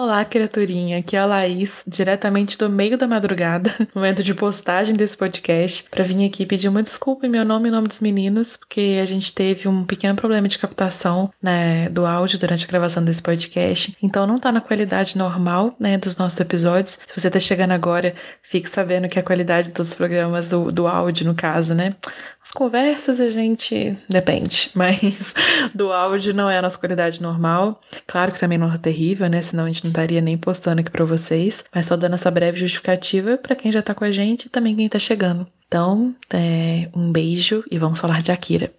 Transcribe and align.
Olá, 0.00 0.24
criaturinha. 0.24 0.98
Aqui 0.98 1.16
é 1.16 1.18
a 1.18 1.26
Laís, 1.26 1.82
diretamente 1.84 2.56
do 2.56 2.70
meio 2.70 2.96
da 2.96 3.08
madrugada, 3.08 3.74
momento 3.92 4.22
de 4.22 4.32
postagem 4.32 4.94
desse 4.94 5.16
podcast, 5.16 5.90
para 5.90 6.04
vir 6.04 6.24
aqui 6.24 6.46
pedir 6.46 6.68
uma 6.68 6.84
desculpa 6.84 7.26
em 7.26 7.28
meu 7.28 7.44
nome 7.44 7.66
e 7.66 7.72
nome 7.72 7.88
dos 7.88 7.98
meninos, 7.98 8.56
porque 8.56 9.00
a 9.02 9.04
gente 9.04 9.32
teve 9.32 9.66
um 9.66 9.84
pequeno 9.84 10.14
problema 10.14 10.46
de 10.46 10.56
captação 10.56 11.32
né, 11.42 11.88
do 11.88 12.06
áudio 12.06 12.38
durante 12.38 12.64
a 12.64 12.68
gravação 12.68 13.04
desse 13.04 13.20
podcast. 13.20 13.96
Então 14.00 14.24
não 14.24 14.38
tá 14.38 14.52
na 14.52 14.60
qualidade 14.60 15.18
normal 15.18 15.74
né, 15.80 15.98
dos 15.98 16.16
nossos 16.16 16.38
episódios. 16.38 17.00
Se 17.04 17.20
você 17.20 17.28
tá 17.28 17.40
chegando 17.40 17.72
agora, 17.72 18.14
fique 18.40 18.70
sabendo 18.70 19.08
que 19.08 19.18
a 19.18 19.22
qualidade 19.24 19.72
dos 19.72 19.94
programas 19.94 20.50
do, 20.50 20.68
do 20.68 20.86
áudio, 20.86 21.26
no 21.26 21.34
caso, 21.34 21.74
né? 21.74 21.92
As 22.48 22.52
conversas 22.52 23.20
a 23.20 23.28
gente 23.28 23.94
depende, 24.08 24.70
mas 24.74 25.34
do 25.74 25.92
áudio 25.92 26.32
não 26.32 26.48
é 26.48 26.56
a 26.56 26.62
nossa 26.62 26.78
qualidade 26.78 27.20
normal. 27.20 27.78
Claro 28.06 28.32
que 28.32 28.40
também 28.40 28.56
não 28.56 28.72
é 28.72 28.78
terrível, 28.78 29.28
né? 29.28 29.42
Senão 29.42 29.64
a 29.64 29.66
gente 29.66 29.87
não 29.88 29.92
estaria 29.92 30.20
nem 30.20 30.36
postando 30.36 30.80
aqui 30.80 30.90
para 30.90 31.04
vocês. 31.04 31.64
Mas 31.74 31.86
só 31.86 31.96
dando 31.96 32.14
essa 32.14 32.30
breve 32.30 32.60
justificativa 32.60 33.36
para 33.38 33.56
quem 33.56 33.72
já 33.72 33.82
tá 33.82 33.94
com 33.94 34.04
a 34.04 34.12
gente 34.12 34.46
e 34.46 34.48
também 34.50 34.76
quem 34.76 34.88
tá 34.88 34.98
chegando. 34.98 35.46
Então, 35.66 36.14
é, 36.32 36.88
um 36.94 37.10
beijo 37.10 37.64
e 37.70 37.78
vamos 37.78 37.98
falar 37.98 38.22
de 38.22 38.30
Akira. 38.30 38.72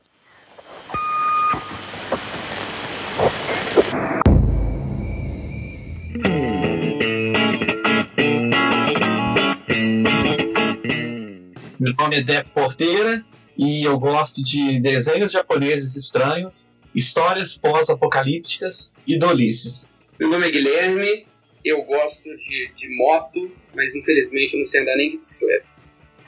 Meu 11.80 11.94
nome 11.98 12.18
é 12.18 12.21
Deco 12.21 12.49
Porteira 12.49 13.23
e 13.57 13.84
eu 13.84 13.98
gosto 13.98 14.44
de 14.44 14.80
desenhos 14.80 15.32
japoneses 15.32 15.96
estranhos, 15.96 16.70
histórias 16.94 17.55
pós-apocalípticas 17.55 18.91
e 19.07 19.18
dolices. 19.18 19.90
Meu 20.20 20.30
nome 20.30 20.48
é 20.48 20.52
Guilherme, 20.52 21.26
eu 21.64 21.82
gosto 21.84 22.26
de, 22.26 22.73
de 22.76 22.98
moto, 22.98 23.50
mas 23.73 23.96
infelizmente 23.96 24.58
não 24.58 24.66
sei 24.66 24.82
andar 24.82 24.98
nem 24.98 25.12
de 25.12 25.18
bicicleta. 25.18 25.70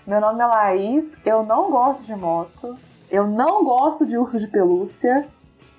Meu 0.07 0.21
nome 0.21 0.41
é 0.41 0.45
Laís, 0.45 1.13
eu 1.25 1.43
não 1.43 1.69
gosto 1.69 2.05
de 2.05 2.15
moto, 2.15 2.77
eu 3.11 3.27
não 3.27 3.65
gosto 3.65 4.05
de 4.05 4.15
urso 4.15 4.39
de 4.39 4.47
pelúcia 4.47 5.27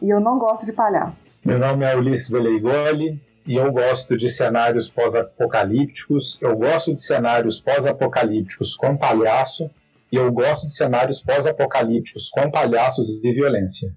e 0.03 0.11
eu 0.11 0.21
não 0.21 0.39
gosto 0.39 0.67
de 0.67 0.75
palhaço. 0.75 1.27
Meu 1.43 1.59
nome 1.59 1.87
é 1.87 1.97
Ulisses 1.97 2.29
Beleigoli 2.29 3.19
e 3.47 3.57
eu 3.57 3.73
gosto 3.73 4.15
de 4.15 4.31
cenários 4.31 4.91
pós-apocalípticos, 4.91 6.39
eu 6.43 6.55
gosto 6.55 6.93
de 6.93 7.01
cenários 7.01 7.63
pós-apocalípticos 7.63 8.77
com 8.77 8.95
palhaço 8.95 9.71
e 10.13 10.17
eu 10.17 10.31
gosto 10.31 10.67
de 10.67 10.75
cenários 10.75 11.23
pós-apocalípticos 11.23 12.29
com 12.29 12.51
palhaços 12.51 13.25
e 13.25 13.33
violência. 13.33 13.91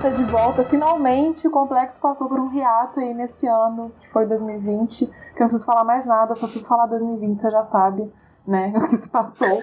Está 0.00 0.08
de 0.08 0.24
volta, 0.24 0.64
finalmente 0.64 1.46
o 1.46 1.50
complexo 1.50 2.00
passou 2.00 2.26
por 2.26 2.40
um 2.40 2.48
riato 2.48 2.98
aí 2.98 3.12
nesse 3.12 3.46
ano, 3.46 3.92
que 4.00 4.08
foi 4.08 4.24
2020, 4.24 5.06
que 5.06 5.12
eu 5.12 5.40
não 5.40 5.48
preciso 5.48 5.66
falar 5.66 5.84
mais 5.84 6.06
nada, 6.06 6.34
só 6.34 6.46
preciso 6.46 6.66
falar 6.66 6.86
2020, 6.86 7.38
você 7.38 7.50
já 7.50 7.62
sabe 7.62 8.10
né, 8.46 8.72
o 8.80 8.88
que 8.88 8.96
se 8.96 9.10
passou 9.10 9.60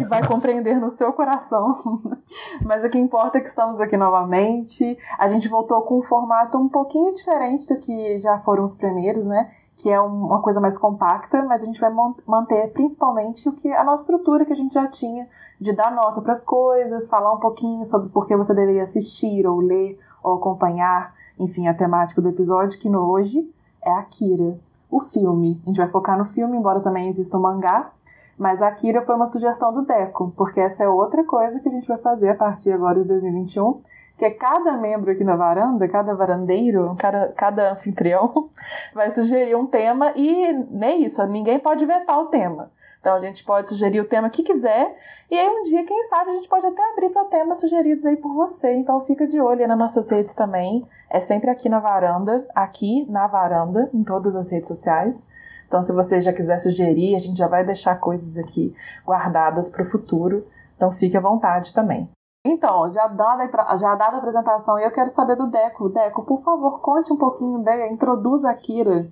e 0.00 0.04
vai 0.06 0.26
compreender 0.26 0.74
no 0.80 0.90
seu 0.90 1.12
coração. 1.12 2.00
Mas 2.66 2.82
o 2.82 2.90
que 2.90 2.98
importa 2.98 3.38
é 3.38 3.40
que 3.40 3.48
estamos 3.48 3.80
aqui 3.80 3.96
novamente. 3.96 4.98
A 5.16 5.28
gente 5.28 5.46
voltou 5.46 5.80
com 5.82 6.00
um 6.00 6.02
formato 6.02 6.58
um 6.58 6.68
pouquinho 6.68 7.14
diferente 7.14 7.68
do 7.68 7.78
que 7.78 8.18
já 8.18 8.40
foram 8.40 8.64
os 8.64 8.74
primeiros, 8.74 9.24
né? 9.24 9.52
Que 9.76 9.88
é 9.88 10.00
uma 10.00 10.42
coisa 10.42 10.60
mais 10.60 10.76
compacta, 10.76 11.44
mas 11.44 11.62
a 11.62 11.66
gente 11.66 11.78
vai 11.78 11.92
manter 12.26 12.72
principalmente 12.72 13.48
o 13.48 13.52
que 13.52 13.72
a 13.72 13.84
nossa 13.84 14.02
estrutura 14.02 14.44
que 14.44 14.52
a 14.52 14.56
gente 14.56 14.74
já 14.74 14.88
tinha 14.88 15.28
de 15.60 15.72
dar 15.72 15.94
nota 15.94 16.20
para 16.20 16.32
as 16.32 16.44
coisas, 16.44 17.08
falar 17.08 17.32
um 17.32 17.40
pouquinho 17.40 17.84
sobre 17.84 18.08
por 18.08 18.26
que 18.26 18.36
você 18.36 18.54
deveria 18.54 18.82
assistir 18.82 19.46
ou 19.46 19.60
ler 19.60 19.98
ou 20.22 20.34
acompanhar, 20.34 21.14
enfim, 21.38 21.68
a 21.68 21.74
temática 21.74 22.20
do 22.20 22.28
episódio 22.28 22.78
que 22.78 22.88
no 22.88 23.10
hoje 23.10 23.48
é 23.82 23.90
Akira, 23.90 24.58
o 24.90 25.00
filme. 25.00 25.60
A 25.64 25.68
gente 25.68 25.78
vai 25.78 25.88
focar 25.88 26.18
no 26.18 26.26
filme, 26.26 26.56
embora 26.56 26.80
também 26.80 27.08
exista 27.08 27.36
o 27.36 27.40
um 27.40 27.42
mangá, 27.42 27.90
mas 28.38 28.60
Akira 28.60 29.02
foi 29.02 29.14
uma 29.14 29.26
sugestão 29.26 29.72
do 29.72 29.82
Deco, 29.82 30.32
porque 30.36 30.60
essa 30.60 30.84
é 30.84 30.88
outra 30.88 31.24
coisa 31.24 31.58
que 31.60 31.68
a 31.68 31.72
gente 31.72 31.88
vai 31.88 31.98
fazer 31.98 32.30
a 32.30 32.34
partir 32.34 32.72
agora 32.72 33.00
de 33.00 33.08
2021, 33.08 33.80
que 34.18 34.24
é 34.24 34.30
cada 34.30 34.72
membro 34.76 35.10
aqui 35.10 35.24
na 35.24 35.36
varanda, 35.36 35.88
cada 35.88 36.14
varandeiro, 36.14 36.94
cada, 36.98 37.28
cada 37.28 37.72
anfitrião 37.72 38.50
vai 38.94 39.10
sugerir 39.10 39.54
um 39.54 39.66
tema 39.66 40.12
e 40.16 40.52
nem 40.70 41.04
isso, 41.04 41.24
ninguém 41.26 41.58
pode 41.58 41.84
vetar 41.86 42.18
o 42.18 42.26
tema. 42.26 42.70
Então 43.06 43.14
a 43.14 43.20
gente 43.20 43.44
pode 43.44 43.68
sugerir 43.68 44.00
o 44.00 44.08
tema 44.08 44.28
que 44.28 44.42
quiser 44.42 44.98
e 45.30 45.38
aí 45.38 45.48
um 45.48 45.62
dia, 45.62 45.86
quem 45.86 46.02
sabe, 46.02 46.30
a 46.30 46.34
gente 46.34 46.48
pode 46.48 46.66
até 46.66 46.82
abrir 46.90 47.10
para 47.10 47.26
temas 47.26 47.60
sugeridos 47.60 48.04
aí 48.04 48.16
por 48.16 48.34
você. 48.34 48.74
Então 48.74 49.00
fica 49.04 49.28
de 49.28 49.40
olho 49.40 49.60
aí 49.60 49.66
nas 49.68 49.78
nossas 49.78 50.10
redes 50.10 50.34
também. 50.34 50.84
É 51.08 51.20
sempre 51.20 51.48
aqui 51.48 51.68
na 51.68 51.78
varanda, 51.78 52.44
aqui 52.52 53.08
na 53.08 53.28
varanda, 53.28 53.88
em 53.94 54.02
todas 54.02 54.34
as 54.34 54.50
redes 54.50 54.66
sociais. 54.66 55.28
Então, 55.68 55.84
se 55.84 55.92
você 55.92 56.20
já 56.20 56.32
quiser 56.32 56.58
sugerir, 56.58 57.14
a 57.14 57.18
gente 57.18 57.38
já 57.38 57.46
vai 57.46 57.64
deixar 57.64 57.94
coisas 58.00 58.36
aqui 58.38 58.74
guardadas 59.04 59.70
para 59.70 59.84
o 59.84 59.88
futuro. 59.88 60.44
Então, 60.74 60.90
fique 60.90 61.16
à 61.16 61.20
vontade 61.20 61.72
também. 61.72 62.08
Então, 62.44 62.90
já 62.90 63.06
dada, 63.06 63.48
já 63.76 63.94
dada 63.94 64.16
a 64.16 64.18
apresentação, 64.18 64.80
eu 64.80 64.90
quero 64.90 65.10
saber 65.10 65.36
do 65.36 65.48
Deco. 65.48 65.88
Deco, 65.90 66.24
por 66.24 66.42
favor, 66.42 66.80
conte 66.80 67.12
um 67.12 67.16
pouquinho, 67.16 67.58
né? 67.58 67.88
introduza 67.88 68.48
a 68.48 68.52
Akira. 68.52 69.08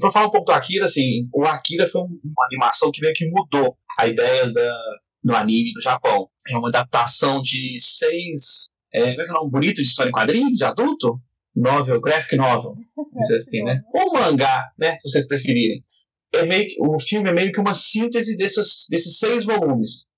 Para 0.00 0.12
falar 0.12 0.26
um 0.26 0.30
pouco 0.30 0.46
do 0.46 0.52
Akira, 0.52 0.86
assim, 0.86 1.28
o 1.32 1.44
Akira 1.44 1.86
foi 1.86 2.02
uma 2.02 2.46
animação 2.46 2.90
que 2.90 3.00
meio 3.00 3.14
que 3.14 3.28
mudou 3.28 3.76
a 3.98 4.06
ideia 4.06 4.50
da, 4.50 4.78
do 5.22 5.34
anime 5.34 5.72
no 5.74 5.80
Japão. 5.80 6.28
É 6.48 6.56
uma 6.56 6.68
adaptação 6.68 7.42
de 7.42 7.74
seis. 7.78 8.64
É, 8.92 9.00
como 9.00 9.22
é 9.22 9.24
que 9.24 9.30
é 9.30 9.32
o 9.32 9.36
nome 9.38 9.50
bonito 9.50 9.76
de 9.76 9.82
história 9.82 10.10
em 10.10 10.12
quadrinho, 10.12 10.54
de 10.54 10.64
adulto? 10.64 11.20
novel, 11.54 12.00
graphic 12.00 12.36
novel, 12.36 12.76
assim, 13.34 13.62
né? 13.62 13.82
Ou 13.92 14.12
mangá, 14.12 14.72
né? 14.78 14.96
Se 14.96 15.08
vocês 15.08 15.26
preferirem. 15.26 15.84
É 16.32 16.44
meio 16.44 16.66
que, 16.66 16.76
o 16.80 16.98
filme 16.98 17.30
é 17.30 17.32
meio 17.32 17.52
que 17.52 17.60
uma 17.60 17.74
síntese 17.74 18.36
desses, 18.36 18.86
desses 18.90 19.18
seis 19.18 19.44
volumes. 19.44 20.08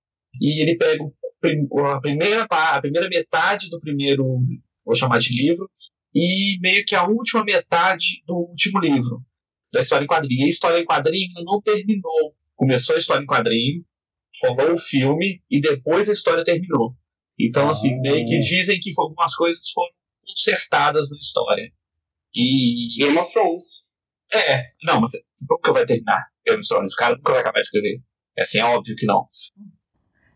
E 0.40 0.62
ele 0.62 0.76
pega 0.76 1.04
a 1.04 2.00
primeira, 2.00 2.46
a 2.48 2.80
primeira 2.80 3.08
metade 3.08 3.68
do 3.68 3.78
primeiro, 3.78 4.24
vou 4.84 4.94
chamar 4.94 5.18
de 5.18 5.34
livro, 5.34 5.70
e 6.14 6.58
meio 6.60 6.84
que 6.86 6.94
a 6.94 7.06
última 7.06 7.44
metade 7.44 8.22
do 8.26 8.34
último 8.34 8.80
livro, 8.80 9.22
da 9.72 9.80
história 9.80 10.04
em 10.04 10.08
quadrinho. 10.08 10.42
E 10.42 10.44
a 10.44 10.48
história 10.48 10.78
em 10.78 10.84
quadrinho 10.84 11.32
não 11.44 11.60
terminou. 11.60 12.34
Começou 12.54 12.96
a 12.96 12.98
história 12.98 13.22
em 13.22 13.26
quadrinho, 13.26 13.84
rolou 14.42 14.74
o 14.74 14.78
filme, 14.78 15.42
e 15.50 15.60
depois 15.60 16.08
a 16.08 16.12
história 16.12 16.44
terminou. 16.44 16.94
Então, 17.38 17.68
assim, 17.68 17.98
meio 18.00 18.24
que 18.24 18.36
ah. 18.36 18.40
dizem 18.40 18.78
que 18.80 18.90
algumas 18.98 19.34
coisas 19.34 19.70
foram 19.70 19.92
consertadas 20.26 21.10
na 21.10 21.18
história. 21.18 21.70
E. 22.34 22.96
Game 22.98 23.18
of 23.18 23.32
Thrones. 23.32 23.86
É, 24.32 24.62
não, 24.82 25.00
mas 25.00 25.12
como 25.46 25.60
que 25.60 25.72
vai 25.72 25.86
terminar 25.86 26.26
Game 26.44 26.58
of 26.58 26.68
Thrones? 26.68 26.92
O 26.92 26.96
cara 26.96 27.14
nunca 27.14 27.32
vai 27.32 27.40
acabar 27.40 27.60
de 27.60 27.66
escrever. 27.66 28.02
É 28.36 28.42
assim, 28.42 28.58
é 28.58 28.64
óbvio 28.64 28.96
que 28.96 29.06
não. 29.06 29.28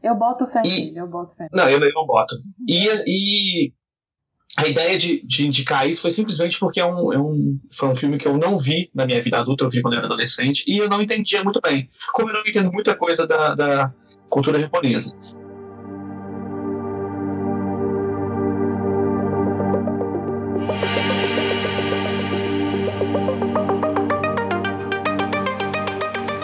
Eu 0.02 0.14
boto 0.14 0.46
fé 0.46 0.62
e, 0.64 0.96
eu 0.96 1.06
boto 1.06 1.34
fé. 1.36 1.48
Não, 1.52 1.68
eu, 1.68 1.78
eu 1.78 1.92
não 1.92 2.06
boto. 2.06 2.34
E, 2.66 2.86
e 3.06 3.74
a 4.56 4.66
ideia 4.66 4.98
de, 4.98 5.22
de 5.24 5.46
indicar 5.46 5.88
isso 5.88 6.02
foi 6.02 6.10
simplesmente 6.10 6.58
porque 6.58 6.80
é 6.80 6.86
um, 6.86 7.12
é 7.12 7.18
um, 7.18 7.58
foi 7.72 7.88
um 7.88 7.94
filme 7.94 8.18
que 8.18 8.26
eu 8.26 8.36
não 8.36 8.58
vi 8.58 8.90
na 8.94 9.06
minha 9.06 9.22
vida 9.22 9.38
adulta, 9.38 9.64
eu 9.64 9.68
vi 9.68 9.80
quando 9.80 9.94
eu 9.94 9.98
era 9.98 10.06
adolescente, 10.06 10.64
e 10.66 10.78
eu 10.78 10.88
não 10.88 11.00
entendia 11.00 11.42
muito 11.42 11.60
bem. 11.60 11.88
Como 12.12 12.28
eu 12.28 12.34
não 12.34 12.42
entendo 12.46 12.70
muita 12.72 12.94
coisa 12.94 13.26
da, 13.26 13.54
da 13.54 13.94
cultura 14.28 14.58
japonesa. 14.58 15.16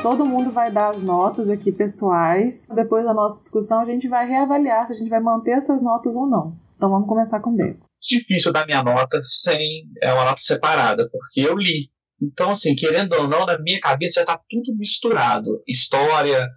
todo 0.03 0.25
mundo 0.25 0.53
vai 0.53 0.71
dar 0.71 0.91
as 0.91 1.03
notas 1.03 1.51
aqui 1.51 1.73
pessoais. 1.73 2.69
Depois 2.73 3.05
da 3.05 3.13
nossa 3.13 3.41
discussão, 3.41 3.81
a 3.81 3.85
gente 3.85 4.07
vai 4.07 4.25
reavaliar 4.29 4.87
se 4.87 4.93
a 4.93 4.97
gente 4.97 5.11
vai 5.11 5.19
manter 5.19 5.51
essas 5.51 5.83
notas 5.83 6.15
ou 6.15 6.27
não. 6.27 6.55
Então 6.77 6.89
vamos 6.89 7.09
começar 7.09 7.41
com 7.41 7.51
o 7.51 7.57
Deco. 7.57 7.86
Difícil 8.03 8.53
dar 8.53 8.67
minha 8.67 8.83
nota 8.83 9.21
sem 9.25 9.85
é 10.03 10.13
uma 10.13 10.25
nota 10.25 10.41
separada, 10.41 11.09
porque 11.11 11.41
eu 11.41 11.57
li. 11.57 11.91
Então, 12.23 12.51
assim, 12.51 12.75
querendo 12.75 13.13
ou 13.15 13.29
não, 13.29 13.45
na 13.45 13.59
minha 13.59 13.81
cabeça 13.81 14.17
já 14.17 14.21
está 14.23 14.41
tudo 14.49 14.77
misturado. 14.77 15.63
História, 15.67 16.49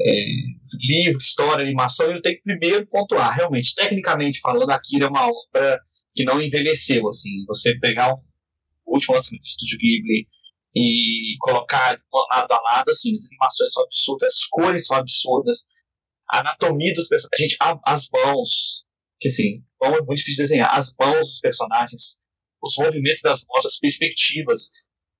é, 0.00 0.24
livro, 0.82 1.18
história, 1.18 1.64
animação, 1.64 2.10
eu 2.10 2.20
tenho 2.20 2.36
que 2.36 2.42
primeiro 2.42 2.86
pontuar. 2.86 3.34
Realmente, 3.34 3.74
tecnicamente 3.74 4.40
falando, 4.40 4.70
Akira 4.70 5.06
é 5.06 5.08
uma 5.08 5.26
obra 5.26 5.80
que 6.14 6.24
não 6.24 6.40
envelheceu. 6.40 7.08
Assim, 7.08 7.30
você 7.46 7.78
pegar 7.78 8.12
um 8.12 8.18
último 8.86 9.14
lançamento 9.14 9.42
do 9.42 9.46
Estúdio 9.46 9.78
Ghibli 9.78 10.26
e 10.74 11.36
colocar 11.40 11.98
lado 12.30 12.52
a 12.52 12.60
lado, 12.60 12.90
assim, 12.90 13.14
as 13.14 13.26
animações 13.26 13.72
são 13.72 13.84
absurdas, 13.84 14.34
as 14.34 14.46
cores 14.46 14.86
são 14.86 14.96
absurdas, 14.96 15.64
a 16.30 16.40
anatomia 16.40 16.92
dos 16.92 17.08
personagens, 17.08 17.50
gente, 17.50 17.56
as 17.84 18.08
mãos, 18.12 18.84
que 19.20 19.28
assim, 19.28 19.62
é 19.82 19.90
muito 19.90 20.14
difícil 20.14 20.36
de 20.36 20.42
desenhar, 20.42 20.74
as 20.74 20.94
mãos 20.98 21.26
dos 21.26 21.40
personagens, 21.40 22.20
os 22.62 22.74
movimentos 22.78 23.20
das 23.22 23.44
mãos, 23.48 23.66
as 23.66 23.78
perspectivas, 23.78 24.70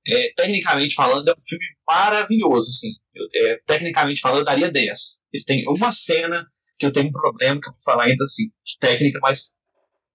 é, 0.07 0.33
tecnicamente 0.35 0.95
falando, 0.95 1.29
é 1.29 1.33
um 1.33 1.41
filme 1.41 1.65
maravilhoso. 1.87 2.71
Eu, 3.15 3.27
é, 3.35 3.61
tecnicamente 3.67 4.21
falando, 4.21 4.41
eu 4.41 4.45
daria 4.45 4.71
10. 4.71 4.99
Ele 5.33 5.45
tem 5.45 5.65
uma 5.69 5.93
cena 5.93 6.47
que 6.79 6.87
eu 6.87 6.93
tenho 6.93 7.09
um 7.09 7.13
problema, 7.13 7.61
que 7.61 7.69
eu 7.69 7.73
vou 7.73 7.83
falar 7.85 8.05
ainda 8.05 8.25
assim, 8.25 8.45
de 8.65 8.79
técnica, 8.79 9.19
mas 9.23 9.53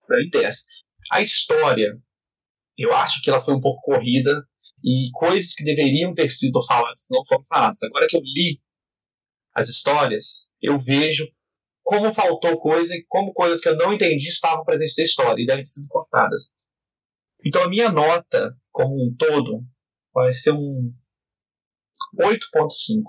daria 0.10 0.30
10. 0.32 0.66
A 1.12 1.22
história, 1.22 1.98
eu 2.78 2.94
acho 2.96 3.22
que 3.22 3.30
ela 3.30 3.40
foi 3.40 3.54
um 3.54 3.62
pouco 3.62 3.82
corrida 3.82 4.44
e 4.84 5.10
coisas 5.14 5.54
que 5.54 5.64
deveriam 5.64 6.14
ter 6.14 6.30
sido 6.30 6.64
faladas 6.66 7.08
não 7.12 7.24
foram 7.26 7.44
faladas. 7.46 7.82
Agora 7.84 8.08
que 8.08 8.18
eu 8.18 8.22
li 8.22 8.60
as 9.54 9.70
histórias, 9.70 10.52
eu 10.62 10.78
vejo 10.78 11.26
como 11.86 12.12
faltou 12.12 12.60
coisa 12.60 12.96
e 12.96 13.06
como 13.08 13.32
coisas 13.32 13.62
que 13.62 13.70
eu 13.70 13.78
não 13.78 13.94
entendi 13.94 14.28
estavam 14.28 14.66
presentes 14.66 14.98
na 14.98 15.04
história 15.04 15.42
e 15.42 15.46
devem 15.46 15.62
ter 15.62 15.68
sido 15.68 15.88
cortadas. 15.88 16.56
Então 17.46 17.64
a 17.64 17.70
minha 17.70 17.92
nota, 17.92 18.58
como 18.72 18.96
um 18.96 19.16
todo, 19.16 19.64
vai 20.12 20.32
ser 20.34 20.52
um 20.52 20.92
8.5. 22.20 23.04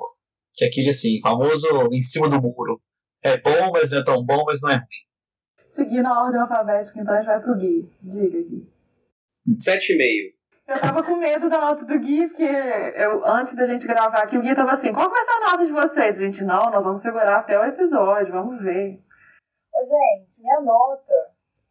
Que 0.55 0.67
é 0.67 0.69
aquele 0.69 0.91
assim, 0.91 1.19
famoso 1.21 1.89
em 1.91 2.01
cima 2.01 2.29
do 2.29 2.41
muro. 2.41 2.83
É 3.23 3.41
bom, 3.41 3.73
mas 3.73 3.91
não 3.91 3.99
é 3.99 4.05
tão 4.05 4.25
bom, 4.25 4.45
mas 4.45 4.61
não 4.63 4.71
é 4.71 4.77
ruim. 4.77 5.69
Seguindo 5.71 6.07
a 6.07 6.25
ordem 6.25 6.41
alfabética, 6.41 7.01
então 7.01 7.15
a 7.15 7.19
gente 7.19 7.27
vai 7.27 7.43
pro 7.43 7.57
Gui. 7.57 7.91
Diga, 8.03 8.43
Gui. 8.43 8.71
7,5. 9.49 10.36
Eu 10.69 10.81
tava 10.81 11.01
com 11.03 11.17
medo 11.17 11.49
da 11.49 11.61
nota 11.61 11.85
do 11.85 12.01
Gui, 12.01 12.27
porque 12.27 12.43
eu, 12.43 13.25
antes 13.25 13.55
da 13.55 13.65
gente 13.65 13.87
gravar 13.87 14.19
aqui, 14.19 14.37
o 14.37 14.43
Gui 14.43 14.53
tava 14.55 14.73
assim, 14.73 14.93
qual 14.93 15.09
vai 15.09 15.25
ser 15.25 15.31
a 15.31 15.53
nota 15.53 15.65
de 15.65 15.71
vocês? 15.73 16.19
A 16.19 16.25
gente, 16.25 16.43
não, 16.43 16.69
nós 16.71 16.83
vamos 16.83 17.03
segurar 17.03 17.39
até 17.39 17.57
o 17.57 17.65
episódio, 17.65 18.33
vamos 18.33 18.61
ver. 18.61 19.01
Ô, 19.73 19.79
gente, 19.85 20.41
minha 20.41 20.61
nota, 20.63 21.13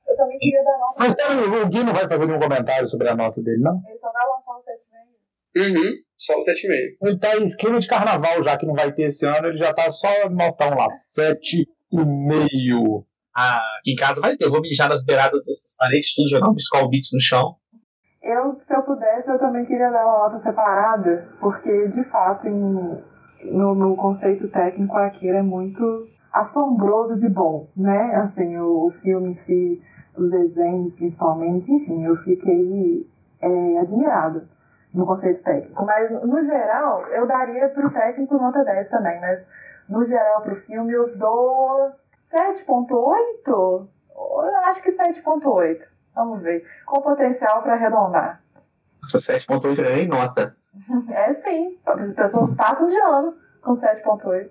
eu 0.08 0.16
também 0.16 0.38
queria 0.38 0.64
dar 0.64 0.78
nota... 0.78 0.96
Mas 0.98 1.14
peraí, 1.14 1.38
o 1.38 1.68
Gui 1.68 1.84
não 1.84 1.94
vai 1.94 2.08
fazer 2.08 2.26
nenhum 2.26 2.40
comentário 2.40 2.88
sobre 2.88 3.10
a 3.10 3.16
nota 3.16 3.42
dele, 3.42 3.62
não? 3.62 3.82
Ele 3.86 3.98
só 3.98 4.10
vai 4.14 4.26
lançar 4.28 4.54
o 4.54 4.64
7,5. 4.64 4.86
Uhum, 5.58 5.94
só 6.16 6.36
o 6.36 6.40
7,5. 6.40 6.98
Ele 7.02 7.20
tá 7.20 7.36
em 7.36 7.44
esquema 7.44 7.80
de 7.80 7.88
carnaval, 7.88 8.42
já 8.44 8.58
que 8.58 8.66
não 8.66 8.76
vai 8.76 8.94
ter 8.94 9.04
esse 9.04 9.26
ano, 9.26 9.48
ele 9.48 9.58
já 9.58 9.74
tá 9.74 9.90
só 9.90 10.30
notão 10.30 10.70
lá, 10.70 10.88
7,5. 10.88 13.06
Ah, 13.36 13.60
aqui 13.80 13.92
em 13.92 13.96
casa 13.96 14.22
vai 14.22 14.38
ter. 14.38 14.46
Eu 14.46 14.52
vou 14.52 14.62
mijar 14.62 14.88
nas 14.88 15.04
beiradas 15.04 15.46
das 15.46 15.76
paredes, 15.78 16.16
tudo, 16.16 16.30
jogar 16.30 16.50
um 16.50 16.56
Skull 16.56 16.90
Beats 16.90 17.12
no 17.14 17.20
chão. 17.20 17.58
Eu, 18.26 18.56
se 18.56 18.76
eu 18.76 18.82
pudesse, 18.82 19.30
eu 19.30 19.38
também 19.38 19.66
queria 19.66 19.92
dar 19.92 20.04
uma 20.04 20.18
nota 20.18 20.40
separada, 20.40 21.28
porque, 21.40 21.90
de 21.90 22.04
fato, 22.06 22.48
em, 22.48 23.04
no, 23.52 23.76
no 23.76 23.96
conceito 23.96 24.48
técnico, 24.48 24.98
Akira 24.98 25.38
é 25.38 25.42
muito 25.44 25.84
assombroso 26.34 27.20
de 27.20 27.30
bom, 27.30 27.68
né? 27.78 28.16
Assim, 28.16 28.58
o, 28.58 28.88
o 28.88 28.92
filme 29.04 29.34
em 29.34 29.36
si, 29.36 29.82
os 30.18 30.32
desenhos 30.32 30.96
principalmente, 30.96 31.72
enfim, 31.72 32.04
eu 32.04 32.16
fiquei 32.18 33.08
é, 33.40 33.78
admirada 33.78 34.48
no 34.92 35.06
conceito 35.06 35.44
técnico. 35.44 35.86
Mas, 35.86 36.10
no 36.10 36.44
geral, 36.44 37.06
eu 37.10 37.28
daria 37.28 37.70
pro 37.70 37.92
técnico 37.92 38.40
nota 38.40 38.64
10 38.64 38.90
também, 38.90 39.22
mas, 39.22 39.46
no 39.88 40.04
geral, 40.04 40.42
pro 40.42 40.56
filme, 40.62 40.92
eu 40.92 41.16
dou 41.16 41.92
7.8? 42.34 43.88
Eu 44.18 44.56
acho 44.66 44.82
que 44.82 44.92
7.8. 44.92 45.95
Vamos 46.16 46.42
ver. 46.42 46.66
Com 46.86 47.02
potencial 47.02 47.62
para 47.62 47.74
arredondar. 47.74 48.42
Essa 49.04 49.18
7.8 49.18 49.78
não 49.78 49.86
é 49.86 49.96
nem 49.96 50.08
nota. 50.08 50.56
É 51.10 51.34
sim. 51.36 51.80
As 51.86 52.16
pessoas 52.16 52.56
passam 52.56 52.88
de 52.88 52.98
ano 52.98 53.34
com 53.62 53.74
7.8. 53.74 54.50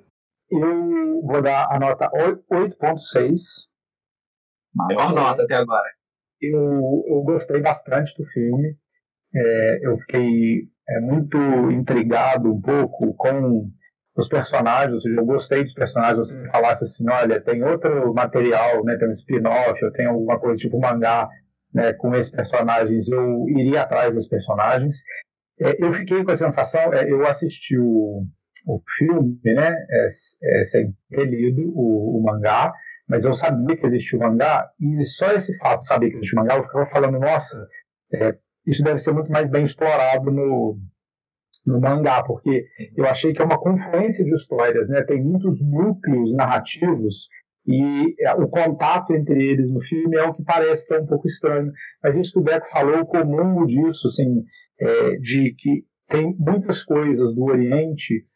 Eu 0.50 1.20
vou 1.22 1.42
dar 1.42 1.68
a 1.70 1.78
nota 1.78 2.10
8.6. 2.10 3.68
Maior 4.74 5.14
nota 5.14 5.42
até 5.42 5.54
agora. 5.54 5.88
Eu, 6.40 7.04
eu 7.06 7.22
gostei 7.22 7.60
bastante 7.60 8.14
do 8.16 8.26
filme. 8.28 8.76
É, 9.34 9.80
eu 9.82 9.98
fiquei 9.98 10.68
é, 10.88 11.00
muito 11.00 11.38
intrigado 11.70 12.52
um 12.52 12.60
pouco 12.60 13.14
com 13.14 13.70
os 14.16 14.28
personagens, 14.28 14.94
ou 14.94 15.00
seja, 15.00 15.20
eu 15.20 15.26
gostei 15.26 15.62
dos 15.62 15.74
personagens, 15.74 16.28
você 16.28 16.48
falasse 16.50 16.84
assim, 16.84 17.04
olha, 17.10 17.40
tem 17.40 17.62
outro 17.64 18.14
material, 18.14 18.84
né, 18.84 18.96
tem 18.96 19.08
um 19.08 19.12
spin-off, 19.12 19.84
ou 19.84 19.92
tem 19.92 20.06
alguma 20.06 20.38
coisa 20.38 20.56
tipo 20.56 20.78
mangá 20.78 21.28
né, 21.74 21.92
com 21.94 22.14
esses 22.14 22.30
personagens, 22.30 23.08
eu 23.08 23.48
iria 23.48 23.82
atrás 23.82 24.14
dos 24.14 24.28
personagens. 24.28 24.96
É, 25.60 25.84
eu 25.84 25.92
fiquei 25.92 26.24
com 26.24 26.30
a 26.30 26.36
sensação, 26.36 26.92
é, 26.92 27.10
eu 27.10 27.26
assisti 27.26 27.76
o, 27.76 28.24
o 28.66 28.82
filme, 28.96 29.38
né, 29.44 29.74
é, 29.90 30.06
é, 30.58 30.62
sem 30.62 30.94
ter 31.10 31.24
lido 31.24 31.62
o, 31.74 32.18
o, 32.18 32.22
mangá, 32.22 32.72
mas 33.08 33.24
eu 33.24 33.34
sabia 33.34 33.76
que 33.76 33.84
existia 33.84 34.18
o 34.18 34.22
mangá, 34.22 34.68
e 34.80 35.04
só 35.04 35.32
esse 35.32 35.56
fato 35.58 35.80
de 35.80 35.86
saber 35.86 36.10
que 36.10 36.16
existia 36.16 36.40
o 36.40 36.42
mangá, 36.42 36.56
eu 36.56 36.64
ficava 36.64 36.90
falando, 36.90 37.18
nossa, 37.18 37.66
é, 38.14 38.36
isso 38.66 38.82
deve 38.82 38.98
ser 38.98 39.12
muito 39.12 39.30
mais 39.30 39.50
bem 39.50 39.64
explorado 39.64 40.30
no, 40.30 40.78
no 41.66 41.80
mangá, 41.80 42.22
porque 42.22 42.66
eu 42.96 43.04
achei 43.06 43.32
que 43.32 43.42
é 43.42 43.44
uma 43.44 43.58
confluência 43.58 44.24
de 44.24 44.32
histórias, 44.32 44.88
né, 44.88 45.02
tem 45.02 45.22
muitos 45.22 45.64
núcleos 45.64 46.34
narrativos 46.34 47.28
e 47.66 48.14
é, 48.20 48.34
o 48.34 48.48
contato 48.48 49.14
entre 49.14 49.42
eles 49.42 49.70
no 49.70 49.80
filme 49.80 50.16
é 50.16 50.22
o 50.22 50.34
que 50.34 50.42
parece 50.44 50.86
que 50.86 50.94
é 50.94 51.00
um 51.00 51.06
pouco 51.06 51.26
estranho. 51.26 51.72
Mas 52.02 52.14
isso 52.16 52.32
que 52.32 52.38
o 52.38 52.42
Beco 52.42 52.68
falou, 52.68 53.06
comum 53.06 53.64
disso, 53.66 54.08
assim, 54.08 54.44
é, 54.78 55.16
de 55.16 55.54
que 55.54 55.84
tem 56.08 56.34
muitas 56.38 56.84
coisas 56.84 57.34
do 57.34 57.44
Oriente 57.44 58.26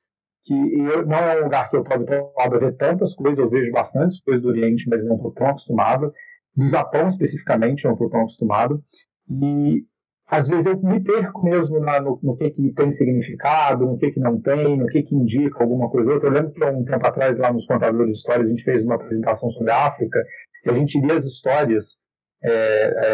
que 0.43 0.55
eu, 0.55 1.07
não 1.07 1.19
é 1.19 1.41
um 1.41 1.45
lugar 1.45 1.69
que 1.69 1.77
eu 1.77 1.83
estou 1.83 1.95
habituado 1.95 2.55
a 2.55 2.59
ver 2.59 2.77
tantas 2.77 3.15
coisas, 3.15 3.39
eu 3.39 3.51
vejo 3.51 3.71
bastantes 3.71 4.21
coisas 4.21 4.43
do 4.43 4.49
Oriente, 4.49 4.89
mas 4.89 5.05
não 5.05 5.17
estou 5.17 5.33
tão 5.33 5.49
acostumado. 5.49 6.13
Do 6.57 6.71
Japão, 6.71 7.09
especificamente, 7.09 7.85
não 7.85 7.93
estou 7.93 8.09
tão 8.09 8.21
acostumado. 8.21 8.83
E 9.31 9.85
às 10.31 10.47
vezes 10.47 10.67
eu 10.67 10.79
me 10.81 11.01
perco 11.03 11.43
mesmo 11.43 11.81
na, 11.81 12.01
no, 12.01 12.19
no, 12.23 12.37
que, 12.37 12.51
que 12.51 12.73
tem 12.75 12.93
significado, 12.93 13.87
no 13.87 13.97
que, 13.97 14.11
que 14.11 14.21
não 14.21 14.41
tem, 14.41 14.77
no 14.77 14.87
que, 14.87 15.03
que 15.03 15.15
indica 15.15 15.63
alguma 15.63 15.89
coisa 15.89 16.09
ou 16.09 16.15
outra. 16.15 16.29
Eu 16.29 16.35
lembro 16.35 16.53
que 16.53 16.63
um 16.65 16.85
tempo 16.85 17.07
atrás, 17.07 17.39
lá 17.39 17.51
nos 17.51 17.67
Contadores 17.67 18.13
de 18.13 18.19
Histórias, 18.19 18.47
a 18.47 18.51
gente 18.51 18.63
fez 18.63 18.85
uma 18.85 18.97
apresentação 18.97 19.49
sobre 19.49 19.73
a 19.73 19.87
África, 19.87 20.23
e 20.67 20.71
a 20.71 20.75
gente 20.75 21.01
lia 21.01 21.17
as 21.17 21.25
histórias 21.25 21.97
é, 22.45 22.51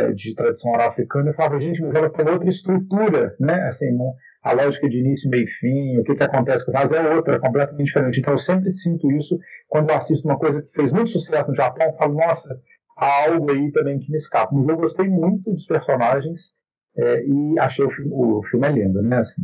é, 0.09 0.13
de 0.13 0.35
tradição 0.35 0.73
oral 0.73 0.89
africana 0.89 1.31
e 1.31 1.35
falava, 1.35 1.61
gente, 1.61 1.81
mas 1.81 1.95
elas 1.95 2.13
têm 2.13 2.29
outra 2.29 2.49
estrutura, 2.49 3.37
né? 3.39 3.63
Assim, 3.69 3.87
a 4.43 4.53
lógica 4.53 4.89
de 4.89 4.99
início, 4.99 5.31
meio 5.31 5.45
e 5.45 5.51
fim, 5.51 5.99
o 5.99 6.05
que, 6.05 6.17
que 6.17 6.23
acontece 6.25 6.67
com 6.67 6.77
elas 6.77 6.93
é 6.93 7.15
outra, 7.15 7.39
completamente 7.39 7.87
diferente. 7.87 8.21
Então 8.21 8.35
eu 8.35 8.39
sempre 8.39 8.71
sinto 8.71 9.11
isso 9.13 9.39
quando 9.69 9.91
eu 9.91 9.97
assisto 9.97 10.27
uma 10.29 10.39
coisa 10.39 10.61
que 10.61 10.71
fez 10.73 10.93
muito 10.93 11.11
sucesso 11.11 11.49
no 11.49 11.55
Japão, 11.55 11.87
eu 11.87 11.97
falo, 11.97 12.15
nossa, 12.15 12.61
há 12.99 13.31
algo 13.31 13.51
aí 13.51 13.71
também 13.73 13.99
que 13.99 14.11
me 14.11 14.17
escapa. 14.17 14.53
Mas 14.53 14.69
eu 14.69 14.77
gostei 14.77 15.09
muito 15.09 15.53
dos 15.53 15.67
personagens, 15.67 16.53
é, 16.97 17.25
e 17.27 17.59
achei 17.59 17.85
o 17.85 17.91
filme, 17.91 18.11
o 18.13 18.43
filme 18.45 18.69
é 18.69 18.73
lindo, 18.73 19.03
né? 19.03 19.19
Assim. 19.19 19.43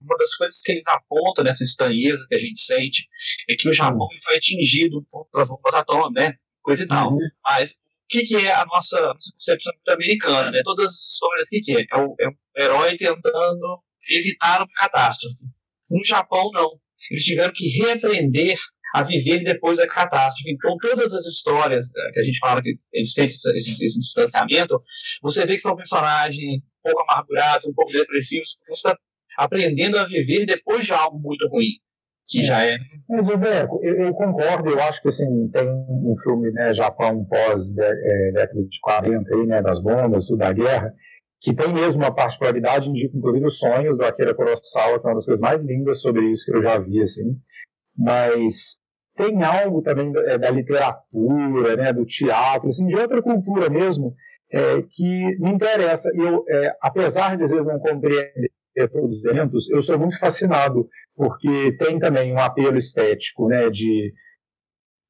Uma 0.00 0.16
das 0.16 0.34
coisas 0.36 0.60
que 0.62 0.72
eles 0.72 0.86
apontam 0.88 1.44
nessa 1.44 1.64
estranheza 1.64 2.26
que 2.28 2.34
a 2.34 2.38
gente 2.38 2.58
sente 2.58 3.08
é 3.48 3.54
que 3.54 3.68
o 3.68 3.72
Japão 3.72 4.06
uhum. 4.06 4.22
foi 4.24 4.36
atingido 4.36 5.04
pelas 5.32 5.48
bombas 5.48 5.74
atômicas, 5.74 6.24
né? 6.24 6.34
Coisa 6.62 6.84
e 6.84 6.88
tal. 6.88 7.12
Uhum. 7.12 7.18
Mas 7.44 7.72
o 7.72 7.74
que, 8.08 8.22
que 8.22 8.36
é 8.36 8.54
a 8.54 8.64
nossa, 8.64 9.00
nossa 9.00 9.32
concepção 9.32 9.72
americana? 9.88 10.50
Né? 10.50 10.62
Todas 10.64 10.86
as 10.86 11.12
histórias, 11.12 11.46
o 11.46 11.50
que, 11.50 11.60
que 11.60 11.76
é? 11.76 11.80
É 11.80 11.98
o, 11.98 12.14
é 12.20 12.28
o 12.28 12.62
herói 12.62 12.96
tentando 12.96 13.82
evitar 14.08 14.60
uma 14.60 14.68
catástrofe. 14.74 15.44
No 15.90 16.04
Japão, 16.04 16.50
não. 16.52 16.80
Eles 17.10 17.24
tiveram 17.24 17.52
que 17.52 17.68
reaprender 17.68 18.56
a 18.94 19.02
viver 19.02 19.42
depois 19.42 19.78
da 19.78 19.86
catástrofe. 19.86 20.52
Então, 20.52 20.76
todas 20.78 21.12
as 21.12 21.26
histórias 21.26 21.92
eh, 21.96 22.10
que 22.12 22.20
a 22.20 22.22
gente 22.22 22.38
fala 22.38 22.62
que 22.62 22.74
eles 22.92 23.12
têm 23.12 23.26
esse, 23.26 23.50
esse, 23.52 23.84
esse 23.84 23.98
distanciamento, 23.98 24.82
você 25.22 25.44
vê 25.44 25.54
que 25.54 25.60
são 25.60 25.76
personagens 25.76 26.62
um 26.62 26.90
pouco 26.90 27.02
amargurados, 27.02 27.66
um 27.66 27.74
pouco 27.74 27.92
depressivos, 27.92 28.58
você 28.68 28.88
está 28.88 28.98
aprendendo 29.36 29.98
a 29.98 30.04
viver 30.04 30.46
depois 30.46 30.86
de 30.86 30.92
algo 30.92 31.18
muito 31.18 31.46
ruim. 31.48 31.78
Que 32.30 32.44
já 32.44 32.62
é. 32.62 32.76
Mas, 33.08 33.26
Roberto, 33.26 33.80
eu, 33.82 34.04
eu, 34.04 34.12
concordo, 34.12 34.68
eu 34.68 34.80
acho 34.82 35.00
que 35.00 35.08
assim, 35.08 35.48
tem 35.50 35.66
um 35.66 36.14
filme, 36.22 36.50
né, 36.52 36.74
Japão 36.74 37.24
pós 37.24 37.62
é, 37.78 38.32
década 38.32 38.62
de 38.68 38.80
40, 38.82 39.34
aí, 39.34 39.46
né, 39.46 39.62
das 39.62 39.82
bombas, 39.82 40.28
da 40.36 40.52
guerra, 40.52 40.92
que 41.40 41.54
tem 41.54 41.72
mesmo 41.72 42.02
uma 42.02 42.14
particularidade, 42.14 42.86
indica 42.86 43.16
inclusive 43.16 43.46
os 43.46 43.58
sonhos 43.58 43.96
do 43.96 44.04
Akira 44.04 44.34
Kurosawa, 44.34 45.00
que 45.00 45.06
é 45.06 45.08
uma 45.08 45.14
das 45.14 45.24
coisas 45.24 45.40
mais 45.40 45.64
lindas 45.64 46.02
sobre 46.02 46.30
isso 46.30 46.44
que 46.44 46.58
eu 46.58 46.62
já 46.62 46.78
vi, 46.78 47.00
assim 47.00 47.34
mas 47.98 48.78
tem 49.16 49.42
algo 49.42 49.82
também 49.82 50.12
da, 50.12 50.36
da 50.36 50.50
literatura, 50.50 51.76
né, 51.76 51.92
do 51.92 52.06
teatro, 52.06 52.68
assim, 52.68 52.86
de 52.86 52.94
outra 52.94 53.20
cultura 53.20 53.68
mesmo, 53.68 54.14
é, 54.50 54.80
que 54.82 55.36
me 55.40 55.50
interessa. 55.50 56.08
Eu, 56.14 56.44
é, 56.48 56.76
apesar 56.80 57.36
de 57.36 57.42
às 57.42 57.50
vezes 57.50 57.66
não 57.66 57.80
compreender 57.80 58.50
todos 58.92 59.18
os 59.18 59.24
eventos, 59.24 59.68
eu 59.70 59.80
sou 59.80 59.98
muito 59.98 60.16
fascinado, 60.20 60.88
porque 61.16 61.76
tem 61.78 61.98
também 61.98 62.32
um 62.32 62.38
apelo 62.38 62.76
estético, 62.76 63.48
né, 63.48 63.68
de 63.68 64.14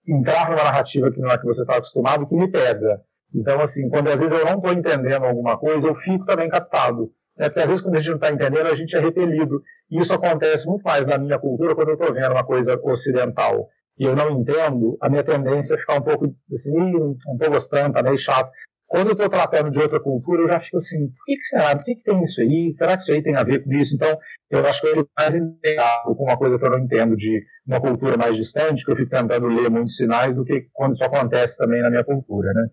entrar 0.09 0.49
numa 0.49 0.65
narrativa 0.65 1.13
que 1.13 1.21
não 1.21 1.31
é 1.31 1.37
que 1.37 1.45
você 1.45 1.61
está 1.61 1.77
acostumado, 1.77 2.27
que 2.27 2.35
me 2.35 2.51
pega. 2.51 3.03
Então, 3.35 3.61
assim, 3.61 3.91
quando 3.91 4.09
às 4.09 4.21
vezes 4.21 4.37
eu 4.37 4.47
não 4.47 4.57
estou 4.57 4.73
entendendo 4.73 5.25
alguma 5.27 5.59
coisa, 5.59 5.89
eu 5.89 5.95
fico 5.95 6.25
também 6.25 6.49
captado. 6.49 7.13
Né? 7.39 7.49
Porque 7.49 7.61
às 7.61 7.69
vezes 7.69 7.83
quando 7.83 7.95
a 7.95 7.99
gente 7.99 8.09
não 8.09 8.17
está 8.17 8.31
entendendo, 8.31 8.67
a 8.67 8.75
gente 8.75 8.97
é 8.97 9.01
repelido. 9.01 9.63
E 9.91 9.99
isso 9.99 10.13
acontece 10.13 10.67
muito 10.67 10.83
mais 10.83 11.07
na 11.07 11.19
minha 11.19 11.39
cultura 11.39 11.75
quando 11.75 11.89
eu 11.89 11.95
estou 11.95 12.13
vendo 12.13 12.33
uma 12.33 12.45
coisa 12.45 12.79
ocidental 12.83 13.69
e 13.99 14.05
eu 14.05 14.15
não 14.15 14.31
entendo, 14.31 14.97
a 15.01 15.09
minha 15.09 15.25
tendência 15.25 15.75
é 15.75 15.79
ficar 15.79 15.97
um 15.97 16.03
pouco 16.03 16.33
assim, 16.53 16.77
não 16.77 17.13
estou 17.13 17.51
gostando, 17.51 17.89
está 17.89 18.03
meio 18.03 18.17
chato. 18.17 18.49
quando 18.87 19.09
eu 19.09 19.13
estou 19.13 19.29
tratando 19.29 19.71
de 19.71 19.79
outra 19.79 20.01
cultura, 20.01 20.43
eu 20.43 20.49
já 20.49 20.61
fico 20.61 20.77
assim, 20.77 21.09
por 21.09 21.25
que, 21.27 21.37
que 21.37 21.43
será? 21.43 21.77
Por 21.77 21.85
que, 21.85 21.97
que 21.97 22.03
tem 22.05 22.23
isso 22.23 22.41
aí? 22.41 22.73
Será 22.73 22.97
que 22.97 23.03
isso 23.03 23.13
aí 23.13 23.23
tem 23.23 23.37
a 23.37 23.43
ver 23.43 23.65
com 23.65 23.73
isso? 23.73 23.95
Então, 23.97 24.17
eu 24.51 24.65
acho 24.67 24.81
que 24.81 24.87
eu 24.87 24.95
fico 24.95 25.11
mais 25.19 25.35
entendado 25.35 26.15
com 26.15 26.25
uma 26.25 26.39
coisa 26.39 26.59
que 26.59 26.65
eu 26.65 26.71
não 26.71 26.79
entendo 26.79 27.17
de 27.17 27.45
uma 27.67 27.81
cultura 27.81 28.17
mais 28.17 28.37
distante, 28.37 28.85
que 28.85 28.93
eu 28.93 28.97
fico 28.97 29.11
tentando 29.11 29.49
ler 29.49 29.69
muitos 29.69 29.97
sinais, 29.97 30.35
do 30.35 30.45
que 30.45 30.69
quando 30.73 30.95
isso 30.95 31.05
acontece 31.05 31.59
também 31.59 31.83
na 31.83 31.91
minha 31.91 32.05
cultura, 32.05 32.53
né? 32.55 32.69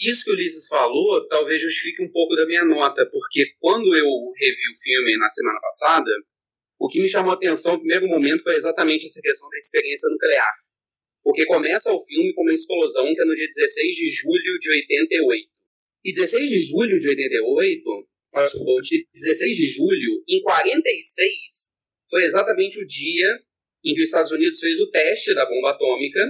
Isso 0.00 0.24
que 0.24 0.30
o 0.30 0.34
Ulisses 0.34 0.66
falou 0.66 1.28
talvez 1.28 1.60
justifique 1.60 2.02
um 2.02 2.10
pouco 2.10 2.34
da 2.34 2.46
minha 2.46 2.64
nota, 2.64 3.06
porque 3.12 3.52
quando 3.58 3.94
eu 3.94 4.06
revi 4.06 4.70
o 4.72 4.80
filme 4.82 5.18
na 5.18 5.28
semana 5.28 5.60
passada, 5.60 6.10
o 6.78 6.88
que 6.88 7.00
me 7.00 7.08
chamou 7.08 7.32
a 7.32 7.34
atenção 7.34 7.74
no 7.74 7.80
primeiro 7.80 8.08
momento 8.08 8.42
foi 8.42 8.54
exatamente 8.54 9.04
essa 9.04 9.20
questão 9.20 9.50
da 9.50 9.56
experiência 9.58 10.08
nuclear. 10.08 10.52
Porque 11.22 11.44
começa 11.44 11.92
o 11.92 12.02
filme 12.06 12.32
com 12.32 12.40
uma 12.40 12.52
explosão 12.52 13.14
que 13.14 13.20
é 13.20 13.24
no 13.26 13.34
dia 13.34 13.46
16 13.46 13.94
de 13.94 14.10
julho 14.10 14.58
de 14.58 14.70
88. 14.70 15.48
E 16.02 16.12
16 16.12 16.48
de 16.48 16.60
julho 16.60 16.98
de 16.98 17.06
88, 17.06 18.08
desculpa, 18.36 18.80
dia 18.80 19.04
16 19.12 19.56
de 19.56 19.66
julho, 19.68 20.24
em 20.26 20.40
46, 20.40 21.66
foi 22.08 22.24
exatamente 22.24 22.82
o 22.82 22.86
dia 22.86 23.38
em 23.84 23.94
que 23.94 24.00
os 24.00 24.08
Estados 24.08 24.32
Unidos 24.32 24.58
fez 24.58 24.80
o 24.80 24.90
teste 24.90 25.34
da 25.34 25.44
bomba 25.44 25.72
atômica, 25.72 26.20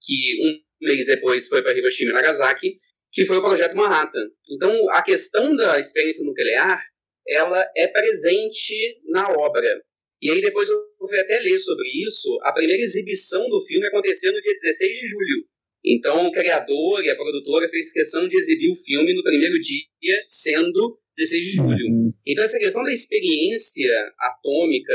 que 0.00 0.38
um 0.42 0.86
mês 0.86 1.06
depois 1.06 1.46
foi 1.46 1.62
para 1.62 1.76
Hiroshima 1.76 2.10
e 2.10 2.14
Nagasaki, 2.14 2.76
que 3.12 3.24
foi 3.24 3.38
o 3.38 3.42
Projeto 3.42 3.76
Manhattan. 3.76 4.28
Então, 4.50 4.70
a 4.90 5.02
questão 5.02 5.54
da 5.54 5.78
experiência 5.78 6.24
nuclear, 6.24 6.80
ela 7.26 7.66
é 7.76 7.86
presente 7.86 8.74
na 9.06 9.28
obra. 9.30 9.82
E 10.20 10.30
aí 10.30 10.40
depois 10.40 10.68
eu 10.68 10.78
fui 10.98 11.18
até 11.18 11.38
ler 11.38 11.58
sobre 11.58 11.86
isso. 12.04 12.38
A 12.42 12.52
primeira 12.52 12.82
exibição 12.82 13.48
do 13.48 13.60
filme 13.64 13.86
aconteceu 13.86 14.32
no 14.32 14.40
dia 14.40 14.52
16 14.52 14.92
de 14.92 15.06
julho. 15.06 15.46
Então 15.84 16.26
o 16.26 16.32
criador 16.32 17.04
e 17.04 17.10
a 17.10 17.16
produtora 17.16 17.68
fez 17.68 17.92
questão 17.92 18.28
de 18.28 18.36
exibir 18.36 18.70
o 18.70 18.76
filme 18.76 19.14
no 19.14 19.22
primeiro 19.22 19.58
dia, 19.60 20.22
sendo 20.26 20.98
16 21.16 21.44
de 21.44 21.52
julho. 21.52 21.86
Uhum. 21.86 22.12
Então 22.26 22.44
essa 22.44 22.58
questão 22.58 22.82
da 22.82 22.92
experiência 22.92 24.12
atômica, 24.18 24.94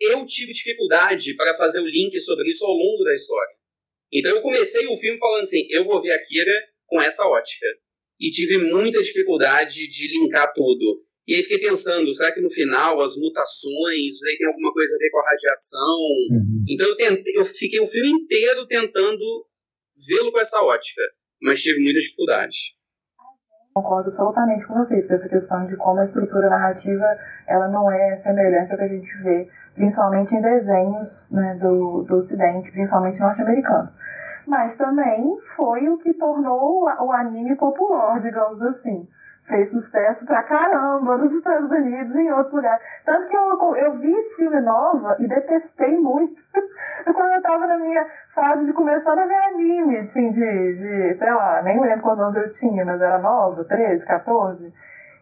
eu 0.00 0.24
tive 0.26 0.52
dificuldade 0.52 1.34
para 1.34 1.56
fazer 1.56 1.80
o 1.80 1.86
link 1.86 2.18
sobre 2.20 2.48
isso 2.48 2.64
ao 2.64 2.72
longo 2.72 3.02
da 3.02 3.14
história. 3.14 3.56
Então 4.12 4.36
eu 4.36 4.42
comecei 4.42 4.86
o 4.86 4.96
filme 4.96 5.18
falando 5.18 5.42
assim, 5.42 5.66
eu 5.70 5.84
vou 5.84 6.00
ver 6.00 6.12
Akira 6.12 6.52
com 6.86 7.00
essa 7.00 7.26
ótica. 7.26 7.66
E 8.18 8.30
tive 8.30 8.58
muita 8.58 9.02
dificuldade 9.02 9.88
de 9.88 10.08
linkar 10.08 10.52
tudo. 10.54 11.02
E 11.26 11.34
aí 11.34 11.42
fiquei 11.42 11.58
pensando, 11.58 12.12
será 12.14 12.32
que 12.32 12.40
no 12.40 12.48
final 12.48 13.00
as 13.02 13.16
mutações, 13.16 14.22
aí 14.24 14.38
tem 14.38 14.46
alguma 14.46 14.72
coisa 14.72 14.94
a 14.94 14.98
ver 14.98 15.10
com 15.10 15.18
a 15.18 15.28
radiação? 15.28 15.98
Uhum. 16.30 16.64
Então 16.68 16.86
eu, 16.86 16.96
tentei, 16.96 17.36
eu 17.36 17.44
fiquei 17.44 17.80
o 17.80 17.86
filme 17.86 18.10
inteiro 18.10 18.64
tentando 18.66 19.44
vê-lo 20.06 20.30
com 20.30 20.38
essa 20.38 20.62
ótica, 20.62 21.02
mas 21.42 21.60
tive 21.60 21.82
muita 21.82 21.98
dificuldade. 21.98 22.76
Concordo 23.74 24.10
totalmente 24.16 24.66
com 24.66 24.74
vocês, 24.74 25.04
essa 25.10 25.28
questão 25.28 25.66
de 25.66 25.76
como 25.76 26.00
a 26.00 26.04
estrutura 26.04 26.48
narrativa 26.48 27.04
ela 27.46 27.68
não 27.68 27.90
é 27.90 28.22
semelhante 28.22 28.72
ao 28.72 28.78
que 28.78 28.84
a 28.84 28.88
gente 28.88 29.22
vê, 29.22 29.48
principalmente 29.74 30.34
em 30.34 30.40
desenhos 30.40 31.08
né, 31.30 31.58
do, 31.60 32.02
do 32.04 32.16
Ocidente, 32.18 32.70
principalmente 32.70 33.18
norte-americano. 33.18 33.90
Mas 34.46 34.76
também 34.76 35.36
foi 35.56 35.88
o 35.88 35.98
que 35.98 36.14
tornou 36.14 36.84
o 36.84 37.12
anime 37.12 37.56
popular, 37.56 38.20
digamos 38.20 38.62
assim 38.62 39.08
fez 39.46 39.70
sucesso 39.70 40.24
pra 40.26 40.42
caramba 40.42 41.16
nos 41.16 41.32
Estados 41.32 41.70
Unidos 41.70 42.14
e 42.14 42.20
em 42.20 42.32
outros 42.32 42.54
lugares. 42.54 42.84
Tanto 43.04 43.28
que 43.28 43.36
eu, 43.36 43.76
eu 43.76 43.98
vi 43.98 44.12
esse 44.12 44.36
filme 44.36 44.60
nova 44.60 45.16
e 45.18 45.26
detestei 45.26 45.96
muito 45.98 46.40
quando 47.04 47.32
eu 47.32 47.42
tava 47.42 47.66
na 47.66 47.78
minha 47.78 48.06
fase 48.34 48.66
de 48.66 48.72
começar 48.72 49.12
a 49.12 49.26
ver 49.26 49.34
anime, 49.34 49.98
assim, 49.98 50.32
de, 50.32 50.74
de 50.74 51.18
sei 51.18 51.32
lá, 51.32 51.62
nem 51.62 51.80
lembro 51.80 52.02
quantos 52.02 52.24
anos 52.24 52.36
eu 52.36 52.52
tinha, 52.54 52.84
mas 52.84 53.00
era 53.00 53.18
nova, 53.18 53.64
13, 53.64 54.04
14. 54.04 54.72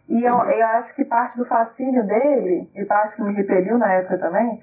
E 0.09 0.23
eu, 0.23 0.35
eu 0.35 0.67
acho 0.67 0.95
que 0.95 1.05
parte 1.05 1.37
do 1.39 1.47
fascínio 1.47 2.05
dele, 2.07 2.69
e 2.75 2.85
parte 2.85 3.17
que 3.17 3.23
me 3.23 3.33
repeliu 3.33 3.79
na 3.79 3.93
época 3.93 4.19
também, 4.19 4.61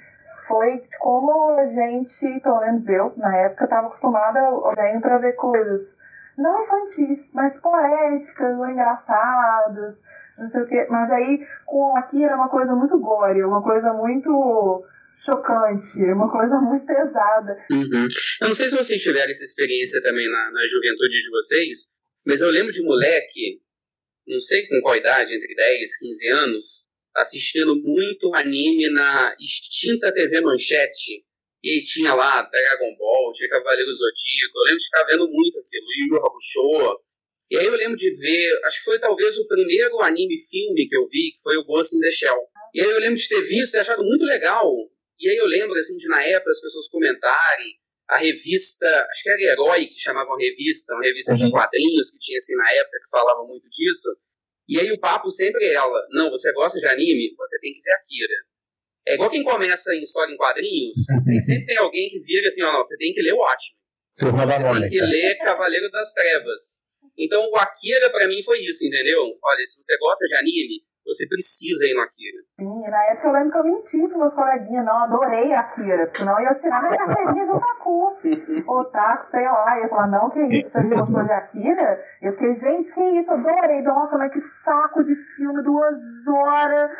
foi 0.51 0.83
como 0.99 1.51
a 1.51 1.65
gente, 1.67 2.39
pelo 2.41 2.59
menos 2.59 2.87
eu, 2.87 3.13
na 3.17 3.35
época, 3.37 3.63
estava 3.63 3.87
acostumada 3.87 4.39
a 4.39 4.99
para 4.99 5.17
ver 5.17 5.33
coisas 5.33 5.87
não 6.37 6.63
infantis, 6.63 7.29
mas 7.33 7.59
poéticas 7.61 8.57
ou 8.57 8.69
engraçadas, 8.69 9.95
não 10.37 10.49
sei 10.51 10.61
o 10.61 10.67
quê. 10.67 10.87
Mas 10.89 11.11
aí, 11.11 11.39
com 11.65 11.95
aqui 11.97 12.23
era 12.23 12.35
uma 12.35 12.49
coisa 12.49 12.73
muito 12.73 12.97
gore, 12.99 13.43
uma 13.43 13.61
coisa 13.61 13.93
muito 13.93 14.83
chocante, 15.25 16.03
uma 16.11 16.31
coisa 16.31 16.59
muito 16.59 16.85
pesada. 16.85 17.57
Uhum. 17.71 18.07
Eu 18.41 18.47
não 18.47 18.55
sei 18.55 18.67
se 18.67 18.75
vocês 18.75 19.01
tiveram 19.01 19.29
essa 19.29 19.43
experiência 19.43 20.01
também 20.01 20.29
na, 20.29 20.51
na 20.51 20.65
juventude 20.67 21.21
de 21.21 21.29
vocês, 21.29 21.77
mas 22.25 22.41
eu 22.41 22.49
lembro 22.49 22.71
de 22.71 22.83
moleque, 22.83 23.61
não 24.27 24.39
sei 24.39 24.67
com 24.67 24.81
qual 24.81 24.95
idade, 24.95 25.35
entre 25.35 25.53
10 25.53 25.99
15 25.99 26.29
anos, 26.29 26.90
assistindo 27.15 27.75
muito 27.75 28.33
anime 28.35 28.89
na 28.91 29.35
extinta 29.39 30.11
TV 30.13 30.41
Manchete, 30.41 31.25
e 31.63 31.83
tinha 31.83 32.13
lá 32.13 32.41
Dragon 32.41 32.95
Ball, 32.97 33.31
tinha 33.33 33.49
Cavaleiro 33.49 33.91
Zodíaco. 33.91 34.57
Eu 34.57 34.63
lembro 34.63 34.79
de 34.79 34.85
ficar 34.85 35.03
vendo 35.05 35.29
muito 35.29 35.59
aquilo, 35.59 35.85
Yu 35.85 36.15
Yu 36.15 36.25
Hakusho. 36.25 36.99
E 37.51 37.57
aí 37.57 37.65
eu 37.65 37.75
lembro 37.75 37.97
de 37.97 38.09
ver, 38.09 38.65
acho 38.65 38.79
que 38.79 38.85
foi 38.85 38.99
talvez 38.99 39.37
o 39.37 39.47
primeiro 39.47 40.01
anime 40.01 40.35
filme 40.49 40.87
que 40.87 40.95
eu 40.95 41.05
vi, 41.07 41.33
que 41.35 41.41
foi 41.43 41.57
o 41.57 41.65
Ghost 41.65 41.95
in 41.95 41.99
the 41.99 42.09
Shell. 42.09 42.47
E 42.73 42.81
aí 42.81 42.89
eu 42.89 42.99
lembro 42.99 43.15
de 43.15 43.27
ter 43.27 43.41
visto 43.41 43.75
e 43.75 43.77
achado 43.77 44.03
muito 44.03 44.23
legal. 44.23 44.71
E 45.19 45.29
aí 45.29 45.37
eu 45.37 45.45
lembro, 45.45 45.77
assim, 45.77 45.97
de 45.97 46.07
na 46.07 46.23
época 46.23 46.49
as 46.49 46.61
pessoas 46.61 46.87
comentarem 46.87 47.75
a 48.09 48.17
revista, 48.17 48.87
acho 49.09 49.23
que 49.23 49.29
era 49.29 49.51
Herói 49.53 49.85
que 49.85 49.99
chamavam 49.99 50.35
revista, 50.35 50.93
uma 50.93 51.03
revista 51.03 51.33
uhum. 51.33 51.37
de 51.37 51.51
quadrinhos 51.51 52.11
que 52.11 52.19
tinha 52.19 52.37
assim 52.37 52.55
na 52.55 52.71
época 52.73 52.99
que 53.03 53.09
falava 53.09 53.45
muito 53.45 53.69
disso. 53.69 54.09
E 54.67 54.79
aí 54.79 54.91
o 54.91 54.99
papo 54.99 55.29
sempre 55.29 55.65
é 55.65 55.73
ela, 55.73 55.99
não, 56.11 56.29
você 56.29 56.51
gosta 56.53 56.79
de 56.79 56.87
anime? 56.87 57.33
Você 57.37 57.59
tem 57.59 57.73
que 57.73 57.81
ver 57.81 57.91
Akira. 57.91 58.35
É 59.07 59.13
igual 59.15 59.29
quem 59.29 59.43
começa 59.43 59.95
em 59.95 60.01
história 60.01 60.33
em 60.33 60.37
quadrinhos, 60.37 60.95
uhum. 61.27 61.39
sempre 61.39 61.65
tem 61.65 61.77
alguém 61.77 62.09
que 62.09 62.19
vira 62.19 62.47
assim, 62.47 62.63
ó, 62.63 62.71
não, 62.71 62.81
você 62.81 62.97
tem 62.97 63.13
que 63.13 63.21
ler 63.21 63.33
o 63.33 63.37
Watchmen. 63.37 63.81
Você 64.21 64.63
tem 64.63 64.89
que 64.89 65.01
ler 65.01 65.37
Cavaleiro 65.37 65.89
das 65.89 66.13
Trevas. 66.13 66.81
Então 67.17 67.41
o 67.49 67.55
Akira 67.57 68.09
para 68.11 68.27
mim 68.27 68.41
foi 68.43 68.59
isso, 68.59 68.85
entendeu? 68.85 69.19
Olha, 69.43 69.63
se 69.63 69.81
você 69.81 69.97
gosta 69.97 70.25
de 70.27 70.35
anime, 70.35 70.83
você 71.11 71.27
precisa 71.27 71.85
ir 71.85 71.93
no 71.93 72.01
Akira. 72.01 72.39
Sim, 72.57 72.89
na 72.89 73.03
época 73.05 73.27
eu 73.27 73.33
lembro 73.33 73.51
que 73.51 73.57
eu 73.57 73.63
menti 73.63 73.97
pros 74.07 74.17
meus 74.17 74.33
coleguinhas, 74.33 74.85
não, 74.85 75.03
adorei 75.03 75.53
Akira, 75.53 76.05
porque 76.07 76.19
senão 76.19 76.39
eu 76.39 76.43
ia 76.43 76.55
tirar 76.55 76.81
minha 76.81 76.97
carteirinha 76.97 77.45
do 77.45 77.55
Otaku. 77.55 78.17
Otaku, 78.71 79.31
sei 79.31 79.43
lá, 79.43 79.79
eu 79.79 79.89
falar, 79.89 80.07
não, 80.07 80.29
que 80.29 80.39
isso, 80.41 80.69
você 80.71 80.83
gostou 80.83 81.23
de 81.23 81.31
Akira? 81.31 82.03
Eu 82.21 82.31
fiquei, 82.33 82.55
gente, 82.55 82.93
que 82.93 83.03
isso, 83.19 83.31
adorei, 83.31 83.81
nossa, 83.81 84.17
mas 84.17 84.31
que 84.31 84.41
saco 84.63 85.03
de 85.03 85.15
filme, 85.35 85.61
duas 85.63 85.95
horas, 86.27 86.91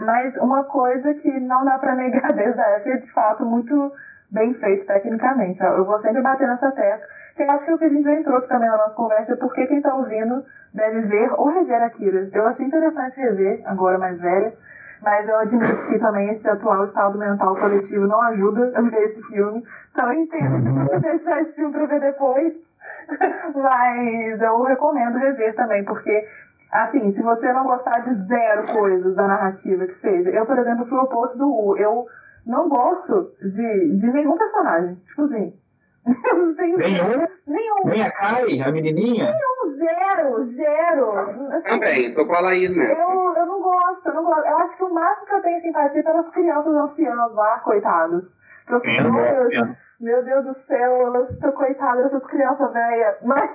mas 0.00 0.36
uma 0.36 0.64
coisa 0.64 1.14
que 1.14 1.30
não 1.40 1.64
dá 1.64 1.78
pra 1.78 1.94
negar 1.94 2.32
desde 2.32 2.60
a 2.60 2.68
época, 2.70 2.90
é 2.90 2.96
de 2.96 3.12
fato, 3.12 3.44
muito 3.44 3.92
bem 4.32 4.54
feito 4.54 4.86
tecnicamente. 4.86 5.62
Eu 5.62 5.84
vou 5.84 6.00
sempre 6.00 6.22
bater 6.22 6.48
nessa 6.48 6.70
tecla 6.72 7.06
eu 7.38 7.50
acho 7.50 7.64
que 7.64 7.72
o 7.72 7.78
que 7.78 7.84
a 7.84 7.88
gente 7.88 8.04
já 8.04 8.14
entrou 8.14 8.40
também 8.42 8.68
na 8.68 8.76
nossa 8.76 8.94
conversa 8.94 9.32
é 9.32 9.36
porque 9.36 9.66
quem 9.66 9.78
está 9.78 9.94
ouvindo 9.94 10.44
deve 10.74 11.00
ver 11.02 11.32
ou 11.32 11.48
rever 11.48 11.82
Akira. 11.82 12.28
Eu 12.32 12.46
achei 12.46 12.66
interessante 12.66 13.16
rever, 13.16 13.62
agora 13.64 13.98
mais 13.98 14.20
velha, 14.20 14.52
mas 15.00 15.26
eu 15.28 15.38
admito 15.38 15.86
que 15.88 15.98
também 15.98 16.30
esse 16.30 16.48
atual 16.48 16.84
estado 16.84 17.18
mental 17.18 17.56
coletivo 17.56 18.06
não 18.06 18.20
ajuda 18.22 18.72
a 18.74 18.82
ver 18.82 19.04
esse 19.04 19.22
filme. 19.22 19.64
Então 19.92 20.12
eu 20.12 20.20
entendo 20.20 20.62
que 20.62 20.70
você 20.70 20.98
deixar 21.00 21.40
esse 21.40 21.52
filme 21.54 21.72
para 21.72 21.86
ver 21.86 22.00
depois, 22.00 22.52
mas 23.54 24.40
eu 24.40 24.62
recomendo 24.62 25.18
rever 25.18 25.54
também, 25.54 25.84
porque 25.84 26.28
assim, 26.70 27.12
se 27.12 27.22
você 27.22 27.52
não 27.52 27.64
gostar 27.64 28.00
de 28.00 28.14
zero 28.26 28.66
coisas 28.72 29.14
da 29.14 29.26
narrativa 29.26 29.86
que 29.86 29.98
seja, 30.00 30.30
eu, 30.30 30.46
por 30.46 30.58
exemplo, 30.58 30.86
fui 30.86 30.98
o 30.98 31.02
oposto 31.02 31.36
do 31.38 31.48
U. 31.48 31.76
Eu 31.76 32.06
não 32.46 32.68
gosto 32.68 33.32
de, 33.40 33.96
de 33.98 34.06
nenhum 34.12 34.36
personagem. 34.36 34.96
Tipo 35.06 35.22
assim, 35.24 35.52
Nenhum? 36.78 37.26
Nenhum. 37.46 37.84
Nem 37.84 38.02
a 38.02 38.10
Kai, 38.10 38.60
a 38.60 38.72
menininha? 38.72 39.24
Nenhum, 39.24 39.76
zero, 39.76 40.46
zero. 40.56 41.10
Assim, 41.52 41.68
Também, 41.68 42.14
tô 42.14 42.26
com 42.26 42.34
a 42.34 42.40
Laís 42.40 42.76
nessa. 42.76 43.00
Eu, 43.00 43.34
eu 43.36 43.46
não 43.46 43.62
gosto, 43.62 44.08
eu 44.08 44.14
não 44.14 44.24
gosto. 44.24 44.46
Eu 44.46 44.56
acho 44.58 44.76
que 44.76 44.84
o 44.84 44.94
máximo 44.94 45.26
que 45.26 45.34
eu 45.34 45.42
tenho 45.42 45.62
simpatia 45.62 46.00
é 46.00 46.02
pelas 46.02 46.28
crianças 46.30 46.74
anciãs 46.74 47.34
lá, 47.34 47.58
coitados. 47.60 48.42
Eu, 48.68 48.80
meu, 48.80 49.48
Deus, 49.48 49.90
meu 50.00 50.24
Deus 50.24 50.44
do 50.44 50.54
céu, 50.66 51.14
eu 51.14 51.24
estou 51.26 51.52
coitada 51.52 52.02
dessas 52.02 52.24
crianças 52.26 52.72
velhas. 52.72 53.16
Mas 53.22 53.50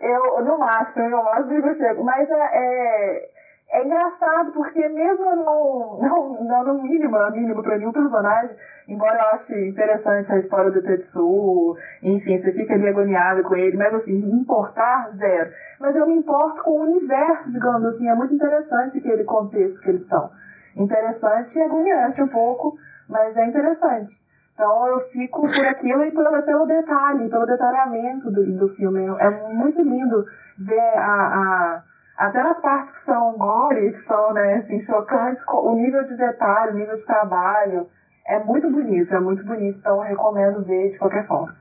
eu, 0.00 0.44
no 0.44 0.58
máximo, 0.58 1.10
no 1.10 1.24
máximo 1.24 1.66
eu 1.66 1.76
chego. 1.76 2.04
Mas 2.04 2.28
é, 2.30 2.48
é, 2.52 3.30
é 3.72 3.84
engraçado 3.84 4.52
porque 4.52 4.86
mesmo 4.88 5.24
não, 5.36 5.98
não, 6.00 6.44
não 6.44 6.64
no 6.64 6.82
mínimo, 6.82 7.18
no 7.18 7.30
mínimo 7.30 7.62
pra 7.62 7.78
nenhum 7.78 7.92
personagem, 7.92 8.56
Embora 8.88 9.16
eu 9.16 9.28
ache 9.36 9.68
interessante 9.68 10.32
a 10.32 10.38
história 10.38 10.70
do 10.70 10.82
Tetsuo, 10.82 11.76
enfim, 12.02 12.38
você 12.38 12.52
fica 12.52 12.74
ali 12.74 12.88
agoniado 12.88 13.42
com 13.42 13.54
ele, 13.54 13.76
mas 13.76 13.94
assim, 13.94 14.12
me 14.12 14.40
importar, 14.40 15.10
zero. 15.16 15.50
Mas 15.78 15.94
eu 15.94 16.06
me 16.06 16.14
importo 16.14 16.62
com 16.62 16.72
o 16.72 16.82
universo, 16.82 17.50
digamos 17.50 17.84
assim, 17.86 18.08
é 18.08 18.14
muito 18.14 18.34
interessante 18.34 18.98
aquele 18.98 19.24
contexto 19.24 19.80
que 19.80 19.88
eles 19.88 20.06
são. 20.08 20.30
Interessante 20.76 21.56
e 21.56 21.62
agoniante 21.62 22.22
um 22.22 22.28
pouco, 22.28 22.76
mas 23.08 23.36
é 23.36 23.46
interessante. 23.46 24.20
Então 24.52 24.86
eu 24.88 25.00
fico 25.10 25.42
por 25.42 25.66
aquilo 25.66 26.04
e 26.04 26.10
pelo, 26.10 26.42
pelo 26.42 26.66
detalhe, 26.66 27.28
pelo 27.28 27.46
detalhamento 27.46 28.30
do, 28.30 28.58
do 28.58 28.68
filme. 28.74 29.06
É 29.20 29.30
muito 29.30 29.80
lindo 29.82 30.24
ver 30.58 30.98
a, 30.98 31.78
a 31.78 31.82
até 32.22 32.40
nas 32.40 32.60
partes 32.62 32.96
que 33.00 33.04
são 33.04 33.36
gore, 33.36 33.92
que 33.92 34.06
são 34.06 34.32
né, 34.32 34.62
assim, 34.62 34.80
chocantes, 34.86 35.42
o 35.48 35.74
nível 35.74 36.04
de 36.04 36.16
detalhe, 36.16 36.72
o 36.72 36.78
nível 36.78 36.96
de 36.96 37.04
trabalho 37.04 37.90
é 38.28 38.38
muito 38.38 38.70
bonito, 38.70 39.12
é 39.12 39.18
muito 39.18 39.44
bonito, 39.44 39.78
então 39.78 39.96
eu 39.96 40.08
recomendo 40.08 40.64
ver 40.64 40.92
de 40.92 40.98
qualquer 40.98 41.26
forma. 41.26 41.52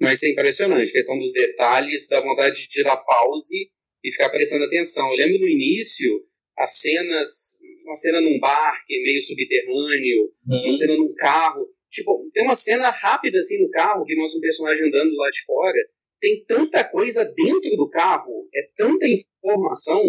Mas 0.00 0.20
é 0.24 0.32
impressionante, 0.32 0.90
a 0.90 0.92
questão 0.92 1.16
dos 1.16 1.32
detalhes, 1.32 2.08
dá 2.10 2.20
vontade 2.20 2.66
de 2.68 2.82
dar 2.82 2.96
pause 2.96 3.70
e 4.02 4.10
ficar 4.10 4.30
prestando 4.30 4.64
atenção. 4.64 5.08
Eu 5.12 5.16
lembro 5.16 5.38
no 5.38 5.48
início, 5.48 6.10
as 6.58 6.80
cenas, 6.80 7.62
uma 7.84 7.94
cena 7.94 8.20
num 8.20 8.40
bar 8.40 8.74
que 8.88 8.94
é 8.94 9.02
meio 9.02 9.20
subterrâneo, 9.20 10.32
uhum. 10.48 10.64
uma 10.64 10.72
cena 10.72 10.96
num 10.96 11.14
carro. 11.14 11.68
Tipo, 11.88 12.28
tem 12.32 12.42
uma 12.42 12.56
cena 12.56 12.90
rápida 12.90 13.38
assim 13.38 13.62
no 13.62 13.70
carro 13.70 14.04
que 14.04 14.16
mostra 14.16 14.38
um 14.38 14.42
personagem 14.42 14.88
andando 14.88 15.14
lá 15.14 15.30
de 15.30 15.44
fora. 15.46 15.78
Tem 16.24 16.42
tanta 16.46 16.82
coisa 16.82 17.22
dentro 17.22 17.76
do 17.76 17.86
carro, 17.90 18.48
é 18.54 18.66
tanta 18.78 19.06
informação. 19.06 20.02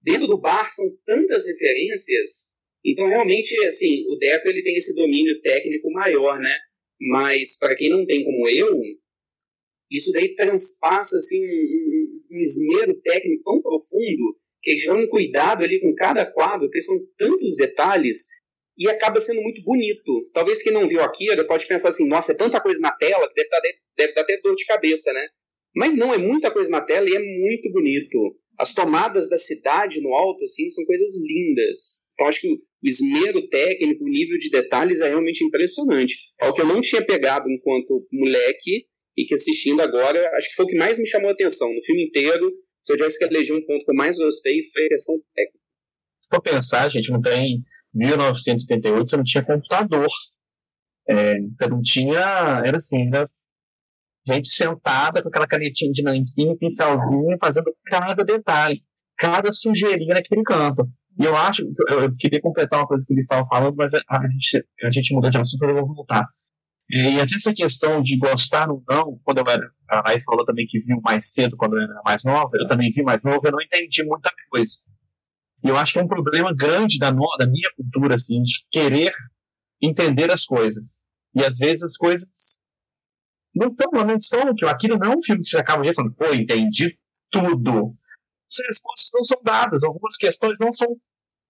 Dentro 0.00 0.28
do 0.28 0.40
bar 0.40 0.72
são 0.72 0.86
tantas 1.04 1.48
referências. 1.48 2.54
Então, 2.84 3.08
realmente, 3.08 3.58
assim, 3.64 4.04
o 4.08 4.14
Deco 4.14 4.46
ele 4.46 4.62
tem 4.62 4.76
esse 4.76 4.94
domínio 4.94 5.40
técnico 5.40 5.90
maior, 5.90 6.38
né? 6.38 6.56
Mas, 7.00 7.58
para 7.58 7.74
quem 7.74 7.90
não 7.90 8.06
tem 8.06 8.22
como 8.22 8.48
eu, 8.48 8.68
isso 9.90 10.12
daí 10.12 10.32
transpassa 10.36 11.16
assim, 11.16 11.44
um, 11.44 12.20
um 12.30 12.38
esmero 12.38 12.94
técnico 13.00 13.42
tão 13.42 13.60
profundo 13.60 14.38
que 14.62 14.70
eles 14.70 14.88
um 14.88 15.08
cuidado 15.08 15.64
ali 15.64 15.80
com 15.80 15.92
cada 15.92 16.24
quadro, 16.24 16.68
porque 16.68 16.80
são 16.80 16.94
tantos 17.16 17.56
detalhes 17.56 18.28
e 18.78 18.88
acaba 18.88 19.18
sendo 19.18 19.42
muito 19.42 19.60
bonito. 19.64 20.30
Talvez 20.32 20.62
quem 20.62 20.72
não 20.72 20.86
viu 20.86 21.02
Akira 21.02 21.44
pode 21.44 21.66
pensar 21.66 21.88
assim, 21.88 22.08
nossa, 22.08 22.30
é 22.30 22.36
tanta 22.36 22.60
coisa 22.60 22.80
na 22.80 22.92
tela 22.92 23.26
que 23.26 23.34
deve 23.34 23.48
dar, 23.48 23.60
deve 23.96 24.12
dar 24.12 24.20
até 24.20 24.40
dor 24.40 24.54
de 24.54 24.64
cabeça, 24.64 25.12
né? 25.12 25.28
Mas 25.74 25.96
não, 25.96 26.12
é 26.12 26.18
muita 26.18 26.50
coisa 26.50 26.70
na 26.70 26.80
tela 26.80 27.08
e 27.08 27.14
é 27.14 27.20
muito 27.20 27.70
bonito. 27.70 28.36
As 28.58 28.74
tomadas 28.74 29.28
da 29.28 29.38
cidade 29.38 30.00
no 30.00 30.12
alto, 30.14 30.42
assim, 30.42 30.68
são 30.70 30.84
coisas 30.84 31.10
lindas. 31.22 31.98
Então 32.14 32.26
acho 32.26 32.40
que 32.40 32.48
o 32.48 32.58
esmero 32.82 33.48
técnico, 33.48 34.04
o 34.04 34.08
nível 34.08 34.38
de 34.38 34.50
detalhes 34.50 35.00
é 35.00 35.08
realmente 35.08 35.44
impressionante. 35.44 36.16
É 36.40 36.48
o 36.48 36.52
que 36.52 36.60
eu 36.60 36.66
não 36.66 36.80
tinha 36.80 37.04
pegado 37.04 37.48
enquanto 37.48 38.06
moleque 38.12 38.86
e 39.16 39.24
que 39.24 39.34
assistindo 39.34 39.80
agora, 39.80 40.30
acho 40.36 40.48
que 40.50 40.56
foi 40.56 40.64
o 40.64 40.68
que 40.68 40.76
mais 40.76 40.98
me 40.98 41.06
chamou 41.06 41.28
a 41.28 41.32
atenção 41.32 41.72
no 41.72 41.82
filme 41.82 42.06
inteiro. 42.06 42.50
Se 42.82 42.92
eu 42.92 42.96
tivesse 42.96 43.18
que 43.18 43.24
eleger 43.24 43.56
um 43.56 43.64
ponto 43.64 43.84
que 43.84 43.90
eu 43.90 43.96
mais 43.96 44.16
gostei, 44.16 44.60
foi 44.72 44.86
a 44.86 44.88
questão 44.88 45.14
técnica. 45.34 45.58
Se 46.20 46.28
for 46.30 46.42
pensar, 46.42 46.88
gente, 46.88 47.10
não 47.10 47.20
tem 47.20 47.62
1978, 47.94 49.08
você 49.08 49.16
não 49.16 49.24
tinha 49.24 49.44
computador. 49.44 50.06
É, 51.08 51.34
não 51.68 51.82
tinha. 51.82 52.62
Era 52.64 52.76
assim, 52.76 53.08
era 53.08 53.28
gente 54.32 54.48
sentada 54.48 55.22
com 55.22 55.28
aquela 55.28 55.46
canetinha 55.46 55.92
de 55.92 56.02
nanquim, 56.02 56.56
pincelzinho, 56.56 57.36
fazendo 57.40 57.72
cada 57.86 58.24
detalhe, 58.24 58.74
cada 59.16 59.50
sujeirinha 59.50 60.14
naquele 60.14 60.42
campo. 60.42 60.88
E 61.20 61.24
eu 61.24 61.36
acho, 61.36 61.62
eu, 61.88 62.02
eu 62.02 62.12
queria 62.16 62.40
completar 62.40 62.78
uma 62.80 62.86
coisa 62.86 63.04
que 63.06 63.12
eles 63.12 63.24
estavam 63.24 63.46
falando, 63.48 63.74
mas 63.76 63.92
a 63.92 64.28
gente, 64.28 64.64
a 64.84 64.90
gente 64.90 65.14
mudou 65.14 65.30
de 65.30 65.38
assunto, 65.38 65.64
eu 65.64 65.74
vou 65.74 65.94
voltar. 65.94 66.24
E 66.90 67.20
até 67.20 67.34
essa 67.34 67.52
questão 67.52 68.00
de 68.00 68.16
gostar 68.16 68.70
ou 68.70 68.82
não, 68.88 69.18
quando 69.22 69.38
eu 69.38 69.44
era. 69.46 69.70
A 69.90 70.00
Raíssa 70.08 70.24
falou 70.26 70.44
também 70.44 70.66
que 70.66 70.80
viu 70.80 71.00
mais 71.02 71.30
cedo 71.30 71.56
quando 71.56 71.76
eu 71.76 71.82
era 71.82 72.00
mais 72.04 72.24
nova, 72.24 72.50
eu 72.54 72.66
também 72.66 72.90
vi 72.92 73.02
mais 73.02 73.20
novo, 73.22 73.40
eu 73.44 73.52
não 73.52 73.60
entendi 73.60 74.02
muita 74.04 74.30
coisa. 74.48 74.72
E 75.64 75.68
eu 75.68 75.76
acho 75.76 75.92
que 75.92 75.98
é 75.98 76.02
um 76.02 76.08
problema 76.08 76.54
grande 76.54 76.98
da, 76.98 77.10
no, 77.10 77.26
da 77.38 77.46
minha 77.46 77.70
cultura, 77.76 78.14
assim, 78.14 78.42
de 78.42 78.52
querer 78.70 79.12
entender 79.82 80.30
as 80.30 80.44
coisas. 80.44 81.00
E 81.34 81.44
às 81.44 81.58
vezes 81.58 81.82
as 81.82 81.96
coisas 81.96 82.56
não 83.58 83.68
estão, 83.68 84.16
estão, 84.16 84.54
que 84.54 84.64
aquilo 84.66 84.98
não 84.98 85.12
é 85.12 85.16
um 85.16 85.22
filme 85.22 85.42
que 85.42 85.48
você 85.48 85.58
acaba 85.58 85.82
de 85.82 85.94
falando, 85.94 86.14
pô, 86.14 86.32
entendi 86.32 86.88
tudo. 87.30 87.92
As 88.50 88.66
respostas 88.66 89.10
não 89.14 89.22
são 89.22 89.38
dadas, 89.42 89.84
algumas 89.84 90.16
questões 90.16 90.58
não 90.60 90.72
são, 90.72 90.88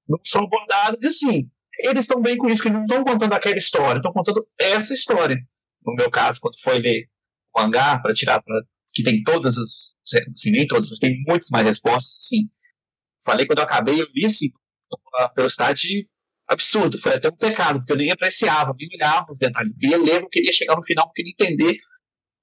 não 0.09 0.19
são 0.25 0.45
abordadas, 0.45 1.03
e 1.03 1.07
assim, 1.07 1.51
eles 1.81 2.05
estão 2.05 2.21
bem 2.21 2.37
com 2.37 2.49
isso, 2.49 2.63
que 2.63 2.71
não 2.71 2.83
estão 2.83 3.05
contando 3.05 3.33
aquela 3.33 3.57
história, 3.57 3.99
estão 3.99 4.13
contando 4.13 4.47
essa 4.59 4.93
história. 4.93 5.37
No 5.85 5.95
meu 5.95 6.11
caso, 6.11 6.41
quando 6.41 6.59
foi 6.61 6.79
ler 6.79 7.09
o 7.57 7.61
hangar 7.61 8.03
para 8.03 8.13
tirar, 8.13 8.43
pra, 8.43 8.61
que 8.95 9.03
tem 9.03 9.23
todas 9.23 9.57
as, 9.57 9.95
assim, 10.29 10.51
nem 10.51 10.67
todas, 10.67 10.91
mas 10.91 10.99
tem 10.99 11.23
muitas 11.27 11.49
mais 11.51 11.67
respostas, 11.67 12.13
assim. 12.25 12.49
Falei 13.25 13.47
quando 13.47 13.59
eu 13.59 13.65
acabei, 13.65 14.01
eu 14.01 14.07
li 14.15 14.27
assim, 14.27 14.49
uma 15.13 15.33
velocidade 15.37 16.09
absurda, 16.49 16.97
foi 16.99 17.15
até 17.15 17.29
um 17.29 17.37
pecado, 17.37 17.79
porque 17.79 17.93
eu 17.93 17.97
nem 17.97 18.11
apreciava, 18.11 18.75
nem 18.79 18.89
olhava 18.95 19.27
os 19.31 19.39
detalhes, 19.39 19.73
eu 19.73 19.79
queria 19.79 19.99
ler, 19.99 20.23
eu 20.23 20.29
queria 20.29 20.53
chegar 20.53 20.75
no 20.75 20.85
final, 20.85 21.07
eu 21.07 21.13
queria 21.13 21.33
entender 21.33 21.79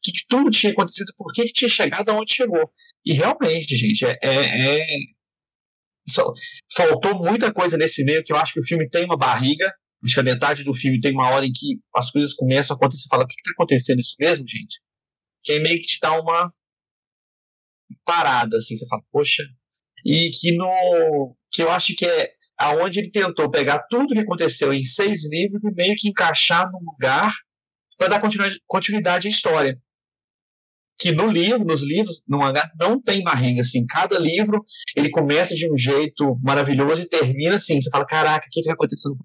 que, 0.05 0.11
que 0.11 0.25
tudo 0.27 0.51
tinha 0.51 0.71
acontecido, 0.71 1.11
por 1.17 1.33
que, 1.33 1.45
que 1.45 1.53
tinha 1.53 1.69
chegado 1.69 2.09
aonde 2.09 2.33
chegou. 2.33 2.71
E 3.05 3.13
realmente, 3.13 3.75
gente, 3.75 4.05
é, 4.05 4.17
é, 4.21 4.81
é 4.81 4.85
faltou 6.75 7.15
muita 7.15 7.51
coisa 7.51 7.77
nesse 7.77 8.03
meio 8.03 8.23
que 8.23 8.31
eu 8.31 8.37
acho 8.37 8.53
que 8.53 8.59
o 8.59 8.65
filme 8.65 8.87
tem 8.89 9.05
uma 9.05 9.17
barriga. 9.17 9.65
Acho 10.03 10.13
que 10.13 10.19
a 10.19 10.23
metade 10.23 10.63
do 10.63 10.73
filme 10.73 10.99
tem 10.99 11.13
uma 11.13 11.29
hora 11.29 11.45
em 11.45 11.51
que 11.51 11.79
as 11.95 12.11
coisas 12.11 12.33
começam 12.33 12.75
a 12.75 12.77
acontecer. 12.77 13.03
Você 13.03 13.09
fala, 13.09 13.23
o 13.23 13.27
que 13.27 13.33
está 13.33 13.51
acontecendo 13.51 13.99
isso 13.99 14.15
mesmo, 14.19 14.45
gente? 14.47 14.79
Que 15.43 15.53
aí 15.53 15.59
meio 15.59 15.79
que 15.79 15.85
te 15.85 15.99
dá 15.99 16.19
uma 16.19 16.53
parada, 18.05 18.57
assim. 18.57 18.75
Você 18.75 18.87
fala, 18.87 19.01
poxa. 19.11 19.43
E 20.05 20.29
que 20.29 20.55
no. 20.55 21.35
Que 21.51 21.63
eu 21.63 21.71
acho 21.71 21.95
que 21.95 22.05
é 22.05 22.33
aonde 22.57 22.99
ele 22.99 23.09
tentou 23.09 23.49
pegar 23.49 23.79
tudo 23.89 24.13
que 24.13 24.19
aconteceu 24.19 24.71
em 24.71 24.83
seis 24.83 25.29
livros 25.29 25.65
e 25.65 25.73
meio 25.73 25.95
que 25.97 26.07
encaixar 26.07 26.69
num 26.71 26.79
lugar 26.91 27.33
para 27.97 28.07
dar 28.09 28.21
continuidade 28.67 29.27
à 29.27 29.31
história 29.31 29.81
que 30.97 31.11
no 31.11 31.29
livro, 31.29 31.65
nos 31.65 31.81
livros, 31.81 32.23
no 32.27 32.39
mangá, 32.39 32.69
não 32.79 33.01
tem 33.01 33.21
barriga, 33.21 33.61
assim, 33.61 33.85
cada 33.85 34.17
livro, 34.17 34.63
ele 34.95 35.09
começa 35.09 35.53
de 35.53 35.69
um 35.71 35.77
jeito 35.77 36.37
maravilhoso 36.41 37.01
e 37.01 37.09
termina 37.09 37.55
assim, 37.55 37.81
você 37.81 37.89
fala, 37.89 38.05
caraca, 38.05 38.45
o 38.45 38.49
que 38.49 38.61
que 38.61 38.67
tá 38.67 38.73
acontecendo? 38.73 39.17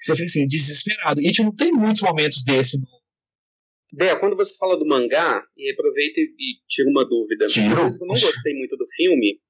Você 0.00 0.12
fica 0.14 0.24
assim, 0.24 0.46
desesperado. 0.46 1.20
E 1.20 1.24
a 1.24 1.28
gente 1.28 1.42
não 1.42 1.54
tem 1.54 1.72
muitos 1.72 2.00
momentos 2.00 2.42
desse. 2.42 2.78
Dé, 3.92 4.16
quando 4.16 4.36
você 4.36 4.56
fala 4.56 4.78
do 4.78 4.86
mangá, 4.86 5.42
e 5.56 5.72
aproveita 5.72 6.20
e, 6.20 6.60
tira 6.68 6.88
uma 6.88 7.04
dúvida. 7.06 7.46
Tiro. 7.46 7.66
Uma 7.66 7.80
coisa 7.82 7.98
que 7.98 8.04
eu 8.04 8.08
não 8.08 8.14
gostei 8.14 8.54
muito 8.54 8.76
do 8.76 8.86
filme 8.86 9.40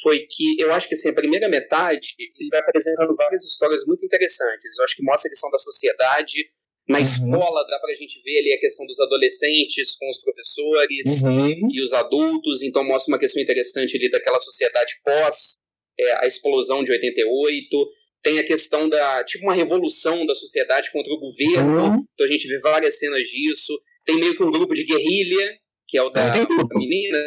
foi 0.00 0.20
que 0.30 0.62
eu 0.62 0.72
acho 0.72 0.88
que 0.88 0.94
assim, 0.94 1.10
a 1.10 1.14
primeira 1.14 1.48
metade 1.48 2.14
ele 2.18 2.48
vai 2.50 2.60
apresentando 2.60 3.14
várias 3.14 3.44
histórias 3.44 3.84
muito 3.86 4.04
interessantes. 4.04 4.78
Eu 4.78 4.84
acho 4.84 4.96
que 4.96 5.02
mostra 5.02 5.28
a 5.28 5.30
questão 5.30 5.50
da 5.50 5.58
sociedade, 5.58 6.50
na 6.90 6.98
uhum. 6.98 7.04
escola 7.04 7.64
dá 7.68 7.78
para 7.78 7.92
a 7.92 7.94
gente 7.94 8.20
ver 8.20 8.40
ali 8.40 8.52
a 8.52 8.58
questão 8.58 8.84
dos 8.84 8.98
adolescentes 8.98 9.94
com 9.96 10.10
os 10.10 10.20
professores 10.20 11.22
uhum. 11.22 11.68
e 11.72 11.80
os 11.80 11.92
adultos, 11.92 12.62
então 12.62 12.84
mostra 12.84 13.12
uma 13.14 13.18
questão 13.18 13.40
interessante 13.40 13.96
ali 13.96 14.10
daquela 14.10 14.40
sociedade 14.40 14.94
pós 15.04 15.52
é, 15.98 16.24
a 16.24 16.26
explosão 16.26 16.82
de 16.82 16.90
88. 16.90 17.68
Tem 18.22 18.38
a 18.40 18.44
questão 18.44 18.88
da, 18.88 19.24
tipo, 19.24 19.44
uma 19.44 19.54
revolução 19.54 20.26
da 20.26 20.34
sociedade 20.34 20.90
contra 20.90 21.12
o 21.12 21.20
governo, 21.20 21.80
uhum. 21.80 22.04
então 22.12 22.26
a 22.26 22.30
gente 22.30 22.48
vê 22.48 22.58
várias 22.58 22.98
cenas 22.98 23.22
disso. 23.28 23.72
Tem 24.04 24.16
meio 24.16 24.36
que 24.36 24.42
um 24.42 24.50
grupo 24.50 24.74
de 24.74 24.84
guerrilha, 24.84 25.58
que 25.86 25.96
é 25.96 26.02
o 26.02 26.10
da, 26.10 26.28
da 26.28 26.46
menina. 26.74 27.18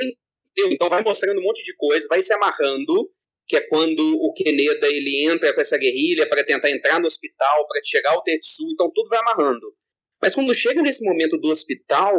Então 0.72 0.90
vai 0.90 1.02
mostrando 1.02 1.40
um 1.40 1.44
monte 1.44 1.64
de 1.64 1.74
coisa, 1.78 2.06
vai 2.10 2.22
se 2.22 2.34
amarrando 2.34 3.10
que 3.48 3.58
é 3.58 3.62
quando 3.62 4.00
o 4.00 4.34
Keneda 4.34 4.88
ele 4.88 5.26
entra 5.30 5.54
com 5.54 5.62
essa 5.62 5.78
guerrilha 5.78 6.28
para 6.28 6.44
tentar 6.44 6.72
entrar 6.72 7.00
no 7.00 7.08
hospital, 7.08 7.68
para 7.68 7.82
chegar 7.84 8.12
ao 8.12 8.24
Tetsu, 8.24 8.64
então 8.74 8.90
tudo 8.94 9.10
vai 9.10 9.20
amarrando. 9.20 9.76
Mas 10.22 10.34
quando 10.34 10.54
chega 10.54 10.82
nesse 10.82 11.04
momento 11.06 11.38
do 11.38 11.50
hospital, 11.50 12.16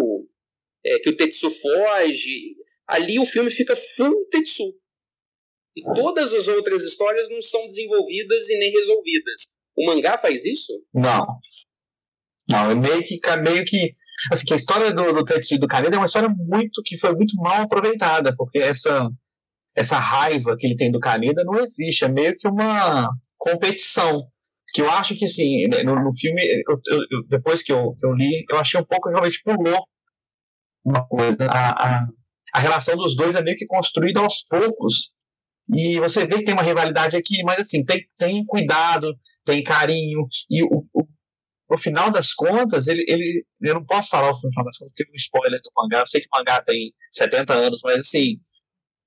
é, 0.85 0.99
que 0.99 1.09
o 1.09 1.17
Tetsu 1.17 1.51
foge, 1.51 2.57
ali 2.87 3.19
o 3.19 3.25
filme 3.25 3.51
fica 3.51 3.75
full 3.75 4.27
Tetsu. 4.31 4.65
E 5.77 5.83
todas 5.95 6.33
as 6.33 6.47
outras 6.47 6.83
histórias 6.83 7.29
não 7.31 7.43
são 7.43 7.65
desenvolvidas 7.67 8.49
e 8.51 8.59
nem 8.59 8.71
resolvidas. 8.71 9.57
O 9.77 9.87
mangá 9.87 10.19
faz 10.19 10.45
isso? 10.45 10.73
Não. 10.93 11.27
Não, 12.49 12.77
meio 12.77 13.03
que, 13.03 13.19
meio 13.43 13.65
que 13.65 13.93
assim, 14.31 14.45
que 14.45 14.53
a 14.53 14.57
história 14.57 14.93
do, 14.93 15.13
do 15.13 15.25
Tetsu 15.25 15.55
e 15.55 15.59
do 15.59 15.67
Kaneda 15.67 15.97
é 15.97 15.99
uma 15.99 16.05
história 16.05 16.29
muito 16.29 16.83
que 16.85 16.99
foi 16.99 17.13
muito 17.13 17.35
mal 17.37 17.63
aproveitada, 17.63 18.35
porque 18.37 18.59
essa 18.59 19.09
essa 19.75 19.99
raiva 19.99 20.57
que 20.57 20.67
ele 20.67 20.77
tem 20.77 20.91
do 20.91 21.01
Kaneda 21.01 21.45
não 21.45 21.55
existe, 21.55 22.05
é 22.05 22.09
meio 22.09 22.37
que 22.37 22.49
uma 22.49 23.09
competição. 23.37 24.19
Que 24.73 24.83
eu 24.83 24.91
acho 24.91 25.15
que, 25.15 25.25
assim, 25.25 25.69
né, 25.69 25.83
no, 25.83 25.95
no 25.95 26.13
filme, 26.13 26.43
eu, 26.69 26.81
eu, 26.89 27.27
depois 27.29 27.63
que 27.63 27.73
eu, 27.73 27.95
que 27.95 28.07
eu 28.07 28.13
li, 28.13 28.45
eu 28.51 28.59
achei 28.59 28.81
um 28.81 28.85
pouco 28.85 29.09
realmente 29.09 29.43
pulou 29.45 29.85
uma 30.85 31.07
coisa. 31.07 31.47
A, 31.47 31.71
a, 31.71 32.07
a 32.55 32.59
relação 32.61 32.97
dos 32.97 33.17
dois 33.17 33.35
é 33.35 33.43
meio 33.43 33.57
que 33.57 33.67
construída 33.67 34.21
aos 34.21 34.43
poucos. 34.49 35.15
E 35.75 35.99
você 35.99 36.27
vê 36.27 36.39
que 36.39 36.45
tem 36.45 36.55
uma 36.55 36.63
rivalidade 36.63 37.17
aqui, 37.17 37.43
mas 37.45 37.61
assim, 37.61 37.85
tem, 37.85 38.05
tem 38.17 38.45
cuidado, 38.45 39.15
tem 39.45 39.63
carinho, 39.63 40.27
e 40.51 40.63
o, 40.63 40.85
o, 40.93 41.07
no 41.71 41.79
final 41.79 42.11
das 42.11 42.33
contas, 42.35 42.87
ele, 42.87 43.05
ele. 43.09 43.45
Eu 43.63 43.75
não 43.75 43.85
posso 43.85 44.11
falar 44.11 44.31
o 44.31 44.35
final 44.35 44.65
das 44.65 44.77
contas, 44.77 44.93
porque 44.93 45.05
é 45.05 45.11
um 45.11 45.15
spoiler 45.15 45.61
do 45.63 45.71
mangá. 45.77 46.01
Eu 46.01 46.07
sei 46.07 46.21
que 46.21 46.27
o 46.27 46.37
mangá 46.37 46.63
tem 46.63 46.93
70 47.11 47.53
anos, 47.53 47.81
mas 47.83 48.01
assim, 48.01 48.39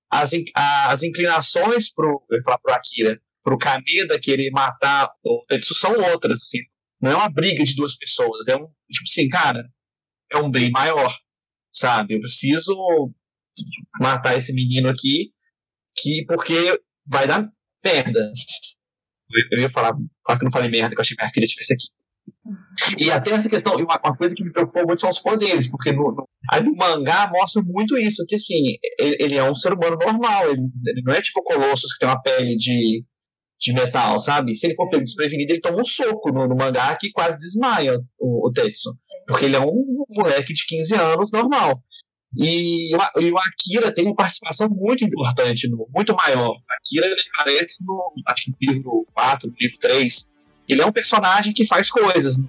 as, 0.10 0.32
as 0.56 1.04
inclinações 1.04 1.94
pro, 1.94 2.26
eu 2.30 2.42
falar 2.44 2.60
pro 2.60 2.74
Akira, 2.74 3.22
pro 3.44 3.58
Kaneda 3.58 4.20
querer 4.20 4.50
matar 4.52 5.10
o 5.26 5.46
Tetsu 5.48 5.74
são 5.74 6.00
outras, 6.12 6.42
assim. 6.42 6.60
Não 7.02 7.12
é 7.12 7.16
uma 7.16 7.30
briga 7.30 7.64
de 7.64 7.76
duas 7.76 7.96
pessoas. 7.96 8.48
É 8.48 8.56
um, 8.56 8.68
tipo 8.92 9.04
assim, 9.08 9.28
cara, 9.28 9.64
é 10.32 10.38
um 10.38 10.50
bem 10.50 10.72
maior, 10.72 11.16
sabe? 11.72 12.16
Eu 12.16 12.20
preciso 12.20 12.76
matar 14.00 14.38
esse 14.38 14.54
menino 14.54 14.90
aqui, 14.90 15.32
que 15.96 16.26
porque 16.26 16.80
vai 17.06 17.28
dar 17.28 17.50
merda. 17.84 18.32
Eu 19.52 19.60
ia 19.60 19.70
falar, 19.70 19.94
quase 20.24 20.40
que 20.40 20.46
não 20.46 20.52
falei 20.52 20.70
merda, 20.70 20.90
que 20.90 21.00
eu 21.00 21.02
achei 21.02 21.16
que 21.16 21.22
minha 21.22 21.32
filha 21.32 21.48
tivesse 21.48 21.74
aqui. 21.74 21.88
E 22.98 23.12
até 23.12 23.32
essa 23.32 23.50
questão, 23.50 23.76
uma, 23.76 24.00
uma, 24.04 24.16
coisa 24.16 24.34
que 24.34 24.44
me 24.44 24.52
preocupou 24.52 24.86
muito 24.86 25.02
são 25.02 25.10
os 25.10 25.20
poderes, 25.20 25.70
porque 25.70 25.92
no, 25.92 26.12
no, 26.12 26.28
no 26.64 26.76
mangá 26.76 27.30
mostra 27.32 27.62
muito 27.66 27.98
isso, 27.98 28.26
que 28.28 28.36
assim, 28.36 28.64
ele, 28.98 29.18
ele 29.20 29.36
é 29.36 29.44
um 29.44 29.54
ser 29.54 29.74
humano 29.74 29.98
normal, 29.98 30.50
ele, 30.50 30.62
ele, 30.86 31.02
não 31.06 31.14
é 31.14 31.22
tipo 31.22 31.44
Colossus 31.44 31.94
que 31.94 32.00
tem 32.00 32.08
uma 32.08 32.22
pele 32.22 32.56
de, 32.56 33.04
de 33.60 33.74
metal, 33.74 34.20
sabe? 34.20 34.54
Se 34.54 34.68
ele 34.68 34.76
for 34.76 34.90
pego 34.90 35.04
desprevenido, 35.04 35.52
ele 35.52 35.62
toma 35.62 35.82
um 35.82 35.84
soco 35.84 36.32
no, 36.32 36.48
no 36.48 36.56
mangá 36.56 36.96
que 36.96 37.12
quase 37.12 37.38
desmaia 37.38 38.00
o, 38.20 38.48
o 38.48 38.52
Tetsu. 38.52 38.96
Porque 39.28 39.46
ele 39.46 39.58
é 39.58 39.60
um 39.60 40.06
moleque 40.16 40.54
de 40.54 40.66
15 40.66 40.96
anos 40.96 41.32
normal. 41.32 41.74
E, 42.36 42.92
e, 42.94 43.32
o 43.32 43.38
Akira 43.38 43.94
tem 43.94 44.06
uma 44.06 44.16
participação 44.16 44.70
muito 44.70 45.04
importante, 45.04 45.68
no, 45.70 45.88
muito 45.94 46.16
maior. 46.16 46.56
Akira 46.70 47.08
ele 47.08 47.16
aparece 47.36 47.84
no, 47.86 48.14
acho 48.28 48.44
que 48.46 48.52
no 48.52 48.74
livro 48.74 49.08
4, 49.14 49.50
no 49.50 49.56
livro 49.60 49.78
3. 49.80 50.37
Ele 50.68 50.82
é 50.82 50.86
um 50.86 50.92
personagem 50.92 51.54
que 51.54 51.66
faz 51.66 51.90
coisas, 51.90 52.42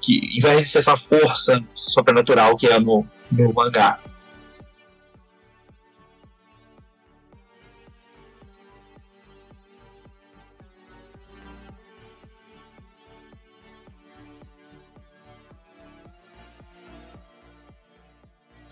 que 0.00 0.18
em 0.36 0.40
vez 0.40 0.74
essa 0.74 0.96
força 0.96 1.62
sobrenatural 1.74 2.56
que 2.56 2.66
é 2.66 2.78
no, 2.78 3.06
no 3.30 3.52
mangá. 3.52 4.00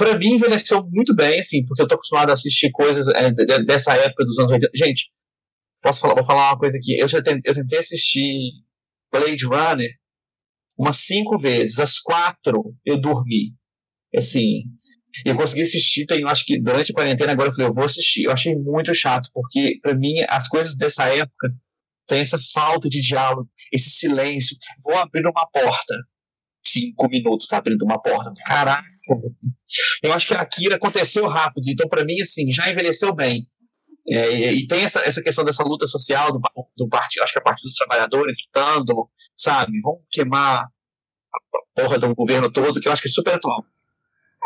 para 0.05 0.19
mim 0.19 0.35
envelheceu 0.35 0.87
muito 0.91 1.15
bem, 1.15 1.41
assim, 1.41 1.65
porque 1.65 1.83
eu 1.83 1.87
tô 1.87 1.95
acostumado 1.95 2.31
a 2.31 2.35
assistir 2.35 2.71
coisas 2.71 3.09
é, 3.09 3.31
dessa 3.65 3.95
época 3.95 4.25
dos 4.25 4.39
anos 4.39 4.51
80. 4.51 4.71
Gente, 4.75 5.11
posso 5.83 6.01
falar, 6.01 6.15
vou 6.15 6.25
falar 6.25 6.51
uma 6.51 6.59
coisa 6.59 6.77
aqui. 6.77 6.99
Eu 6.99 7.09
já 7.09 7.23
tentei, 7.23 7.51
eu 7.51 7.55
tentei 7.55 7.79
assistir 7.79 8.51
Blade 9.19 9.45
Runner 9.47 9.91
umas 10.79 10.99
cinco 10.99 11.39
vezes. 11.39 11.79
As 11.79 11.99
quatro 11.99 12.75
eu 12.85 13.01
dormi. 13.01 13.55
Assim, 14.17 14.63
eu 15.25 15.37
consegui 15.37 15.63
assistir, 15.63 16.07
tem, 16.07 16.25
acho 16.25 16.45
que 16.45 16.61
durante 16.61 16.91
a 16.91 16.95
quarentena 16.95 17.33
agora 17.33 17.49
eu 17.49 17.53
falei, 17.53 17.69
eu 17.69 17.73
vou 17.73 17.85
assistir. 17.85 18.25
Eu 18.25 18.33
achei 18.33 18.55
muito 18.57 18.95
chato, 18.95 19.29
porque 19.33 19.79
para 19.83 19.95
mim 19.95 20.15
as 20.29 20.49
coisas 20.49 20.77
dessa 20.77 21.05
época 21.05 21.55
tem 22.07 22.21
essa 22.21 22.39
falta 22.53 22.89
de 22.89 23.01
diálogo, 23.01 23.49
esse 23.73 23.91
silêncio. 23.91 24.57
Vou 24.85 24.97
abrir 24.97 25.27
uma 25.27 25.49
porta 25.51 25.95
cinco 26.67 27.09
minutos 27.09 27.53
abrindo 27.53 27.83
uma 27.83 28.01
porta. 28.01 28.33
Caraca! 28.45 28.83
Eu 30.03 30.13
acho 30.13 30.27
que 30.27 30.35
a 30.35 30.41
Akira 30.41 30.77
aconteceu 30.77 31.27
rápido, 31.27 31.69
então 31.69 31.89
para 31.89 32.05
mim, 32.05 32.21
assim, 32.21 32.51
já 32.51 32.69
envelheceu 32.71 33.15
bem. 33.15 33.47
É, 34.07 34.33
e, 34.33 34.61
e, 34.61 34.67
tem 34.67 34.85
essa, 34.85 35.01
essa 35.01 35.23
questão 35.23 35.45
dessa 35.45 35.65
luta 35.65 35.87
social 35.87 36.31
do, 36.31 36.41
do 36.77 36.89
partido, 36.89 37.23
acho 37.23 37.33
que 37.33 37.39
a 37.39 37.43
parte 37.43 37.63
dos 37.63 37.75
trabalhadores 37.75 38.37
lutando, 38.47 39.09
sabe? 39.35 39.73
Vamos 39.83 40.07
queimar 40.11 40.65
a 40.65 41.59
porra 41.75 41.99
do 41.99 42.15
governo 42.15 42.53
todo, 42.53 42.81
que 42.81 42.89
eu 42.89 42.93
acho 42.93 43.01
que 43.01 43.09
é 43.09 43.11
super 43.11 43.35
atual. 43.35 43.65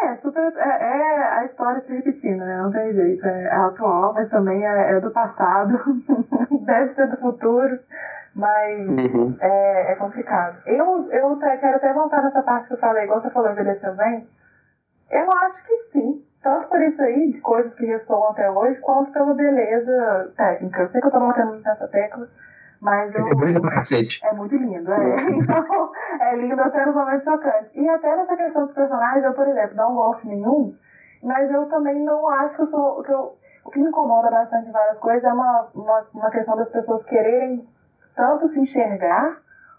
É, 0.01 0.16
super, 0.18 0.40
é, 0.57 0.68
é 0.68 1.38
a 1.40 1.44
história 1.47 1.83
se 1.85 1.92
repetindo, 1.92 2.38
né? 2.38 2.62
Não 2.62 2.71
tem 2.71 2.94
jeito. 2.94 3.27
É, 3.27 3.44
é 3.44 3.57
atual, 3.57 4.14
mas 4.14 4.31
também 4.31 4.64
é, 4.64 4.92
é 4.92 5.01
do 5.01 5.11
passado, 5.11 5.77
deve 6.64 6.94
ser 6.94 7.11
do 7.11 7.16
futuro. 7.16 7.81
Mas 8.35 8.88
uhum. 8.88 9.37
é, 9.40 9.92
é, 9.92 9.97
complicado. 9.97 10.62
Eu, 10.66 11.11
eu 11.11 11.37
quero 11.38 11.77
até 11.77 11.92
voltar 11.92 12.23
nessa 12.23 12.42
parte 12.42 12.68
que 12.68 12.75
eu 12.75 12.79
falei, 12.79 13.05
igual 13.05 13.21
você 13.21 13.31
falou, 13.31 13.51
envelheceu 13.51 13.97
bem. 13.97 14.29
Eu 15.11 15.29
acho 15.33 15.66
que 15.66 15.77
sim. 15.92 16.25
Tanto 16.42 16.68
por 16.68 16.81
isso 16.81 17.03
aí, 17.03 17.33
de 17.33 17.40
coisas 17.40 17.74
que 17.74 17.85
ressoam 17.85 18.31
até 18.31 18.51
hoje, 18.51 18.79
quanto 18.81 19.12
pela 19.12 19.35
beleza 19.35 20.33
técnica. 20.37 20.83
Eu 20.83 20.88
sei 20.90 21.01
que 21.01 21.07
eu 21.07 21.11
tô 21.11 21.20
batendo 21.20 21.48
muito 21.48 21.64
nessa 21.64 21.88
tecla, 21.88 22.29
mas 22.81 23.14
eu, 23.16 23.27
é 23.27 23.35
bonito 23.35 23.61
pra 23.61 23.72
cacete. 23.72 24.24
É 24.24 24.33
muito 24.33 24.55
lindo, 24.57 24.92
é. 24.92 25.16
Então, 25.35 25.92
é 26.20 26.37
lindo 26.37 26.61
até 26.61 26.87
nos 26.87 26.94
momentos 26.94 27.24
chocantes. 27.24 27.74
E 27.74 27.88
até 27.88 28.16
nessa 28.16 28.37
questão 28.37 28.66
dos 28.66 28.74
personagens, 28.74 29.24
eu, 29.24 29.33
por 29.33 29.48
exemplo, 29.48 29.77
não 29.77 29.94
gosto 29.94 30.29
nenhum, 30.29 30.74
mas 31.22 31.51
eu 31.51 31.66
também 31.66 32.05
não 32.05 32.29
acho 32.29 32.55
que 32.55 32.62
eu 32.62 32.70
sou. 32.70 33.03
Que 33.03 33.12
eu, 33.12 33.37
o 33.64 33.70
que 33.70 33.81
me 33.81 33.88
incomoda 33.88 34.31
bastante 34.31 34.68
em 34.68 34.72
várias 34.72 34.98
coisas 34.98 35.24
é 35.24 35.33
uma, 35.33 35.68
uma, 35.74 36.07
uma 36.14 36.31
questão 36.31 36.57
das 36.57 36.68
pessoas 36.70 37.05
quererem 37.05 37.68
tanto 38.14 38.48
se 38.48 38.61
enxergar 38.61 39.38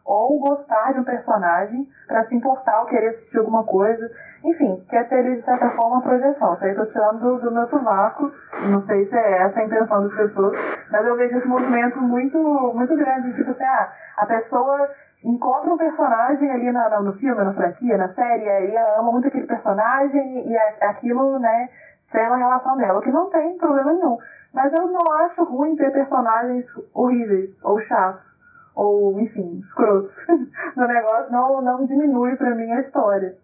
ou 0.10 0.40
gostar 0.40 0.92
de 0.92 1.00
um 1.00 1.04
personagem 1.04 1.88
para 2.08 2.24
se 2.26 2.36
importar 2.36 2.82
ou 2.82 2.88
querer 2.88 3.10
assistir 3.10 3.38
alguma 3.38 3.64
coisa. 3.64 4.10
Enfim, 4.44 4.84
quer 4.90 5.08
ter 5.08 5.36
de 5.36 5.42
certa 5.44 5.70
forma 5.70 5.98
uma 5.98 6.02
projeção. 6.02 6.56
Isso 6.56 6.64
aí 6.64 6.72
eu 6.72 6.78
tô 6.78 6.86
tirando 6.88 7.20
do, 7.20 7.40
do 7.40 7.52
meu 7.52 7.68
sovaco, 7.68 8.32
não 8.72 8.82
sei 8.88 9.06
se 9.06 9.16
é 9.16 9.44
essa 9.44 9.60
a 9.60 9.64
intenção 9.64 10.02
das 10.02 10.16
pessoas, 10.16 10.58
mas 10.90 11.06
eu 11.06 11.16
vejo 11.16 11.38
esse 11.38 11.48
movimento 11.48 12.02
muito, 12.02 12.40
muito 12.74 12.96
grande, 12.96 13.36
tipo 13.36 13.52
assim, 13.52 13.64
ah, 13.64 13.94
a 14.18 14.26
pessoa 14.26 14.90
encontra 15.24 15.72
um 15.72 15.78
personagem 15.78 16.50
ali 16.50 16.72
na, 16.72 17.02
no 17.02 17.14
filme, 17.14 17.44
na 17.44 17.54
franquia, 17.54 17.98
na 17.98 18.10
série, 18.10 18.46
e 18.46 18.76
ela 18.76 19.00
ama 19.00 19.12
muito 19.12 19.28
aquele 19.28 19.46
personagem 19.46 20.50
e 20.50 20.58
aquilo, 20.82 21.38
né, 21.38 21.70
sela 22.08 22.36
a 22.36 22.40
relação 22.40 22.78
dela, 22.78 22.98
o 22.98 23.02
que 23.02 23.12
não 23.12 23.30
tem 23.30 23.58
problema 23.60 23.94
nenhum. 23.94 24.18
Mas 24.52 24.74
eu 24.74 24.88
não 24.88 25.12
acho 25.26 25.44
ruim 25.44 25.76
ter 25.76 25.92
personagens 25.92 26.66
horríveis, 26.96 27.52
ou 27.64 27.80
chatos, 27.82 28.39
ou, 28.80 29.20
enfim, 29.20 29.60
escrotos 29.60 30.16
no 30.78 30.88
negócio. 30.88 31.32
Não, 31.32 31.62
não 31.62 31.86
diminui 31.86 32.38
pra 32.38 32.56
mim 32.56 32.72
a 32.72 32.80
história. 32.80 33.36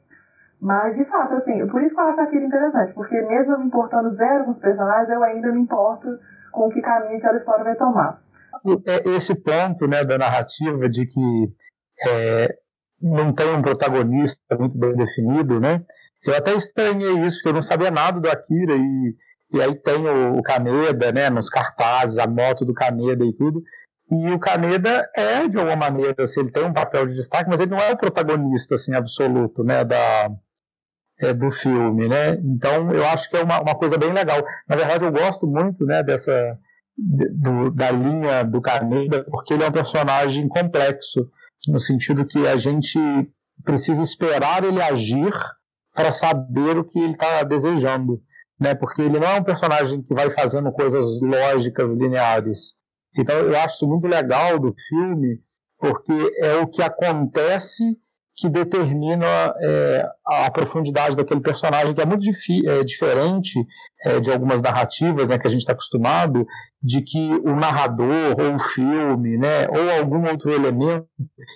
Mas, 0.62 0.96
de 0.96 1.04
fato, 1.06 1.34
assim, 1.34 1.68
por 1.68 1.84
isso 1.84 1.94
que 1.94 2.00
eu 2.00 2.06
acho 2.06 2.22
aquilo 2.22 2.46
interessante, 2.46 2.94
porque 2.94 3.22
mesmo 3.22 3.60
me 3.60 3.66
importando 3.66 4.16
zero 4.16 4.46
com 4.46 4.52
os 4.52 4.60
personagens, 4.60 5.10
eu 5.10 5.22
ainda 5.22 5.52
me 5.52 5.60
importo 5.60 6.08
com 6.54 6.70
que 6.70 6.82
caminho 6.82 7.18
aquela 7.18 7.38
história 7.38 7.66
vai 7.66 7.76
tomar. 7.76 8.22
É, 8.86 9.10
esse 9.10 9.36
ponto 9.36 9.86
né, 9.86 10.06
da 10.06 10.18
narrativa 10.18 10.90
de 10.90 11.06
que 11.06 11.54
é, 12.08 12.56
não 13.02 13.34
tem 13.34 13.54
um 13.54 13.62
protagonista 13.62 14.58
muito 14.58 14.78
bem 14.78 14.96
definido, 14.96 15.60
né? 15.60 15.84
Eu 16.26 16.36
até 16.36 16.54
estranhei 16.54 17.26
isso, 17.26 17.38
porque 17.38 17.50
eu 17.50 17.54
não 17.54 17.62
sabia 17.62 17.92
nada 17.92 18.22
do 18.22 18.30
Akira 18.30 18.74
e 18.74 19.16
e 19.54 19.62
aí 19.62 19.74
tem 19.76 20.06
o, 20.06 20.38
o 20.38 20.44
Caneda, 20.44 21.12
né, 21.12 21.30
nos 21.30 21.50
cartazes, 21.50 22.18
a 22.18 22.28
moto 22.28 22.66
do 22.66 22.74
Caneda 22.74 23.24
e 23.24 23.34
tudo. 23.34 23.62
E 24.12 24.32
o 24.32 24.40
Caneda 24.40 25.10
é, 25.16 25.48
de 25.48 25.58
alguma 25.58 25.76
maneira, 25.76 26.24
assim, 26.24 26.42
ele 26.42 26.52
tem 26.52 26.64
um 26.64 26.74
papel 26.74 27.06
de 27.08 27.16
destaque, 27.16 27.50
mas 27.50 27.60
ele 27.60 27.72
não 27.72 27.80
é 27.80 27.92
o 27.92 27.98
protagonista 27.98 28.76
assim, 28.76 28.94
absoluto 28.94 29.64
né, 29.64 29.84
da, 29.84 30.30
é, 31.20 31.34
do 31.34 31.50
filme. 31.50 32.08
Né? 32.08 32.40
Então, 32.44 32.92
eu 32.92 33.06
acho 33.08 33.30
que 33.30 33.38
é 33.38 33.44
uma, 33.44 33.62
uma 33.62 33.76
coisa 33.76 33.98
bem 33.98 34.14
legal. 34.14 34.44
Na 34.68 34.76
verdade, 34.76 35.04
eu 35.04 35.12
gosto 35.12 35.48
muito 35.48 35.84
né, 35.86 36.04
dessa, 36.04 36.58
do, 36.98 37.72
da 37.72 37.90
linha 37.92 38.44
do 38.44 38.62
Caneda, 38.62 39.24
porque 39.24 39.54
ele 39.54 39.64
é 39.64 39.68
um 39.68 39.72
personagem 39.72 40.48
complexo, 40.48 41.28
no 41.68 41.80
sentido 41.80 42.26
que 42.26 42.48
a 42.48 42.56
gente 42.56 43.00
precisa 43.64 44.04
esperar 44.04 44.64
ele 44.64 44.82
agir 44.82 45.34
para 45.96 46.12
saber 46.12 46.78
o 46.78 46.84
que 46.84 47.00
ele 47.00 47.14
está 47.14 47.42
desejando 47.44 48.22
né? 48.60 48.74
Porque 48.74 49.02
ele 49.02 49.20
não 49.20 49.28
é 49.28 49.40
um 49.40 49.44
personagem 49.44 50.02
que 50.02 50.14
vai 50.14 50.30
fazendo 50.30 50.72
coisas 50.72 51.22
lógicas, 51.22 51.94
lineares. 51.94 52.76
Então 53.18 53.36
eu 53.38 53.58
acho 53.60 53.88
muito 53.88 54.08
legal 54.08 54.60
do 54.60 54.74
filme, 54.88 55.42
porque 55.78 56.14
é 56.40 56.56
o 56.56 56.68
que 56.68 56.82
acontece 56.82 57.98
que 58.36 58.50
determina 58.50 59.26
é, 59.62 60.06
a 60.26 60.52
profundidade 60.52 61.16
daquele 61.16 61.40
personagem, 61.40 61.94
que 61.94 62.02
é 62.02 62.06
muito 62.06 62.26
é, 62.68 62.84
diferente 62.84 63.58
é, 64.04 64.20
de 64.20 64.30
algumas 64.30 64.62
narrativas 64.62 65.30
né, 65.30 65.38
que 65.38 65.48
a 65.48 65.50
gente 65.50 65.62
está 65.62 65.72
acostumado, 65.72 66.46
de 66.84 67.02
que 67.02 67.18
o 67.18 67.56
narrador, 67.56 68.36
ou 68.38 68.56
o 68.56 68.60
filme, 68.60 69.38
né, 69.38 69.68
ou 69.70 70.00
algum 70.00 70.30
outro 70.30 70.52
elemento 70.52 71.08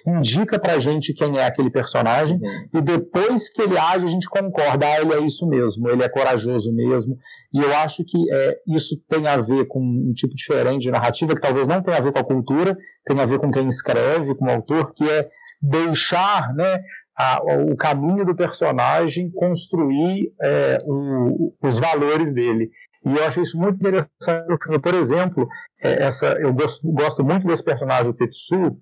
indica 0.07 0.57
para 0.57 0.73
a 0.73 0.79
gente 0.79 1.13
quem 1.13 1.37
é 1.37 1.45
aquele 1.45 1.69
personagem, 1.69 2.37
uhum. 2.37 2.79
e 2.79 2.81
depois 2.81 3.49
que 3.49 3.61
ele 3.61 3.77
age, 3.77 4.05
a 4.05 4.09
gente 4.09 4.29
concorda, 4.29 4.85
ah, 4.85 5.01
ele 5.01 5.13
é 5.13 5.19
isso 5.19 5.45
mesmo, 5.47 5.89
ele 5.89 6.03
é 6.03 6.09
corajoso 6.09 6.73
mesmo. 6.73 7.17
E 7.53 7.59
eu 7.59 7.75
acho 7.77 8.05
que 8.05 8.31
é, 8.31 8.57
isso 8.67 8.95
tem 9.09 9.27
a 9.27 9.37
ver 9.37 9.67
com 9.67 9.79
um 9.81 10.13
tipo 10.13 10.33
diferente 10.33 10.83
de 10.83 10.91
narrativa, 10.91 11.35
que 11.35 11.41
talvez 11.41 11.67
não 11.67 11.81
tenha 11.81 11.97
a 11.97 12.01
ver 12.01 12.13
com 12.13 12.19
a 12.19 12.23
cultura, 12.23 12.77
tem 13.05 13.19
a 13.19 13.25
ver 13.25 13.39
com 13.39 13.51
quem 13.51 13.67
escreve, 13.67 14.35
com 14.35 14.45
o 14.45 14.51
autor, 14.51 14.93
que 14.93 15.03
é 15.03 15.27
deixar 15.61 16.53
né, 16.53 16.81
a, 17.17 17.41
o 17.43 17.75
caminho 17.75 18.25
do 18.25 18.35
personagem 18.35 19.29
construir 19.31 20.31
é, 20.41 20.77
o, 20.85 21.53
os 21.61 21.79
valores 21.79 22.33
dele. 22.33 22.69
E 23.05 23.15
eu 23.15 23.23
acho 23.25 23.41
isso 23.41 23.57
muito 23.57 23.75
interessante. 23.75 24.45
Por 24.81 24.93
exemplo, 24.93 25.47
é, 25.81 26.03
essa, 26.03 26.27
eu 26.39 26.53
gosto, 26.53 26.89
gosto, 26.91 27.23
muito 27.23 27.47
desse 27.47 27.63
personagem, 27.63 28.09
o 28.09 28.13
Tetsu, 28.13 28.77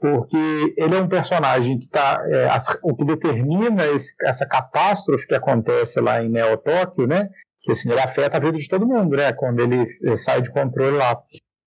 porque 0.00 0.74
ele 0.76 0.96
é 0.96 1.00
um 1.00 1.08
personagem 1.08 1.78
que 1.78 1.84
está. 1.84 2.22
É, 2.28 2.48
o 2.82 2.94
que 2.94 3.04
determina 3.04 3.86
esse, 3.88 4.14
essa 4.22 4.46
catástrofe 4.46 5.26
que 5.26 5.34
acontece 5.34 6.00
lá 6.00 6.22
em 6.22 6.30
Neo 6.30 6.56
Tóquio, 6.58 7.06
né? 7.06 7.28
Que 7.60 7.72
assim, 7.72 7.90
ele 7.90 8.00
afeta 8.00 8.36
a 8.36 8.40
vida 8.40 8.56
de 8.56 8.68
todo 8.68 8.86
mundo, 8.86 9.16
né? 9.16 9.32
Quando 9.32 9.60
ele, 9.60 9.86
ele 10.00 10.16
sai 10.16 10.40
de 10.40 10.50
controle 10.50 10.96
lá. 10.96 11.18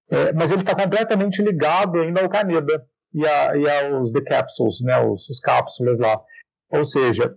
É, 0.09 0.33
mas 0.33 0.51
ele 0.51 0.61
está 0.61 0.75
completamente 0.75 1.41
ligado 1.41 1.99
ainda 1.99 2.21
ao 2.21 2.29
Kaneda 2.29 2.83
e, 3.13 3.25
a, 3.25 3.57
e 3.57 3.69
aos 3.87 4.11
The 4.13 4.21
Capsules, 4.21 4.81
né, 4.81 4.99
os, 4.99 5.29
os 5.29 5.39
cápsulas 5.39 5.99
lá. 5.99 6.19
Ou 6.71 6.83
seja, 6.83 7.35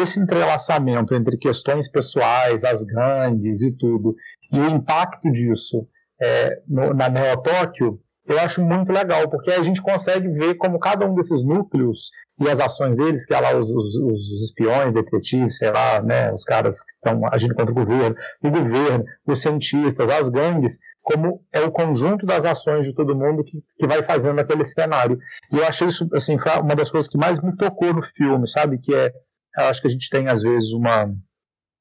esse 0.00 0.20
entrelaçamento 0.20 1.14
entre 1.14 1.36
questões 1.36 1.88
pessoais, 1.88 2.64
as 2.64 2.84
gangues 2.84 3.62
e 3.62 3.72
tudo, 3.72 4.14
e 4.52 4.58
o 4.58 4.70
impacto 4.70 5.30
disso 5.30 5.86
é, 6.20 6.60
no, 6.66 6.92
na 6.94 7.08
Neo 7.08 7.36
Tóquio, 7.42 8.00
eu 8.26 8.38
acho 8.38 8.62
muito 8.62 8.92
legal, 8.92 9.28
porque 9.28 9.50
a 9.50 9.62
gente 9.62 9.82
consegue 9.82 10.28
ver 10.28 10.54
como 10.54 10.78
cada 10.78 11.06
um 11.06 11.14
desses 11.14 11.42
núcleos 11.42 12.10
e 12.38 12.48
as 12.48 12.60
ações 12.60 12.96
deles, 12.96 13.26
que 13.26 13.34
é 13.34 13.40
lá 13.40 13.56
os, 13.56 13.68
os, 13.68 13.96
os 13.96 14.44
espiões, 14.44 14.92
detetives, 14.92 15.56
sei 15.56 15.70
lá, 15.70 16.00
né, 16.00 16.32
os 16.32 16.44
caras 16.44 16.80
que 16.80 16.92
estão 16.92 17.20
agindo 17.32 17.54
contra 17.54 17.72
o 17.72 17.74
governo, 17.74 18.16
o 18.42 18.50
governo, 18.50 19.04
os 19.26 19.42
cientistas, 19.42 20.08
as 20.08 20.28
gangues, 20.28 20.78
como 21.10 21.42
é 21.52 21.60
o 21.60 21.72
conjunto 21.72 22.24
das 22.24 22.44
ações 22.44 22.86
de 22.86 22.94
todo 22.94 23.16
mundo 23.16 23.42
que, 23.42 23.62
que 23.76 23.86
vai 23.86 24.02
fazendo 24.02 24.38
aquele 24.38 24.64
cenário. 24.64 25.18
E 25.52 25.58
eu 25.58 25.66
achei 25.66 25.88
isso, 25.88 26.08
assim, 26.14 26.36
uma 26.62 26.76
das 26.76 26.90
coisas 26.90 27.08
que 27.10 27.18
mais 27.18 27.40
me 27.40 27.56
tocou 27.56 27.92
no 27.92 28.02
filme, 28.02 28.46
sabe, 28.48 28.78
que 28.78 28.94
é, 28.94 29.12
eu 29.58 29.64
acho 29.64 29.80
que 29.80 29.88
a 29.88 29.90
gente 29.90 30.08
tem 30.08 30.28
às 30.28 30.42
vezes 30.42 30.72
uma, 30.72 31.12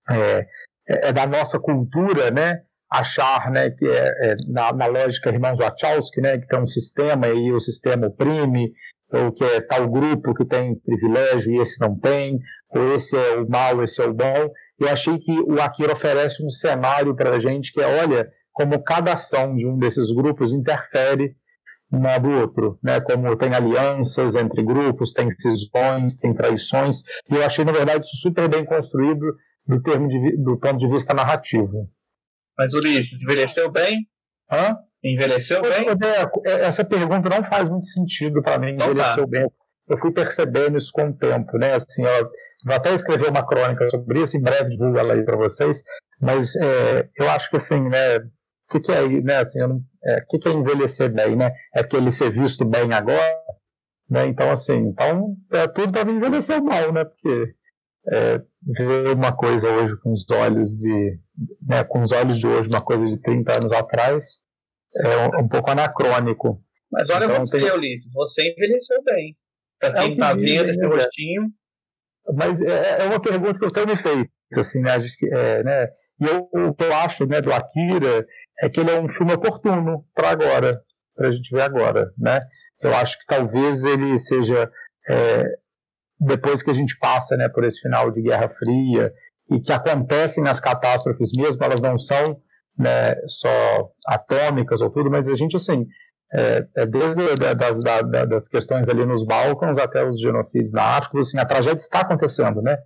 é, 0.09 0.47
é 0.87 1.13
da 1.13 1.27
nossa 1.27 1.59
cultura, 1.59 2.31
né, 2.31 2.61
achar 2.91 3.51
né, 3.51 3.69
que 3.69 3.85
é, 3.85 4.31
é 4.31 4.35
na, 4.47 4.73
na, 4.73 4.87
lógica 4.87 5.29
irmãos 5.29 5.59
Wachowski, 5.59 6.21
né, 6.21 6.39
que 6.39 6.47
tem 6.47 6.59
um 6.59 6.65
sistema 6.65 7.27
e 7.27 7.51
o 7.51 7.59
sistema 7.59 8.07
oprime, 8.07 8.73
ou 9.11 9.31
que 9.31 9.43
é 9.43 9.61
tal 9.61 9.87
grupo 9.87 10.33
que 10.33 10.45
tem 10.45 10.75
privilégio 10.79 11.53
e 11.53 11.59
esse 11.59 11.79
não 11.79 11.97
tem, 11.99 12.39
ou 12.69 12.93
esse 12.93 13.15
é 13.15 13.35
o 13.37 13.49
mal, 13.49 13.83
esse 13.83 14.01
é 14.01 14.05
o 14.05 14.13
bom. 14.13 14.51
Eu 14.79 14.89
achei 14.89 15.17
que 15.19 15.31
o 15.41 15.61
Akira 15.61 15.93
oferece 15.93 16.43
um 16.43 16.49
cenário 16.49 17.15
para 17.15 17.35
a 17.35 17.39
gente 17.39 17.71
que 17.71 17.81
é, 17.81 18.01
olha, 18.01 18.31
como 18.59 18.83
cada 18.83 19.13
ação 19.13 19.55
de 19.55 19.65
um 19.65 19.77
desses 19.77 20.11
grupos 20.11 20.53
interfere 20.53 21.33
na 21.89 22.17
do 22.17 22.29
outro, 22.29 22.77
né? 22.83 22.99
Como 22.99 23.33
tem 23.37 23.55
alianças 23.55 24.35
entre 24.35 24.61
grupos, 24.61 25.13
tem 25.13 25.29
cisões, 25.29 26.17
tem 26.17 26.33
traições, 26.33 27.03
e 27.31 27.35
eu 27.35 27.45
achei, 27.45 27.63
na 27.63 27.71
verdade, 27.71 28.05
isso 28.05 28.17
super 28.17 28.49
bem 28.49 28.65
construído 28.65 29.33
do, 29.65 29.81
termo 29.81 30.09
de, 30.09 30.35
do 30.43 30.59
ponto 30.59 30.75
de 30.75 30.89
vista 30.89 31.13
narrativo. 31.13 31.89
Mas 32.57 32.73
Ulisses, 32.73 33.23
envelheceu 33.23 33.71
bem? 33.71 34.05
Hã? 34.51 34.75
Envelheceu 35.01 35.61
bem? 35.61 35.85
É, 36.45 36.65
essa 36.65 36.83
pergunta 36.83 37.29
não 37.29 37.41
faz 37.45 37.69
muito 37.69 37.85
sentido 37.85 38.43
para 38.43 38.59
mim, 38.59 38.73
então, 38.73 38.91
envelheceu 38.91 39.23
tá. 39.23 39.29
bem. 39.29 39.49
Eu 39.87 39.97
fui 39.97 40.11
percebendo 40.11 40.77
isso 40.77 40.91
com 40.91 41.07
o 41.07 41.13
tempo, 41.13 41.57
né? 41.57 41.75
Assim, 41.75 42.03
eu 42.03 42.29
vou 42.65 42.75
até 42.75 42.93
escrever 42.93 43.29
uma 43.29 43.47
crônica 43.47 43.89
sobre 43.89 44.21
isso, 44.21 44.35
em 44.35 44.41
breve 44.41 44.71
divulgo 44.71 44.97
ela 44.97 45.13
aí 45.13 45.23
para 45.23 45.37
vocês, 45.37 45.81
mas 46.19 46.57
é, 46.57 47.09
eu 47.17 47.29
acho 47.29 47.49
que 47.49 47.55
assim, 47.55 47.81
né? 47.87 48.19
O 48.69 48.71
que, 48.71 48.79
que 48.81 48.91
é, 48.91 49.07
né? 49.07 49.37
Assim, 49.37 49.61
o 49.63 49.81
é, 50.03 50.21
que, 50.21 50.37
que 50.37 50.47
é 50.47 50.51
envelhecer 50.51 51.11
bem, 51.11 51.35
né? 51.35 51.51
É 51.73 51.83
que 51.83 51.97
ele 51.97 52.11
ser 52.11 52.31
visto 52.31 52.63
bem 52.65 52.93
agora, 52.93 53.35
né? 54.09 54.27
Então, 54.27 54.51
assim, 54.51 54.77
então, 54.77 55.35
é, 55.51 55.67
tudo 55.67 55.91
para 55.91 56.05
mim 56.05 56.17
envelheceu 56.17 56.63
mal, 56.63 56.93
né? 56.93 57.03
Porque 57.03 57.55
é, 58.11 58.41
ver 58.65 59.13
uma 59.13 59.35
coisa 59.35 59.69
hoje 59.69 59.95
com 60.01 60.11
os 60.11 60.25
olhos 60.31 60.69
de 60.79 61.19
né, 61.67 61.83
com 61.83 62.01
os 62.01 62.11
olhos 62.11 62.39
de 62.39 62.47
hoje 62.47 62.69
uma 62.69 62.81
coisa 62.81 63.05
de 63.05 63.21
30 63.21 63.57
anos 63.57 63.71
atrás 63.71 64.41
é 65.03 65.17
um, 65.27 65.45
um 65.45 65.49
pouco 65.49 65.69
anacrônico 65.69 66.63
mas 66.91 67.09
olha 67.09 67.25
então, 67.25 67.45
você, 67.45 67.59
tem... 67.59 67.71
Ulisses, 67.71 68.13
você 68.13 68.51
envelheceu 68.51 69.03
bem 69.03 69.37
para 69.79 69.93
quem 69.93 70.13
está 70.13 70.31
é 70.31 70.35
vendo 70.35 70.69
esse 70.69 70.79
né, 70.79 70.87
rostinho 70.87 71.43
mas 72.33 72.61
é, 72.61 73.01
é, 73.01 73.05
uma 73.05 73.21
pergunta 73.21 73.59
que 73.59 73.65
eu 73.65 73.71
tenho 73.71 73.87
me 73.87 73.95
feito 73.95 74.29
assim 74.57 74.81
né, 74.81 74.97
é, 75.31 75.63
né 75.63 75.87
e 76.21 76.25
eu, 76.25 76.49
o 76.67 76.73
que 76.73 76.83
eu 76.83 76.93
acho 76.95 77.25
né, 77.27 77.41
do 77.41 77.53
Akira 77.53 78.25
é 78.61 78.69
que 78.69 78.79
ele 78.79 78.91
é 78.91 78.99
um 78.99 79.07
filme 79.07 79.33
oportuno 79.33 80.05
para 80.13 80.29
agora 80.29 80.81
para 81.15 81.29
a 81.29 81.31
gente 81.31 81.53
ver 81.53 81.61
agora 81.61 82.11
né 82.17 82.39
eu 82.81 82.93
acho 82.95 83.17
que 83.19 83.25
talvez 83.25 83.83
ele 83.85 84.17
seja 84.17 84.71
é, 85.07 85.43
depois 86.19 86.61
que 86.61 86.69
a 86.69 86.73
gente 86.73 86.97
passa 86.97 87.37
né, 87.37 87.47
por 87.49 87.63
esse 87.63 87.79
final 87.79 88.11
de 88.11 88.21
Guerra 88.21 88.49
Fria 88.49 89.11
e 89.51 89.59
que 89.59 89.71
acontecem 89.71 90.47
as 90.47 90.59
catástrofes 90.59 91.31
mesmo, 91.35 91.63
elas 91.63 91.81
não 91.81 91.97
são 91.97 92.39
né, 92.77 93.15
só 93.25 93.89
atômicas 94.07 94.81
ou 94.81 94.89
tudo, 94.89 95.09
mas 95.09 95.27
a 95.27 95.35
gente 95.35 95.55
assim 95.55 95.87
é, 96.31 96.65
é 96.75 96.85
desde 96.85 97.35
das, 97.35 97.81
das, 97.81 98.29
das, 98.29 98.47
questões 98.47 98.87
ali 98.87 99.03
nos 99.05 99.25
Balcãs 99.25 99.77
até 99.77 100.07
os 100.07 100.21
genocídios 100.21 100.71
na 100.71 100.97
África, 100.97 101.19
assim, 101.19 101.39
a 101.39 101.45
tragédia 101.45 101.81
está 101.81 102.01
acontecendo, 102.01 102.61
né? 102.61 102.77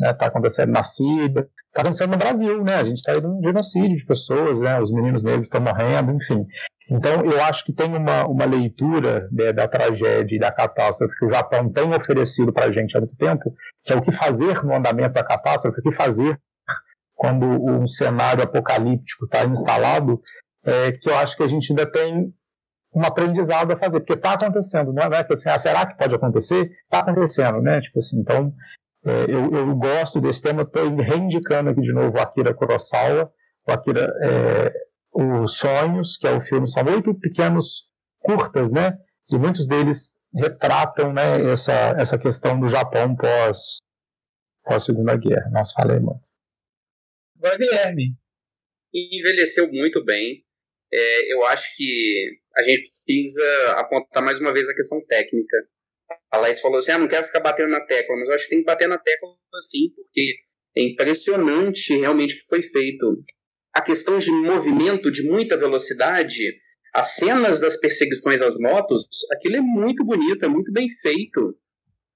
Está 0.00 0.26
né, 0.26 0.28
acontecendo 0.28 0.70
na 0.70 0.82
Síria, 0.82 1.48
está 1.66 1.80
acontecendo 1.80 2.12
no 2.12 2.18
Brasil, 2.18 2.62
né? 2.62 2.76
A 2.76 2.84
gente 2.84 2.98
está 2.98 3.12
aí 3.12 3.20
num 3.20 3.42
genocídio 3.42 3.96
de 3.96 4.06
pessoas, 4.06 4.60
né? 4.60 4.80
Os 4.80 4.92
meninos 4.92 5.24
negros 5.24 5.46
estão 5.46 5.60
morrendo, 5.60 6.12
enfim. 6.12 6.46
Então, 6.90 7.24
eu 7.24 7.42
acho 7.42 7.64
que 7.64 7.72
tem 7.72 7.94
uma, 7.94 8.26
uma 8.26 8.44
leitura 8.46 9.28
né, 9.30 9.52
da 9.52 9.68
tragédia 9.68 10.36
e 10.36 10.38
da 10.38 10.50
catástrofe 10.50 11.14
que 11.18 11.26
o 11.26 11.28
Japão 11.28 11.70
tem 11.70 11.92
oferecido 11.94 12.52
para 12.52 12.66
a 12.66 12.72
gente 12.72 12.96
há 12.96 13.00
muito 13.00 13.16
tempo, 13.16 13.54
que 13.84 13.92
é 13.92 13.96
o 13.96 14.00
que 14.00 14.10
fazer 14.12 14.64
no 14.64 14.74
andamento 14.74 15.12
da 15.12 15.24
catástrofe, 15.24 15.80
o 15.80 15.82
que 15.82 15.92
fazer 15.92 16.40
quando 17.14 17.44
um 17.46 17.84
cenário 17.84 18.44
apocalíptico 18.44 19.24
está 19.24 19.44
instalado, 19.44 20.22
é, 20.64 20.92
que 20.92 21.10
eu 21.10 21.16
acho 21.16 21.36
que 21.36 21.42
a 21.42 21.48
gente 21.48 21.72
ainda 21.72 21.84
tem 21.84 22.32
um 22.94 23.04
aprendizado 23.04 23.72
a 23.72 23.76
fazer, 23.76 24.00
porque 24.00 24.14
está 24.14 24.34
acontecendo, 24.34 24.92
não 24.92 25.02
é, 25.02 25.06
é 25.06 25.26
assim, 25.32 25.50
ah, 25.50 25.58
será 25.58 25.84
que 25.84 25.98
pode 25.98 26.14
acontecer? 26.14 26.70
Está 26.84 27.00
acontecendo, 27.00 27.60
né? 27.60 27.80
Tipo 27.80 27.98
assim, 27.98 28.20
então, 28.20 28.52
é, 29.04 29.24
eu, 29.24 29.54
eu, 29.54 29.76
gosto 29.76 30.20
desse 30.20 30.42
tema, 30.42 30.62
estou 30.62 30.94
reindicando 30.96 31.70
aqui 31.70 31.80
de 31.80 31.92
novo 31.92 32.16
o 32.16 32.20
Akira 32.20 32.54
Kurosawa, 32.54 33.32
o 33.66 33.72
Akira 33.72 34.12
é, 34.22 34.72
os 35.12 35.58
Sonhos, 35.58 36.16
que 36.16 36.26
é 36.26 36.32
o 36.32 36.40
filme, 36.40 36.68
são 36.68 36.84
oito 36.84 37.14
pequenos 37.18 37.88
curtas, 38.18 38.72
né? 38.72 38.96
E 39.30 39.38
muitos 39.38 39.66
deles 39.66 40.20
retratam 40.34 41.12
né, 41.12 41.50
essa, 41.50 41.94
essa 41.98 42.18
questão 42.18 42.58
do 42.58 42.68
Japão 42.68 43.14
pós, 43.14 43.78
pós 44.64 44.84
Segunda 44.84 45.16
Guerra. 45.16 45.50
Nós 45.52 45.72
falei 45.72 45.98
muito. 45.98 46.28
Agora, 47.36 47.58
Guilherme. 47.58 48.16
Envelheceu 48.92 49.70
muito 49.70 50.04
bem. 50.04 50.44
É, 50.92 51.32
eu 51.32 51.44
acho 51.46 51.64
que 51.76 52.40
a 52.56 52.62
gente 52.62 52.80
precisa 52.80 53.72
apontar 53.72 54.24
mais 54.24 54.40
uma 54.40 54.52
vez 54.52 54.68
a 54.68 54.74
questão 54.74 55.04
técnica. 55.06 55.56
A 56.30 56.38
Laís 56.38 56.60
falou 56.60 56.78
assim: 56.78 56.92
ah, 56.92 56.98
não 56.98 57.08
quero 57.08 57.26
ficar 57.26 57.40
batendo 57.40 57.70
na 57.70 57.80
tecla, 57.80 58.16
mas 58.16 58.28
eu 58.28 58.34
acho 58.34 58.44
que 58.44 58.50
tem 58.50 58.58
que 58.60 58.66
bater 58.66 58.88
na 58.88 58.98
tecla 58.98 59.28
assim, 59.56 59.90
porque 59.94 60.36
é 60.76 60.82
impressionante 60.82 61.96
realmente 61.96 62.34
o 62.34 62.38
que 62.38 62.46
foi 62.48 62.62
feito 62.62 63.24
a 63.78 63.82
questão 63.82 64.18
de 64.18 64.30
movimento 64.30 65.10
de 65.10 65.22
muita 65.22 65.56
velocidade, 65.56 66.34
as 66.94 67.14
cenas 67.14 67.60
das 67.60 67.78
perseguições 67.78 68.40
às 68.40 68.58
motos, 68.58 69.06
aquilo 69.32 69.56
é 69.56 69.60
muito 69.60 70.04
bonito, 70.04 70.44
é 70.44 70.48
muito 70.48 70.72
bem 70.72 70.88
feito. 71.00 71.56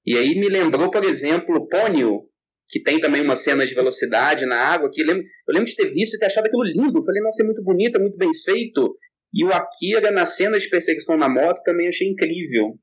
E 0.04 0.16
aí 0.16 0.34
me 0.34 0.48
lembrou, 0.48 0.90
por 0.90 1.04
exemplo, 1.04 1.68
Pônio, 1.68 2.22
que 2.68 2.82
tem 2.82 2.98
também 2.98 3.22
uma 3.22 3.36
cena 3.36 3.64
de 3.64 3.74
velocidade 3.74 4.44
na 4.44 4.56
água, 4.56 4.90
que 4.90 5.02
eu 5.02 5.06
lembro, 5.06 5.22
eu 5.22 5.54
lembro 5.54 5.66
de 5.66 5.76
ter 5.76 5.92
visto 5.92 6.16
e 6.16 6.18
ter 6.18 6.26
achado 6.26 6.46
aquilo 6.46 6.64
lindo. 6.64 6.98
Eu 6.98 7.04
falei, 7.04 7.22
nossa, 7.22 7.42
é 7.42 7.46
muito 7.46 7.62
bonito, 7.62 7.96
é 7.96 8.00
muito 8.00 8.16
bem 8.16 8.30
feito. 8.44 8.96
E 9.32 9.44
o 9.44 9.52
Akira, 9.52 10.10
na 10.10 10.26
cena 10.26 10.58
de 10.58 10.68
perseguição 10.68 11.16
na 11.16 11.28
moto, 11.28 11.62
também 11.62 11.88
achei 11.88 12.08
incrível. 12.08 12.76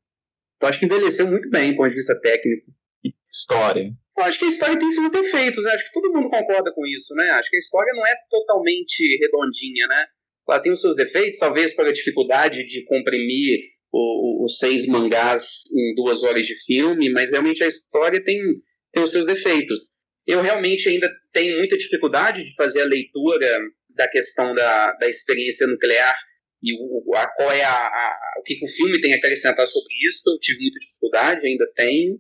Então 0.60 0.70
acho 0.70 0.80
que 0.80 0.86
envelheceu 0.86 1.26
muito 1.26 1.50
bem, 1.50 1.72
do 1.72 1.78
ponto 1.78 1.90
de 1.90 1.96
vista 1.96 2.20
técnico. 2.20 2.70
História. 3.32 3.92
Eu 4.18 4.24
acho 4.26 4.38
que 4.38 4.46
a 4.46 4.50
história 4.50 4.78
tem 4.78 4.92
seus 4.92 5.10
defeitos, 5.10 5.64
né? 5.64 5.72
Acho 5.72 5.86
que 5.86 5.94
todo 5.94 6.12
mundo 6.12 6.30
concorda 6.30 6.74
com 6.74 6.86
isso, 6.86 7.16
né? 7.16 7.30
Acho 7.32 7.50
que 7.50 7.56
a 7.56 7.60
história 7.60 7.94
não 7.94 8.06
é 8.06 8.14
totalmente 8.30 9.18
redondinha, 9.22 9.88
né? 9.88 10.06
Ela 10.48 10.60
tem 10.60 10.72
os 10.72 10.82
seus 10.82 10.96
defeitos, 10.96 11.40
talvez 11.40 11.74
pela 11.74 11.94
dificuldade 11.94 12.66
de 12.66 12.84
comprimir 12.84 13.60
o, 13.94 14.44
os 14.44 14.58
seis 14.58 14.86
mangás 14.88 15.62
em 15.74 15.96
duas 15.96 16.22
horas 16.24 16.46
de 16.46 16.56
filme, 16.66 17.10
mas 17.12 17.32
realmente 17.32 17.64
a 17.64 17.68
história 17.68 18.22
tem, 18.22 18.38
tem 18.92 19.02
os 19.02 19.12
seus 19.12 19.26
defeitos. 19.26 19.92
Eu 20.28 20.42
realmente 20.42 20.90
ainda 20.90 21.10
tenho 21.32 21.58
muita 21.58 21.78
dificuldade 21.78 22.44
de 22.44 22.54
fazer 22.56 22.82
a 22.82 22.86
leitura 22.86 23.60
da 23.96 24.08
questão 24.10 24.54
da, 24.54 24.92
da 24.94 25.08
experiência 25.08 25.66
nuclear 25.66 26.16
e 26.62 26.74
o, 26.74 27.16
a, 27.16 27.28
qual 27.28 27.52
é 27.52 27.64
a, 27.64 27.88
a, 27.88 28.34
o 28.40 28.44
que, 28.44 28.56
que 28.56 28.66
o 28.66 28.70
filme 28.70 29.00
tem 29.00 29.14
a 29.14 29.18
acrescentar 29.18 29.68
sobre 29.68 29.94
isso. 30.10 30.30
Eu 30.30 30.40
tive 30.40 30.62
muita 30.62 30.80
dificuldade, 30.80 31.48
ainda 31.48 31.66
tenho. 31.76 32.20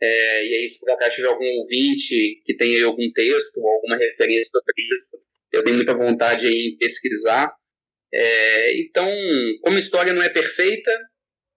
É, 0.00 0.46
e 0.46 0.54
aí, 0.58 0.68
se 0.68 0.78
por 0.78 0.90
acaso 0.92 1.16
tiver 1.16 1.28
algum 1.28 1.44
ouvinte 1.60 2.40
que 2.44 2.56
tenha 2.56 2.86
algum 2.86 3.10
texto 3.12 3.58
ou 3.58 3.68
alguma 3.68 3.96
referência 3.96 4.50
sobre 4.50 4.82
isso, 4.96 5.18
eu 5.52 5.64
tenho 5.64 5.76
muita 5.76 5.94
vontade 5.94 6.46
em 6.46 6.76
pesquisar. 6.76 7.52
É, 8.14 8.80
então, 8.80 9.10
como 9.62 9.76
a 9.76 9.80
história 9.80 10.12
não 10.12 10.22
é 10.22 10.28
perfeita, 10.28 10.92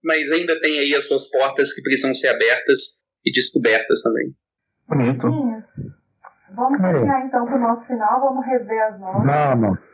mas 0.02 0.30
ainda 0.32 0.60
tem 0.60 0.80
aí 0.80 0.94
as 0.94 1.04
suas 1.04 1.30
portas 1.30 1.72
que 1.72 1.82
precisam 1.82 2.14
ser 2.14 2.28
abertas 2.28 2.98
e 3.24 3.30
descobertas 3.30 4.02
também. 4.02 4.34
Bonito. 4.88 5.28
Vamos 6.54 6.78
caminhar 6.78 7.26
então 7.26 7.46
para 7.46 7.56
o 7.56 7.60
nosso 7.60 7.86
final, 7.86 8.20
vamos 8.20 8.44
rever 8.44 8.82
as 8.82 9.00
notas. 9.00 9.24
Não, 9.24 9.56
não. 9.56 9.91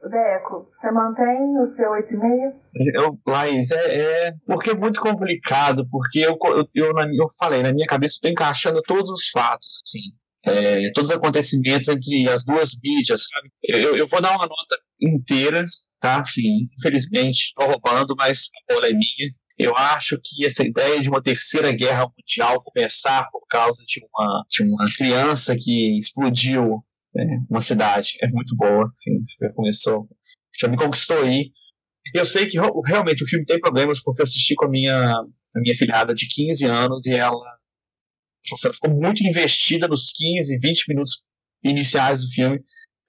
Deco, 0.00 0.70
você 0.80 0.90
mantém 0.92 1.58
o 1.58 1.74
seu 1.74 1.90
8,5? 1.90 2.54
Eu, 2.94 3.18
Laís, 3.26 3.70
é, 3.70 4.28
é, 4.28 4.34
porque 4.46 4.70
é 4.70 4.74
muito 4.74 5.00
complicado, 5.00 5.86
porque 5.90 6.20
eu, 6.20 6.38
eu, 6.44 6.66
eu, 6.76 6.92
eu 6.96 7.26
falei, 7.36 7.62
na 7.62 7.72
minha 7.72 7.86
cabeça 7.86 8.16
eu 8.16 8.22
tô 8.22 8.28
encaixando 8.28 8.80
todos 8.82 9.10
os 9.10 9.28
fatos, 9.30 9.80
assim, 9.84 10.00
é, 10.46 10.90
todos 10.92 11.10
os 11.10 11.16
acontecimentos 11.16 11.88
entre 11.88 12.28
as 12.28 12.44
duas 12.44 12.70
mídias, 12.82 13.26
sabe? 13.26 13.50
Eu, 13.64 13.96
eu 13.96 14.06
vou 14.06 14.22
dar 14.22 14.36
uma 14.36 14.46
nota 14.46 14.78
inteira, 15.00 15.66
tá? 16.00 16.20
Assim, 16.20 16.68
infelizmente, 16.78 17.52
tô 17.54 17.66
roubando, 17.66 18.14
mas 18.16 18.48
a 18.68 18.74
bola 18.74 18.86
é 18.86 18.92
minha. 18.92 19.32
Eu 19.58 19.76
acho 19.76 20.16
que 20.22 20.46
essa 20.46 20.62
ideia 20.62 21.00
de 21.00 21.08
uma 21.08 21.20
terceira 21.20 21.72
guerra 21.72 22.06
mundial 22.16 22.62
começar 22.62 23.28
por 23.32 23.44
causa 23.48 23.82
de 23.84 24.00
uma, 24.04 24.44
de 24.48 24.62
uma 24.62 24.84
criança 24.96 25.56
que 25.58 25.98
explodiu 25.98 26.84
né, 27.14 27.40
uma 27.50 27.60
cidade 27.60 28.16
é 28.22 28.28
muito 28.28 28.54
boa. 28.56 28.90
Assim, 28.92 29.18
você 29.22 29.52
começou, 29.52 30.08
já 30.58 30.68
me 30.68 30.76
conquistou 30.76 31.18
aí. 31.22 31.50
Eu 32.14 32.24
sei 32.24 32.46
que 32.46 32.58
realmente 32.86 33.22
o 33.22 33.26
filme 33.26 33.44
tem 33.44 33.60
problemas 33.60 34.02
porque 34.02 34.22
eu 34.22 34.24
assisti 34.24 34.54
com 34.54 34.66
a 34.66 34.70
minha, 34.70 34.96
a 34.96 35.60
minha 35.60 35.74
filhada 35.74 36.14
de 36.14 36.26
15 36.26 36.64
anos 36.66 37.06
e 37.06 37.12
ela, 37.12 37.36
ela 38.64 38.72
ficou 38.72 38.90
muito 38.90 39.22
investida 39.22 39.86
nos 39.86 40.10
15, 40.12 40.58
20 40.60 40.84
minutos 40.88 41.22
iniciais 41.62 42.20
do 42.20 42.30
filme. 42.30 42.60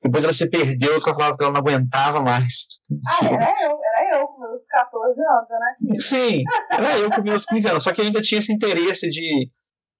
Depois 0.01 0.23
ela 0.23 0.33
se 0.33 0.49
perdeu, 0.49 0.93
ela 0.93 1.01
falava 1.01 1.37
que 1.37 1.43
ela 1.43 1.53
não 1.53 1.59
aguentava 1.59 2.21
mais. 2.21 2.79
Ah, 3.21 3.25
era 3.27 3.63
eu, 3.63 3.77
era 3.95 4.19
eu 4.19 4.27
com 4.27 4.41
meus 4.41 4.61
14 4.69 5.19
anos, 5.21 5.49
né? 5.49 5.99
Sim, 5.99 6.43
era 6.71 6.97
eu 6.99 7.09
com 7.09 7.21
meus 7.21 7.45
15 7.45 7.67
anos. 7.67 7.83
Só 7.83 7.93
que 7.93 8.01
ainda 8.01 8.21
tinha 8.21 8.39
esse 8.39 8.53
interesse 8.53 9.09
de, 9.09 9.49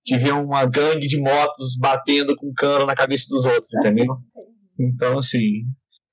de 0.10 0.18
ver 0.18 0.34
uma 0.34 0.66
gangue 0.66 1.08
de 1.08 1.20
motos 1.20 1.78
batendo 1.80 2.36
com 2.36 2.52
cano 2.54 2.88
na 2.88 2.96
cabeça 2.96 3.26
dos 3.30 3.46
outros, 3.46 3.74
entendeu? 3.76 4.08
Então, 4.80 5.20
assim. 5.20 5.66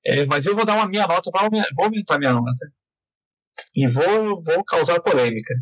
É, 0.05 0.25
mas 0.25 0.45
eu 0.45 0.55
vou 0.55 0.65
dar 0.65 0.75
uma 0.75 0.87
minha 0.87 1.07
nota, 1.07 1.31
vou 1.75 1.85
aumentar 1.85 2.19
minha 2.19 2.31
nota. 2.31 2.71
E 3.75 3.87
vou, 3.87 4.39
vou 4.41 4.63
causar 4.63 5.01
polêmica. 5.01 5.53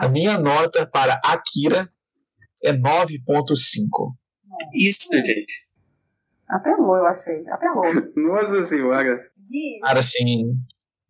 A 0.00 0.08
minha 0.08 0.38
nota 0.38 0.86
para 0.86 1.20
Akira 1.24 1.88
é 2.64 2.72
9.5. 2.72 4.14
Isso, 4.72 5.12
gente. 5.12 5.68
Apelou, 6.48 6.96
eu 6.96 7.06
achei. 7.06 7.46
Apelou. 7.48 7.84
Nossa 8.16 8.62
senhora. 8.62 9.18
Cara, 9.82 9.98
assim. 9.98 10.54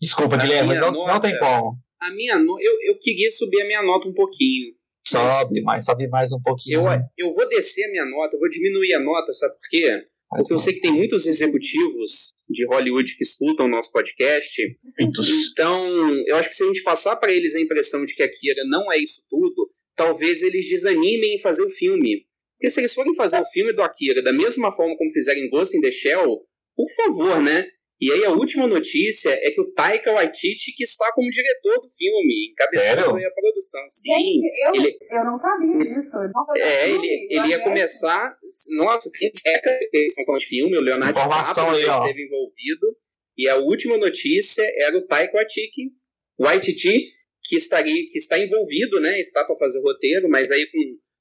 Desculpa, 0.00 0.36
a 0.36 0.38
Guilherme, 0.38 0.76
não, 0.76 0.92
nota, 0.92 1.12
não 1.12 1.20
tem 1.20 1.38
como. 1.38 1.78
A 2.00 2.10
minha 2.10 2.38
nota. 2.38 2.62
Eu, 2.62 2.72
eu 2.86 2.98
queria 2.98 3.30
subir 3.30 3.60
a 3.62 3.66
minha 3.66 3.82
nota 3.82 4.08
um 4.08 4.14
pouquinho. 4.14 4.77
Sobe 5.10 5.62
mais, 5.62 5.84
sobe 5.84 6.08
mais 6.08 6.32
um 6.32 6.40
pouquinho. 6.42 6.86
Eu, 6.86 7.26
eu 7.28 7.34
vou 7.34 7.48
descer 7.48 7.84
a 7.84 7.90
minha 7.90 8.04
nota, 8.04 8.36
eu 8.36 8.40
vou 8.40 8.48
diminuir 8.48 8.94
a 8.94 9.00
nota, 9.00 9.32
sabe 9.32 9.54
por 9.54 9.68
quê? 9.70 10.04
Porque 10.30 10.52
eu 10.52 10.58
sei 10.58 10.74
que 10.74 10.80
tem 10.80 10.92
muitos 10.92 11.26
executivos 11.26 12.28
de 12.50 12.66
Hollywood 12.66 13.16
que 13.16 13.24
escutam 13.24 13.64
o 13.64 13.68
nosso 13.68 13.90
podcast. 13.92 14.62
Então, 15.00 15.86
eu 16.26 16.36
acho 16.36 16.50
que 16.50 16.54
se 16.54 16.64
a 16.64 16.66
gente 16.66 16.82
passar 16.82 17.16
para 17.16 17.32
eles 17.32 17.54
a 17.54 17.60
impressão 17.60 18.04
de 18.04 18.14
que 18.14 18.22
a 18.22 18.30
Kira 18.30 18.62
não 18.68 18.92
é 18.92 18.98
isso 18.98 19.22
tudo, 19.30 19.70
talvez 19.96 20.42
eles 20.42 20.68
desanimem 20.68 21.34
em 21.34 21.40
fazer 21.40 21.62
o 21.62 21.70
filme. 21.70 22.26
Porque 22.58 22.70
se 22.70 22.80
eles 22.80 22.92
forem 22.92 23.14
fazer 23.14 23.40
o 23.40 23.44
filme 23.46 23.72
do 23.72 23.82
Akira 23.82 24.22
da 24.22 24.32
mesma 24.32 24.70
forma 24.70 24.96
como 24.98 25.10
fizeram 25.12 25.40
em 25.40 25.48
Ghost 25.48 25.76
in 25.76 25.80
the 25.80 25.90
Shell, 25.90 26.42
por 26.76 26.90
favor, 26.94 27.40
né? 27.42 27.66
E 28.00 28.12
aí 28.12 28.24
a 28.24 28.30
última 28.30 28.66
notícia 28.66 29.30
é 29.30 29.50
que 29.50 29.60
o 29.60 29.72
Taika 29.72 30.12
Waititi 30.12 30.72
que 30.76 30.84
está 30.84 31.04
como 31.14 31.28
diretor 31.28 31.80
do 31.80 31.88
filme, 31.88 32.52
encabeçando 32.52 33.26
a 33.26 33.30
produção. 33.30 33.80
Sim, 33.88 34.10
Gente, 34.10 34.50
eu, 34.66 34.74
ele, 34.74 34.98
eu 35.10 35.24
não 35.24 35.38
sabia 35.40 35.78
disso. 35.78 36.10
Não 36.32 36.46
é, 36.56 36.90
ele, 36.90 37.26
ele 37.28 37.48
ia 37.48 37.62
começar. 37.62 38.36
Nossa, 38.76 39.10
tem 39.18 39.30
décadas 39.44 39.90
que 39.90 39.96
eles 39.96 40.16
estão 40.16 40.38
de 40.38 40.46
filme, 40.46 40.78
o 40.78 40.80
Leonardo 40.80 41.18
DiCaprio 41.18 41.84
já 41.84 41.98
esteve 41.98 42.24
envolvido. 42.24 42.96
E 43.36 43.48
a 43.48 43.56
última 43.56 43.96
notícia 43.96 44.64
era 44.78 44.96
o 44.96 45.06
Taika 45.06 45.36
Waititi, 45.36 45.92
Waititi 46.38 47.18
que, 47.42 47.56
estaria, 47.56 47.94
que 48.10 48.18
está 48.18 48.38
envolvido, 48.38 49.00
né? 49.00 49.18
Está 49.18 49.44
para 49.44 49.56
fazer 49.56 49.78
o 49.80 49.82
roteiro, 49.82 50.28
mas 50.28 50.50
aí 50.50 50.66
com 50.70 50.78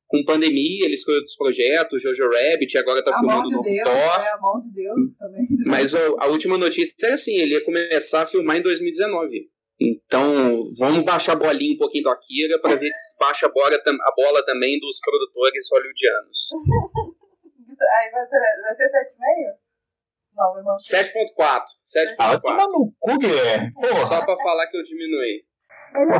com 0.08 0.24
pandemia, 0.24 0.86
ele 0.86 0.93
escolheu 0.93 1.20
outros 1.20 1.36
projetos, 1.36 2.02
Jojo 2.02 2.24
Rabbit, 2.24 2.78
agora 2.78 3.04
tá 3.04 3.12
a 3.12 3.20
filmando 3.20 3.50
no 3.50 3.62
de 3.62 3.84
Thor. 3.84 3.93
É, 3.93 4.32
a 4.32 4.38
mão 4.39 4.62
de 4.62 4.74
Deus 4.74 5.00
também. 5.20 5.48
Mas 5.65 5.93
a 5.93 6.28
última 6.28 6.58
notícia 6.58 6.93
era 7.06 7.15
assim, 7.15 7.36
ele 7.36 7.54
ia 7.54 7.63
começar 7.63 8.22
a 8.22 8.26
filmar 8.26 8.58
em 8.58 8.62
2019. 8.62 9.50
Então, 9.80 10.56
vamos 10.80 11.04
baixar 11.04 11.34
a 11.34 11.36
bolinha 11.36 11.76
um 11.76 11.78
pouquinho 11.78 12.06
do 12.06 12.10
Akira 12.10 12.60
para 12.60 12.76
ver 12.76 12.89
se 12.98 13.17
baixa 13.20 13.46
a 13.46 13.50
bola, 13.50 13.76
a 13.76 14.12
bola 14.15 14.43
também 14.46 14.80
dos 14.80 15.00
produtores 15.00 15.67
hollywoodianos. 15.72 16.50
Aí 17.78 18.10
vai 18.10 18.26
ser, 18.26 18.39
vai 18.63 18.76
ser 18.76 18.89
7,5? 18.89 19.67
Não, 20.38 20.58
irmão. 20.58 20.76
7.4. 20.76 21.63
7.4. 21.86 22.15
Ah, 22.20 22.39
toma 22.39 22.67
no 22.67 22.93
cu, 23.00 23.17
Guilherme. 23.17 23.72
Só 24.08 24.24
pra 24.24 24.36
falar 24.38 24.67
que 24.67 24.78
eu 24.78 24.84
diminui. 24.84 25.46
Ele 25.97 26.13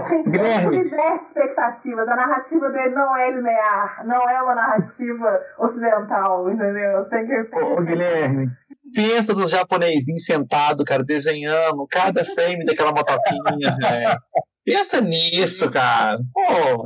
sempre 0.60 1.16
expectativas. 1.16 2.08
A 2.08 2.16
narrativa 2.16 2.70
dele 2.72 2.96
não 2.96 3.16
é 3.16 3.32
linear, 3.32 4.04
não 4.08 4.28
é 4.28 4.42
uma 4.42 4.56
narrativa 4.56 5.40
ocidental, 5.60 6.50
entendeu? 6.50 7.06
Tem 7.06 7.28
que 7.28 7.56
Ô, 7.56 7.82
Guilherme, 7.84 8.50
pensa 8.92 9.36
dos 9.36 9.52
japonesinhos 9.52 10.26
sentados, 10.26 10.84
cara, 10.84 11.04
desenhando 11.04 11.86
cada 11.90 12.26
frame 12.26 12.66
daquela 12.66 12.92
motoquinha, 12.92 13.76
velho. 13.80 14.20
Pensa 14.66 15.00
nisso, 15.00 15.70
cara. 15.70 16.18
Pô. 16.34 16.84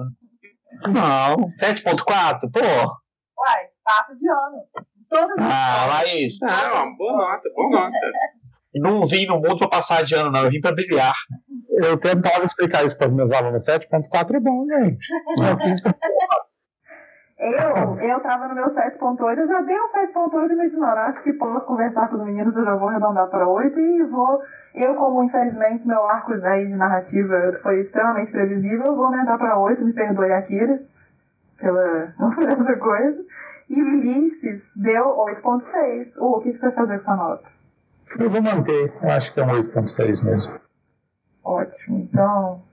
Não, 0.90 1.48
7.4, 1.62 2.52
pô. 2.52 2.60
Uai, 2.60 3.66
passa 3.84 4.16
de 4.16 4.30
ano. 4.30 4.64
Todas 5.10 5.36
ah, 5.40 5.86
Laís. 5.88 6.42
Ah, 6.44 6.86
boa 6.98 7.18
nota, 7.18 7.50
boa 7.56 7.70
nota. 7.70 7.98
Não 8.76 9.06
vim 9.06 9.26
no 9.26 9.36
mundo 9.36 9.58
pra 9.58 9.68
passar 9.68 10.04
de 10.04 10.14
ano, 10.16 10.32
não. 10.32 10.44
Eu 10.44 10.50
vim 10.50 10.62
pra 10.62 10.74
brilhar 10.74 11.16
eu 11.82 11.98
tentava 11.98 12.44
explicar 12.44 12.86
isso 12.86 12.98
para 12.98 13.08
os 13.08 13.14
meus 13.14 13.32
alunos. 13.32 13.66
7.4 13.66 14.36
é 14.36 14.40
bom, 14.40 14.66
gente. 14.68 15.08
eu, 17.40 18.00
eu 18.00 18.20
tava 18.22 18.48
no 18.48 18.56
meu 18.56 18.74
7.8, 18.74 19.38
eu 19.38 19.48
já 19.48 19.62
dei 19.62 19.76
um 19.76 19.90
7.8 19.90 20.52
imaginando. 20.52 20.86
Acho 20.86 21.24
que 21.24 21.34
posso 21.34 21.66
conversar 21.66 22.10
com 22.10 22.18
os 22.18 22.26
meninos, 22.26 22.56
eu 22.56 22.64
já 22.64 22.76
vou 22.76 22.90
arredondar 22.90 23.28
para 23.28 23.48
8 23.48 23.80
e 23.80 24.04
vou. 24.04 24.42
Eu, 24.76 24.96
como 24.96 25.24
infelizmente 25.24 25.86
meu 25.86 26.04
arco 26.06 26.34
aí 26.34 26.68
de 26.68 26.76
narrativa 26.76 27.60
foi 27.62 27.82
extremamente 27.82 28.32
previsível, 28.32 28.86
eu 28.86 28.96
vou 28.96 29.06
aumentar 29.06 29.38
para 29.38 29.60
8, 29.60 29.84
me 29.84 29.92
perdoe 29.92 30.32
Akira 30.32 30.80
pela, 31.60 32.14
essa 32.48 32.78
coisa. 32.78 33.26
E 33.70 33.82
o 33.82 33.86
Ulisses 33.86 34.62
deu 34.76 35.04
8.6. 35.04 36.12
O 36.18 36.42
que 36.42 36.52
você 36.52 36.60
vai 36.60 36.72
fazer 36.72 37.00
com 37.00 37.12
essa 37.12 37.16
nota? 37.16 37.50
Eu 38.20 38.30
vou 38.30 38.42
manter, 38.42 38.94
eu 39.02 39.10
acho 39.10 39.34
que 39.34 39.40
é 39.40 39.44
um 39.46 39.48
8.6 39.48 40.24
mesmo. 40.24 40.60
Ótimo. 41.44 42.00
Então. 42.00 42.64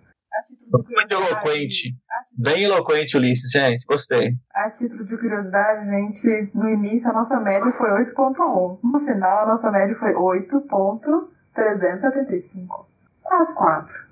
Muito 0.71 1.13
eloquente. 1.13 1.97
Bem 2.33 2.65
eloquente, 2.65 3.17
Ulisses, 3.17 3.51
gente. 3.51 3.85
Gostei. 3.87 4.35
A 4.55 4.71
título 4.71 5.05
de 5.05 5.17
curiosidade, 5.17 5.91
gente, 5.91 6.51
no 6.55 6.69
início 6.69 7.09
a 7.09 7.13
nossa 7.13 7.41
média 7.41 7.73
foi 7.77 7.91
8.1. 7.91 8.79
No 8.83 9.01
final 9.01 9.43
a 9.43 9.47
nossa 9.47 9.69
média 9.71 9.97
foi 9.99 10.13
8.375. 10.13 12.87
Quase 13.23 13.53
4. 13.55 14.09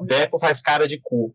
Deco 0.00 0.38
faz 0.38 0.62
cara 0.62 0.88
de 0.88 1.00
cu. 1.02 1.34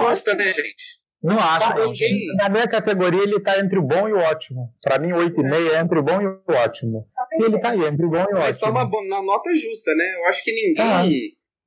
Gosta, 0.00 0.34
né, 0.34 0.44
gente? 0.44 1.00
Não 1.22 1.38
acho, 1.38 1.74
não. 1.74 1.92
Na 2.36 2.48
minha 2.48 2.66
categoria 2.66 3.22
ele 3.22 3.38
tá 3.40 3.60
entre 3.60 3.78
o 3.78 3.82
bom 3.82 4.08
e 4.08 4.12
o 4.12 4.18
ótimo. 4.18 4.72
Pra 4.82 4.98
mim, 4.98 5.08
8,5 5.08 5.70
é 5.70 5.80
entre 5.80 5.98
o 5.98 6.02
bom 6.02 6.20
e 6.20 6.26
o 6.26 6.42
ótimo. 6.48 7.06
E 7.38 7.44
ele 7.44 7.60
tá 7.60 7.70
aí, 7.70 7.84
entre 7.84 8.06
o 8.06 8.10
bom 8.10 8.16
e 8.16 8.20
o 8.20 8.22
ótimo. 8.22 8.38
Mas 8.38 8.58
tá 8.58 8.72
na 8.72 9.22
nota 9.22 9.54
justa, 9.54 9.94
né? 9.94 10.14
Eu 10.16 10.28
acho 10.28 10.42
que 10.42 10.52
ninguém 10.52 10.82
ah. 10.82 11.04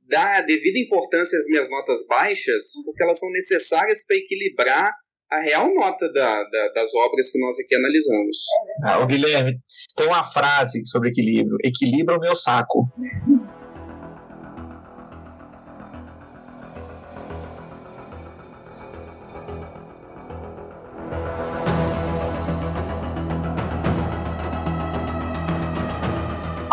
dá 0.10 0.38
a 0.38 0.42
devida 0.42 0.80
importância 0.80 1.38
às 1.38 1.48
minhas 1.48 1.70
notas 1.70 2.08
baixas, 2.08 2.64
porque 2.84 3.04
elas 3.04 3.20
são 3.20 3.30
necessárias 3.32 4.06
para 4.08 4.18
equilibrar 4.18 4.92
a 5.34 5.40
real 5.40 5.74
nota 5.74 6.12
da, 6.12 6.44
da, 6.44 6.68
das 6.76 6.94
obras 6.96 7.32
que 7.32 7.40
nós 7.40 7.56
aqui 7.60 7.76
analisamos. 7.76 8.38
Ah, 8.84 9.00
o 9.00 9.08
Guilherme, 9.08 9.60
tem 9.96 10.08
uma 10.08 10.24
frase 10.24 10.86
sobre 10.86 11.10
equilíbrio. 11.10 11.58
Equilibra 11.64 12.18
o 12.18 12.20
meu 12.20 12.36
saco. 12.36 12.88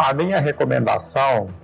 A 0.02 0.14
minha 0.14 0.40
recomendação 0.40 1.54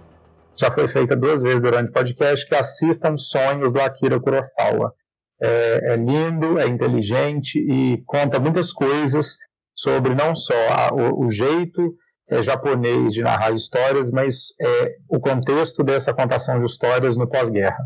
já 0.61 0.71
foi 0.71 0.89
feita 0.89 1.17
duas 1.17 1.41
vezes 1.41 1.63
durante 1.63 1.89
o 1.89 1.93
podcast, 1.93 2.47
que 2.47 2.55
assistam 2.55 3.17
Sonhos 3.17 3.73
do 3.73 3.81
Akira 3.81 4.21
Kurosawa. 4.21 4.93
É, 5.41 5.95
é 5.95 5.97
lindo, 5.97 6.59
é 6.59 6.67
inteligente 6.67 7.59
e 7.59 8.03
conta 8.05 8.39
muitas 8.39 8.75
coisas 8.75 9.39
sobre 9.75 10.15
não 10.15 10.35
só 10.35 10.55
a, 10.69 10.95
o, 10.95 11.25
o, 11.25 11.31
jeito 11.31 11.97
é, 12.29 12.43
japonês 12.43 13.15
de 13.15 13.23
narrar 13.23 13.53
histórias, 13.53 14.11
mas 14.11 14.49
é, 14.61 14.97
o 15.09 15.19
contexto 15.19 15.83
dessa 15.83 16.13
contação 16.13 16.59
de 16.59 16.67
histórias 16.67 17.17
no 17.17 17.27
pós-guerra. 17.27 17.83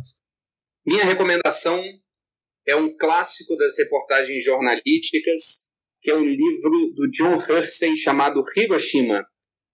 Minha 0.84 1.04
recomendação 1.04 1.80
é 2.66 2.74
um 2.74 2.96
clássico 2.98 3.56
das 3.56 3.78
reportagens 3.78 4.44
jornalísticas, 4.44 5.68
que 6.02 6.10
é 6.10 6.16
um 6.16 6.24
livro 6.24 6.92
do 6.96 7.08
John 7.12 7.40
Hersey 7.40 7.96
chamado 7.96 8.42
Hiroshima, 8.56 9.24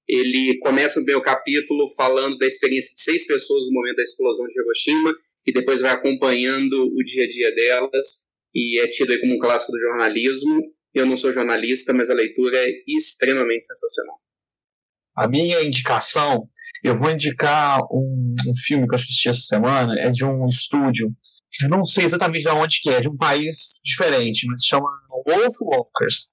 ele 0.08 0.58
começa 0.58 1.00
o 1.00 1.22
capítulo 1.22 1.88
falando 1.96 2.36
da 2.38 2.46
experiência 2.46 2.94
de 2.94 3.02
seis 3.02 3.26
pessoas 3.26 3.66
no 3.66 3.72
momento 3.72 3.96
da 3.96 4.02
explosão 4.02 4.46
de 4.46 4.60
Hiroshima 4.60 5.14
e 5.46 5.52
depois 5.52 5.80
vai 5.80 5.92
acompanhando 5.92 6.74
o 6.74 7.02
dia 7.04 7.24
a 7.24 7.28
dia 7.28 7.54
delas 7.54 8.24
e 8.54 8.80
é 8.80 8.88
tido 8.88 9.18
como 9.20 9.34
um 9.34 9.38
clássico 9.38 9.72
do 9.72 9.80
jornalismo. 9.80 10.60
Eu 10.94 11.06
não 11.06 11.16
sou 11.16 11.32
jornalista, 11.32 11.92
mas 11.92 12.08
a 12.08 12.14
leitura 12.14 12.56
é 12.56 12.70
extremamente 12.86 13.66
sensacional. 13.66 14.16
A 15.14 15.28
minha 15.28 15.62
indicação, 15.62 16.48
eu 16.84 16.94
vou 16.94 17.10
indicar 17.10 17.80
um, 17.90 18.32
um 18.46 18.54
filme 18.54 18.86
que 18.86 18.94
eu 18.94 18.96
assisti 18.96 19.28
essa 19.28 19.40
semana, 19.40 19.98
é 19.98 20.10
de 20.10 20.24
um 20.24 20.46
estúdio, 20.46 21.10
eu 21.62 21.70
não 21.70 21.84
sei 21.84 22.04
exatamente 22.04 22.42
de 22.42 22.48
onde 22.50 22.80
que 22.80 22.90
é, 22.90 23.00
de 23.00 23.08
um 23.08 23.16
país 23.16 23.80
diferente, 23.84 24.46
mas 24.46 24.60
se 24.60 24.68
chama 24.68 24.88
Wolf 25.26 25.54
Walkers. 25.62 26.32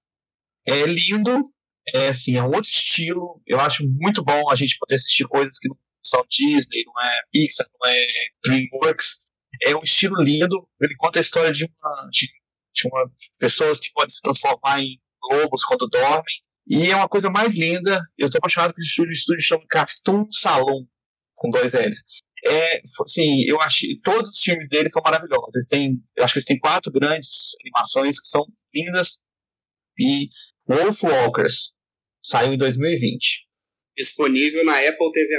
É 0.67 0.84
lindo, 0.86 1.49
é 1.94 2.08
assim, 2.08 2.38
é 2.38 2.44
um 2.44 2.48
outro 2.48 2.70
estilo, 2.70 3.42
eu 3.46 3.60
acho 3.60 3.84
muito 3.86 4.24
bom 4.24 4.50
a 4.50 4.56
gente 4.56 4.78
poder 4.78 4.96
assistir 4.96 5.26
coisas 5.26 5.58
que 5.60 5.68
não 5.68 5.76
são 6.02 6.24
Disney, 6.30 6.84
não 6.86 7.02
é 7.02 7.22
Pixar, 7.32 7.68
não 7.80 7.90
é 7.90 8.06
DreamWorks. 8.46 9.28
É 9.64 9.76
um 9.76 9.82
estilo 9.84 10.22
lindo, 10.22 10.68
ele 10.82 10.96
conta 10.98 11.20
a 11.20 11.22
história 11.22 11.52
de 11.52 11.66
uma, 11.66 12.10
de, 12.10 12.28
de 12.74 12.88
uma 12.88 13.10
pessoas 13.40 13.80
que 13.80 13.92
podem 13.94 14.10
se 14.10 14.22
transformar 14.22 14.82
em 14.82 15.00
lobos 15.32 15.64
quando 15.64 15.88
dormem, 15.88 16.44
e 16.68 16.90
é 16.90 16.96
uma 16.96 17.10
coisa 17.10 17.30
mais 17.30 17.56
linda. 17.56 18.00
Eu 18.18 18.28
estou 18.28 18.40
apaixonado 18.40 18.74
por 18.74 18.80
esse 18.80 18.90
estúdio. 18.90 19.12
O 19.12 19.14
estúdio 19.14 19.42
chama 19.42 19.66
Cartoon 19.70 20.26
Salon, 20.32 20.86
com 21.36 21.50
dois 21.50 21.74
L's. 21.74 22.04
É, 22.46 22.82
assim, 23.02 23.44
eu 23.48 23.62
acho 23.62 23.86
todos 24.04 24.30
os 24.30 24.40
filmes 24.40 24.68
deles 24.70 24.92
são 24.92 25.02
maravilhosos. 25.04 25.56
Eles 25.56 25.68
têm, 25.68 26.02
eu 26.16 26.24
acho 26.24 26.34
que 26.34 26.40
eles 26.40 26.46
têm 26.46 26.60
quatro 26.60 26.92
grandes 26.92 27.52
animações 27.62 28.20
que 28.20 28.28
são 28.28 28.46
lindas. 28.74 29.24
E 30.00 30.28
Wolf 30.66 31.03
Walkers 31.03 31.76
saiu 32.24 32.53
em 32.53 32.57
2020. 32.57 33.45
Disponível 33.97 34.64
na 34.64 34.80
Apple 34.80 35.11
TV+. 35.11 35.38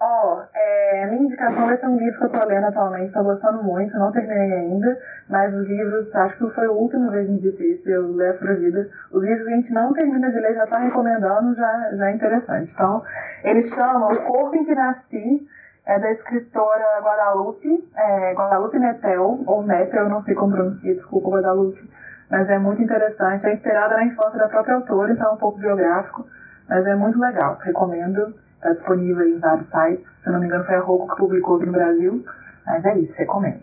Ó, 0.00 0.34
oh, 0.34 0.42
é, 0.52 1.06
minha 1.06 1.22
indicação 1.22 1.64
vai 1.64 1.78
ser 1.78 1.86
um 1.86 1.96
livro 1.96 2.18
que 2.18 2.24
eu 2.24 2.40
tô 2.40 2.44
lendo 2.44 2.64
atualmente, 2.64 3.12
tô 3.12 3.22
gostando 3.22 3.62
muito, 3.62 3.96
não 3.96 4.10
terminei 4.10 4.52
ainda, 4.52 5.00
mas 5.30 5.54
os 5.54 5.68
livros, 5.68 6.12
acho 6.12 6.36
que 6.36 6.54
foi 6.56 6.66
o 6.66 6.72
último 6.72 7.08
vez 7.12 7.28
que 7.28 7.38
disse 7.38 7.72
isso, 7.72 7.88
eu 7.88 8.12
levo 8.16 8.40
pra 8.40 8.54
vida. 8.54 8.90
Os 9.12 9.22
livros 9.22 9.46
que 9.46 9.52
a 9.52 9.56
gente 9.56 9.72
não 9.72 9.92
termina 9.92 10.28
de 10.28 10.40
ler, 10.40 10.54
já 10.54 10.66
tá 10.66 10.80
recomendando, 10.80 11.54
já, 11.54 11.92
já 11.94 12.10
é 12.10 12.14
interessante. 12.14 12.72
Então, 12.72 13.00
ele 13.44 13.64
chama 13.64 14.12
O 14.12 14.26
Corpo 14.26 14.56
em 14.56 14.64
que 14.64 14.74
Nasci, 14.74 15.46
é 15.86 16.00
da 16.00 16.10
escritora 16.10 17.00
Guadalupe, 17.00 17.88
é, 17.96 18.32
Guadalupe 18.32 18.78
Netel, 18.78 19.44
ou 19.46 19.62
Netel, 19.62 20.02
eu 20.02 20.08
não 20.08 20.24
sei 20.24 20.34
como 20.34 20.52
pronuncia, 20.52 20.94
desculpa, 20.94 21.28
Guadalupe, 21.28 21.88
mas 22.34 22.50
é 22.50 22.58
muito 22.58 22.82
interessante, 22.82 23.46
é 23.46 23.54
inspirada 23.54 23.94
na 23.94 24.06
infância 24.06 24.36
da 24.36 24.48
própria 24.48 24.74
autora, 24.74 25.12
então 25.12 25.30
é 25.30 25.32
um 25.34 25.36
pouco 25.36 25.60
biográfico, 25.60 26.26
mas 26.68 26.84
é 26.84 26.96
muito 26.96 27.16
legal, 27.16 27.56
recomendo. 27.62 28.34
Está 28.56 28.72
disponível 28.72 29.28
em 29.28 29.38
vários 29.38 29.68
sites. 29.68 30.04
Se 30.20 30.30
não 30.30 30.40
me 30.40 30.46
engano, 30.46 30.64
foi 30.64 30.74
a 30.74 30.80
Roku 30.80 31.06
que 31.14 31.16
publicou 31.16 31.56
aqui 31.56 31.66
no 31.66 31.72
Brasil. 31.72 32.24
Mas 32.66 32.84
é 32.86 32.98
isso, 32.98 33.16
recomendo. 33.18 33.60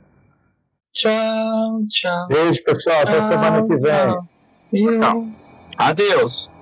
Tchau, 0.94 1.82
tchau. 1.90 2.28
Beijo, 2.30 2.64
pessoal. 2.64 3.02
Até 3.02 3.20
semana 3.20 3.68
que 3.68 3.76
vem. 3.76 5.00
Tchau. 5.00 5.26
Adeus. 5.78 6.56